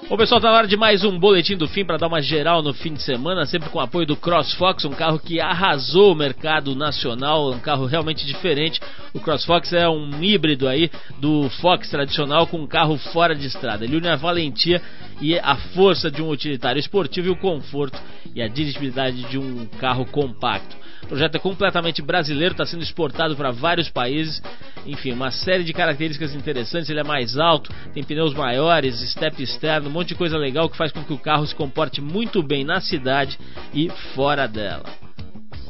Bom, 0.10 0.18
pessoal, 0.18 0.42
tá 0.42 0.50
na 0.50 0.58
hora 0.58 0.68
de 0.68 0.76
mais 0.76 1.04
um 1.04 1.20
boletim 1.20 1.56
do 1.56 1.68
fim 1.68 1.86
para 1.86 1.96
dar 1.96 2.08
uma 2.08 2.20
geral 2.20 2.64
no 2.64 2.74
fim 2.74 2.96
de 2.96 3.04
semana, 3.04 3.46
sempre 3.46 3.70
com 3.70 3.78
o 3.78 3.82
apoio 3.82 4.08
do 4.08 4.16
CrossFox, 4.16 4.84
um 4.86 4.90
carro 4.90 5.20
que 5.20 5.40
arrasou 5.40 6.14
o 6.14 6.16
mercado 6.16 6.74
nacional, 6.76 7.52
um 7.52 7.60
carro 7.60 7.86
realmente 7.86 8.26
diferente. 8.26 8.82
O 9.14 9.20
CrossFox 9.20 9.72
é 9.72 9.88
um 9.88 10.24
híbrido 10.24 10.68
aí 10.68 10.90
do 11.20 11.48
Fox 11.62 11.92
tradicional 11.92 12.48
com 12.48 12.58
um 12.58 12.66
carro 12.66 12.98
fora 12.98 13.36
de 13.36 13.46
estrada. 13.46 13.86
Ele 13.86 13.98
une 13.98 14.08
a 14.08 14.16
valentia 14.16 14.82
e 15.22 15.38
a 15.38 15.56
força 15.76 16.10
de 16.10 16.24
um 16.24 16.30
utilitário 16.30 16.80
esportivo 16.80 17.28
e 17.28 17.30
o 17.30 17.36
conforto 17.36 18.00
e 18.34 18.42
a 18.42 18.48
dirigibilidade 18.48 19.22
de 19.30 19.38
um 19.38 19.68
carro 19.80 20.08
compacto. 20.08 20.76
O 21.04 21.08
projeto 21.08 21.36
é 21.36 21.40
completamente 21.40 22.02
brasileiro, 22.02 22.54
está 22.54 22.66
sendo 22.66 22.84
exportado 22.84 23.36
para 23.36 23.52
vários 23.52 23.90
países. 23.90 24.42
Enfim, 24.86 25.12
uma 25.12 25.32
série 25.32 25.64
de 25.64 25.74
características 25.74 26.36
interessantes. 26.36 26.90
Ele 26.90 27.00
é 27.00 27.04
mais 27.04 27.38
alto, 27.38 27.74
tem 27.94 28.04
pneus 28.04 28.34
maiores, 28.34 29.00
step 29.12 29.42
externo, 29.42 29.90
monte 30.00 30.10
de 30.10 30.16
coisa 30.16 30.38
legal 30.38 30.70
que 30.70 30.78
faz 30.78 30.94
com 30.94 31.04
que 31.04 31.12
o 31.12 31.18
carro 31.18 31.46
se 31.46 31.54
comporte 31.54 32.00
muito 32.02 32.42
bem 32.42 32.64
na 32.64 32.80
cidade 32.80 33.38
e 33.74 33.90
fora 34.16 34.48
dela. 34.48 35.09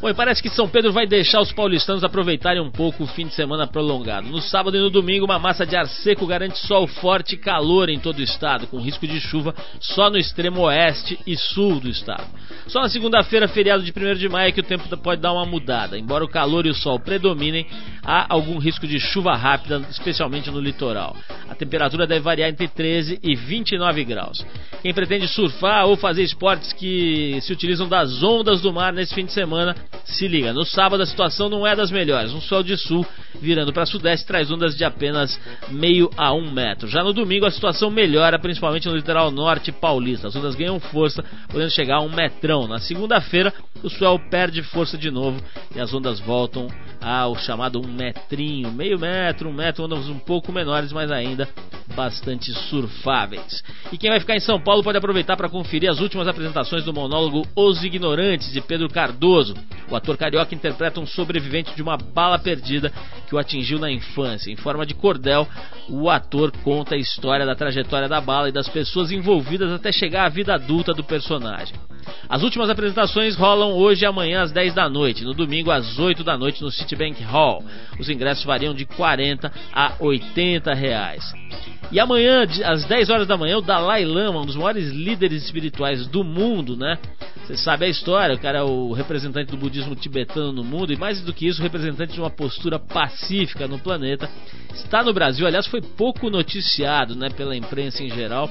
Bom, 0.02 0.08
e 0.08 0.14
parece 0.14 0.42
que 0.42 0.50
São 0.50 0.70
Pedro 0.70 0.94
vai 0.94 1.06
deixar 1.06 1.42
os 1.42 1.52
paulistanos 1.52 2.06
aproveitarem 2.06 2.62
um 2.62 2.72
pouco 2.72 3.04
o 3.04 3.08
fim 3.08 3.28
de 3.28 3.34
semana 3.34 3.68
prolongado. 3.68 4.30
No 4.30 4.40
sábado 4.40 4.78
e 4.78 4.80
no 4.80 4.90
domingo, 4.90 5.26
uma 5.26 5.38
massa 5.38 5.66
de 5.66 5.76
ar 5.76 5.86
seco 5.88 6.26
garante 6.26 6.58
sol 6.60 6.88
forte 6.88 7.36
e 7.36 7.38
calor 7.38 7.90
em 7.90 8.00
todo 8.00 8.20
o 8.20 8.24
estado, 8.24 8.66
com 8.68 8.80
risco 8.80 9.06
de 9.06 9.20
chuva 9.20 9.54
só 9.82 10.10
no 10.10 10.18
extremo 10.18 10.62
oeste 10.62 11.20
e 11.28 11.36
sul 11.36 11.82
do 11.82 11.90
estado. 11.90 12.24
Só 12.68 12.82
na 12.82 12.88
segunda-feira, 12.88 13.50
feriado 13.50 13.84
de 13.84 13.92
1 13.92 14.16
de 14.16 14.30
maio, 14.30 14.54
que 14.54 14.62
o 14.62 14.64
tempo 14.64 14.88
pode 15.00 15.22
dar 15.22 15.34
uma 15.34 15.46
mudada. 15.46 16.00
Embora 16.00 16.24
o 16.24 16.30
calor 16.30 16.66
e 16.66 16.70
o 16.70 16.74
sol 16.74 16.98
predominem, 16.98 17.68
há 18.02 18.34
algum 18.34 18.58
risco 18.58 18.88
de 18.88 19.02
chuva 19.02 19.36
rápida, 19.36 19.86
especialmente 19.90 20.50
no 20.50 20.62
litoral. 20.62 21.14
A 21.50 21.56
temperatura 21.56 22.08
deve 22.08 22.22
variar 22.22 22.50
entre 22.50 22.70
13 22.70 23.20
e 23.22 23.36
29 23.36 24.06
graus. 24.06 24.46
Quem 24.82 24.94
pretende 24.94 25.28
surfar 25.28 25.88
ou 25.88 25.98
fazer 25.98 26.24
esportes 26.24 26.72
que 26.72 27.38
se 27.42 27.52
utilizam 27.52 27.90
das 27.90 28.24
ondas 28.24 28.62
do 28.62 28.72
mar 28.72 28.94
nesse 28.94 29.14
fim 29.14 29.26
de 29.26 29.34
semana 29.34 29.76
se 30.06 30.28
liga, 30.28 30.54
no 30.54 30.66
sábado 30.66 31.04
a 31.04 31.06
situação 31.06 31.50
não 31.50 31.66
é 31.66 31.76
das 31.76 31.92
melhores. 31.92 32.34
Um 32.34 32.42
sol 32.42 32.64
de 32.64 32.76
sul 32.78 33.06
virando 33.40 33.72
para 33.72 33.86
sudeste 33.86 34.26
traz 34.26 34.52
ondas 34.52 34.76
de 34.76 34.84
apenas 34.84 35.40
meio 35.70 36.10
a 36.18 36.34
um 36.34 36.52
metro. 36.52 36.88
Já 36.88 37.04
no 37.04 37.14
domingo 37.14 37.46
a 37.46 37.52
situação 37.52 37.90
melhora, 37.92 38.40
principalmente 38.40 38.88
no 38.88 38.96
litoral 38.96 39.32
norte 39.32 39.72
paulista. 39.72 40.28
As 40.28 40.36
ondas 40.36 40.56
ganham 40.56 40.80
força, 40.80 41.24
podendo 41.48 41.72
chegar 41.72 41.98
a 41.98 42.02
um 42.02 42.10
metrão. 42.10 42.68
Na 42.68 42.80
segunda-feira 42.80 43.54
o 43.84 43.90
sol 43.90 44.20
perde 44.30 44.62
força 44.64 44.98
de 44.98 45.10
novo 45.10 45.42
e 45.76 45.80
as 45.80 45.94
ondas 45.94 46.20
voltam 46.20 46.68
ao 47.02 47.36
chamado 47.36 47.80
um 47.80 47.88
metrinho, 47.88 48.72
meio 48.72 49.00
metro, 49.00 49.50
um 49.50 49.54
metro, 49.54 49.86
ondas 49.86 50.10
um 50.10 50.20
pouco 50.20 50.52
menores, 50.52 50.92
mas 50.92 51.12
ainda 51.12 51.48
bastante 51.96 52.54
surfáveis. 52.54 53.64
E 53.92 53.98
quem 53.98 54.10
vai 54.10 54.20
ficar 54.20 54.36
em 54.36 54.40
São 54.40 54.60
Paulo 54.60 54.84
pode 54.84 54.98
aproveitar 54.98 55.36
para 55.36 55.50
conferir 55.50 55.90
as 55.90 56.00
últimas 56.00 56.28
apresentações 56.28 56.84
do 56.84 56.94
monólogo 56.94 57.48
Os 57.56 57.84
Ignorantes 57.84 58.52
de 58.52 58.62
Pedro 58.62 58.90
Cardoso. 58.90 59.54
O 59.90 59.96
ator 59.96 60.18
carioca 60.18 60.56
interpreta 60.56 61.00
um 61.00 61.06
sobrevivente 61.06 61.76
de 61.76 61.82
uma 61.82 61.98
bala 61.98 62.40
perdida 62.40 62.92
que 63.28 63.36
o 63.36 63.38
atingiu 63.38 63.80
na 63.80 63.92
infância. 63.92 64.52
Em 64.52 64.56
forma 64.56 64.86
de 64.86 64.94
cordel, 64.94 65.48
o 65.88 66.10
ator 66.10 66.52
conta 66.64 66.96
a 66.96 66.98
história 66.98 67.46
da 67.46 67.56
trajetória 67.56 68.08
da 68.08 68.20
bala 68.20 68.50
e 68.50 68.52
das 68.52 68.68
pessoas 68.68 69.12
envolvidas 69.12 69.72
até 69.72 69.92
chegar 69.92 70.26
à 70.26 70.30
vida 70.30 70.54
adulta 70.54 70.94
do 70.94 71.04
personagem. 71.04 71.76
As 72.28 72.44
últimas 72.44 72.70
apresentações 72.70 73.36
rolam 73.36 73.74
hoje 73.74 74.04
e 74.04 74.06
amanhã 74.06 74.42
às 74.42 74.52
10 74.52 74.74
da 74.74 74.90
noite, 74.90 75.24
no 75.24 75.34
domingo 75.34 75.72
às 75.72 75.98
8 75.98 76.24
da 76.24 76.38
noite 76.38 76.62
no 76.62 76.72
Citibank 76.72 77.22
Hall. 77.24 77.64
Os 78.00 78.10
ingressos 78.10 78.44
variam 78.46 78.74
de 78.74 78.86
40 78.86 79.52
a 79.74 79.94
80 80.00 80.74
reais. 80.74 81.24
E 81.92 82.00
amanhã, 82.00 82.46
às 82.66 82.86
10 82.86 83.10
horas 83.10 83.28
da 83.28 83.36
manhã, 83.36 83.58
o 83.58 83.62
Dalai 83.62 84.06
Lama, 84.06 84.42
um 84.42 84.46
dos 84.46 84.56
maiores 84.56 84.92
líderes 84.92 85.44
espirituais 85.44 86.06
do 86.08 86.24
mundo, 86.24 86.78
né? 86.78 87.00
Você 87.50 87.58
sabe 87.58 87.86
a 87.86 87.90
história, 87.90 88.36
o 88.36 88.40
cara 88.40 88.60
é 88.60 88.64
o 88.64 88.92
representante 88.92 89.50
do 89.50 89.58
budismo 89.58 89.96
tibetano 89.96 90.52
no 90.52 90.64
mundo 90.64 90.94
e 90.94 90.96
mais 90.96 91.20
do 91.22 91.34
que 91.34 91.48
isso, 91.48 91.64
representante 91.64 92.14
de 92.14 92.20
uma 92.20 92.30
postura 92.30 92.78
pacífica 92.78 93.68
no 93.68 93.80
planeta. 93.80 94.30
Está 94.72 95.04
no 95.04 95.12
Brasil, 95.12 95.48
aliás, 95.48 95.66
foi 95.66 95.82
pouco 95.82 96.30
noticiado, 96.30 97.16
né, 97.16 97.28
pela 97.32 97.56
imprensa 97.56 98.04
em 98.04 98.10
geral. 98.12 98.48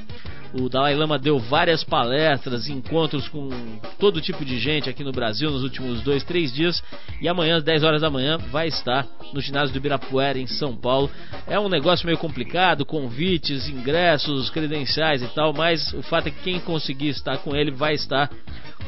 O 0.55 0.69
Dalai 0.69 0.95
Lama 0.95 1.19
deu 1.19 1.39
várias 1.39 1.85
palestras, 1.85 2.69
encontros 2.69 3.29
com 3.29 3.51
todo 3.99 4.21
tipo 4.21 4.45
de 4.45 4.59
gente 4.59 4.89
aqui 4.89 5.05
no 5.05 5.13
Brasil 5.13 5.51
nos 5.51 5.63
últimos 5.63 6.01
dois, 6.03 6.25
três 6.25 6.53
dias. 6.53 6.83
E 7.21 7.29
amanhã, 7.29 7.57
às 7.57 7.65
10 7.65 7.85
horas 7.85 8.01
da 8.01 8.11
manhã, 8.11 8.39
vai 8.51 8.69
estar 8.69 9.07
no 9.35 9.41
ginásio 9.41 9.73
do 9.73 9.77
Ibirapuera, 9.77 10.39
em 10.39 10.47
São 10.47 10.75
Paulo. 10.75 11.11
É 11.47 11.61
um 11.61 11.69
negócio 11.69 12.07
meio 12.07 12.17
complicado, 12.17 12.87
convites, 12.87 13.69
ingressos, 13.69 14.49
credenciais 14.49 15.23
e 15.23 15.29
tal, 15.29 15.53
mas 15.53 15.93
o 15.93 16.03
fato 16.03 16.29
é 16.29 16.31
que 16.31 16.43
quem 16.43 16.61
conseguir 16.61 17.09
estar 17.09 17.37
com 17.39 17.55
ele 17.55 17.71
vai 17.71 17.95
estar 17.95 18.31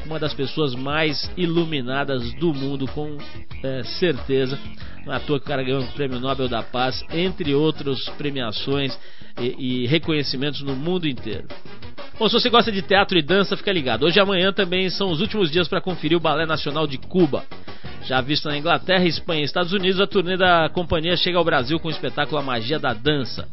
uma 0.05 0.17
das 0.17 0.33
pessoas 0.33 0.73
mais 0.73 1.29
iluminadas 1.37 2.33
do 2.35 2.53
mundo, 2.53 2.87
com 2.87 3.17
é, 3.63 3.83
certeza. 3.83 4.57
Não 5.05 5.13
é 5.13 5.19
toa 5.19 5.39
que 5.39 5.45
o 5.45 5.47
cara 5.47 5.63
ganhou 5.63 5.81
o 5.81 5.91
Prêmio 5.93 6.19
Nobel 6.19 6.47
da 6.47 6.63
Paz, 6.63 7.03
entre 7.11 7.53
outras 7.53 8.09
premiações 8.17 8.97
e, 9.39 9.83
e 9.83 9.87
reconhecimentos 9.87 10.61
no 10.61 10.75
mundo 10.75 11.07
inteiro. 11.07 11.47
Bom, 12.17 12.27
se 12.27 12.33
você 12.33 12.49
gosta 12.49 12.71
de 12.71 12.81
teatro 12.81 13.17
e 13.17 13.21
dança, 13.21 13.57
fica 13.57 13.71
ligado. 13.71 14.05
Hoje 14.05 14.17
e 14.17 14.21
amanhã 14.21 14.53
também 14.53 14.89
são 14.89 15.09
os 15.11 15.21
últimos 15.21 15.49
dias 15.49 15.67
para 15.67 15.81
conferir 15.81 16.17
o 16.17 16.21
Balé 16.21 16.45
Nacional 16.45 16.85
de 16.85 16.97
Cuba. 16.97 17.43
Já 18.05 18.21
visto 18.21 18.47
na 18.47 18.57
Inglaterra, 18.57 19.05
Espanha 19.05 19.41
e 19.41 19.45
Estados 19.45 19.73
Unidos, 19.73 19.99
a 19.99 20.07
turnê 20.07 20.37
da 20.37 20.69
companhia 20.69 21.15
chega 21.15 21.37
ao 21.37 21.43
Brasil 21.43 21.79
com 21.79 21.87
o 21.87 21.91
espetáculo 21.91 22.39
A 22.39 22.43
Magia 22.43 22.79
da 22.79 22.93
Dança 22.93 23.47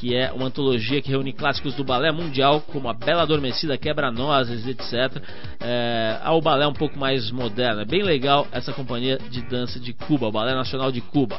que 0.00 0.16
é 0.16 0.32
uma 0.32 0.46
antologia 0.46 1.02
que 1.02 1.10
reúne 1.10 1.30
clássicos 1.30 1.74
do 1.74 1.84
balé 1.84 2.10
mundial, 2.10 2.62
como 2.62 2.88
a 2.88 2.94
Bela 2.94 3.22
Adormecida, 3.22 3.76
Quebra-Nozes, 3.76 4.66
etc., 4.66 5.22
é, 5.60 6.18
ao 6.22 6.40
balé 6.40 6.66
um 6.66 6.72
pouco 6.72 6.98
mais 6.98 7.30
moderno. 7.30 7.82
É 7.82 7.84
bem 7.84 8.02
legal 8.02 8.48
essa 8.50 8.72
companhia 8.72 9.18
de 9.30 9.42
dança 9.42 9.78
de 9.78 9.92
Cuba, 9.92 10.28
o 10.28 10.32
Balé 10.32 10.54
Nacional 10.54 10.90
de 10.90 11.02
Cuba. 11.02 11.38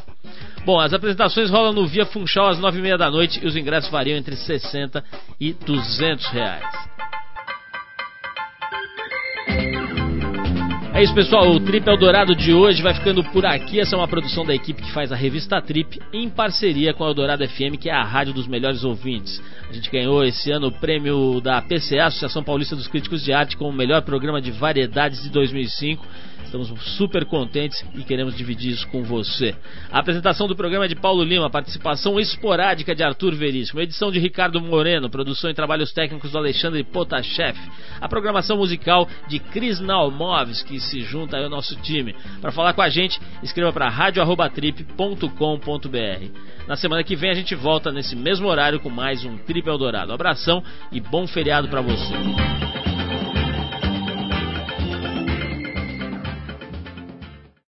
Bom, 0.65 0.79
as 0.79 0.93
apresentações 0.93 1.49
rolam 1.49 1.73
no 1.73 1.87
Via 1.87 2.05
Funchal 2.05 2.49
às 2.49 2.59
nove 2.59 2.79
e 2.79 2.81
meia 2.81 2.97
da 2.97 3.09
noite 3.09 3.39
e 3.43 3.47
os 3.47 3.55
ingressos 3.55 3.89
variam 3.89 4.17
entre 4.17 4.35
60 4.35 5.03
e 5.39 5.53
200 5.53 6.27
reais. 6.27 6.90
É 11.01 11.03
isso, 11.03 11.15
pessoal. 11.15 11.49
O 11.49 11.59
Trip 11.59 11.89
Eldorado 11.89 12.35
de 12.35 12.53
hoje 12.53 12.83
vai 12.83 12.93
ficando 12.93 13.23
por 13.23 13.43
aqui. 13.43 13.79
Essa 13.79 13.95
é 13.95 13.97
uma 13.97 14.07
produção 14.07 14.45
da 14.45 14.53
equipe 14.53 14.83
que 14.83 14.91
faz 14.91 15.11
a 15.11 15.15
revista 15.15 15.59
Trip 15.59 15.99
em 16.13 16.29
parceria 16.29 16.93
com 16.93 17.03
a 17.03 17.07
Eldorado 17.07 17.43
FM, 17.43 17.75
que 17.81 17.89
é 17.89 17.91
a 17.91 18.03
rádio 18.03 18.35
dos 18.35 18.45
melhores 18.45 18.83
ouvintes. 18.83 19.41
A 19.67 19.73
gente 19.73 19.89
ganhou 19.89 20.23
esse 20.23 20.51
ano 20.51 20.67
o 20.67 20.71
prêmio 20.71 21.41
da 21.41 21.59
PCA, 21.59 22.05
Associação 22.05 22.43
Paulista 22.43 22.75
dos 22.75 22.87
Críticos 22.87 23.23
de 23.23 23.33
Arte, 23.33 23.57
como 23.57 23.71
o 23.71 23.73
melhor 23.73 24.03
programa 24.03 24.39
de 24.39 24.51
variedades 24.51 25.23
de 25.23 25.31
2005. 25.31 26.05
Estamos 26.51 26.67
super 26.97 27.23
contentes 27.23 27.81
e 27.95 28.03
queremos 28.03 28.35
dividir 28.35 28.73
isso 28.73 28.85
com 28.89 29.03
você. 29.03 29.55
A 29.89 29.99
apresentação 29.99 30.49
do 30.49 30.55
programa 30.55 30.83
é 30.83 30.87
de 30.89 30.97
Paulo 30.97 31.23
Lima, 31.23 31.49
participação 31.49 32.19
esporádica 32.19 32.93
de 32.93 33.01
Arthur 33.01 33.33
Veríssimo, 33.35 33.79
edição 33.79 34.11
de 34.11 34.19
Ricardo 34.19 34.59
Moreno, 34.59 35.09
produção 35.09 35.49
e 35.49 35.53
trabalhos 35.53 35.93
técnicos 35.93 36.33
do 36.33 36.37
Alexandre 36.37 36.83
Potashev, 36.83 37.57
a 38.01 38.09
programação 38.09 38.57
musical 38.57 39.07
de 39.29 39.39
Cris 39.39 39.79
Nalmoves, 39.79 40.61
que 40.61 40.77
se 40.91 41.01
junta 41.01 41.37
ao 41.37 41.49
nosso 41.49 41.75
time. 41.77 42.15
Para 42.39 42.51
falar 42.51 42.73
com 42.73 42.81
a 42.81 42.89
gente, 42.89 43.19
escreva 43.41 43.71
para 43.71 43.89
radioarrobatrip.com.br. 43.89 46.67
Na 46.67 46.75
semana 46.75 47.03
que 47.03 47.15
vem 47.15 47.31
a 47.31 47.35
gente 47.35 47.55
volta 47.55 47.91
nesse 47.91 48.15
mesmo 48.15 48.47
horário 48.47 48.79
com 48.79 48.89
mais 48.89 49.25
um 49.25 49.37
Trip 49.37 49.67
Eldorado. 49.67 50.13
Abração 50.13 50.63
e 50.91 50.99
bom 50.99 51.25
feriado 51.25 51.67
para 51.67 51.81
você. 51.81 52.80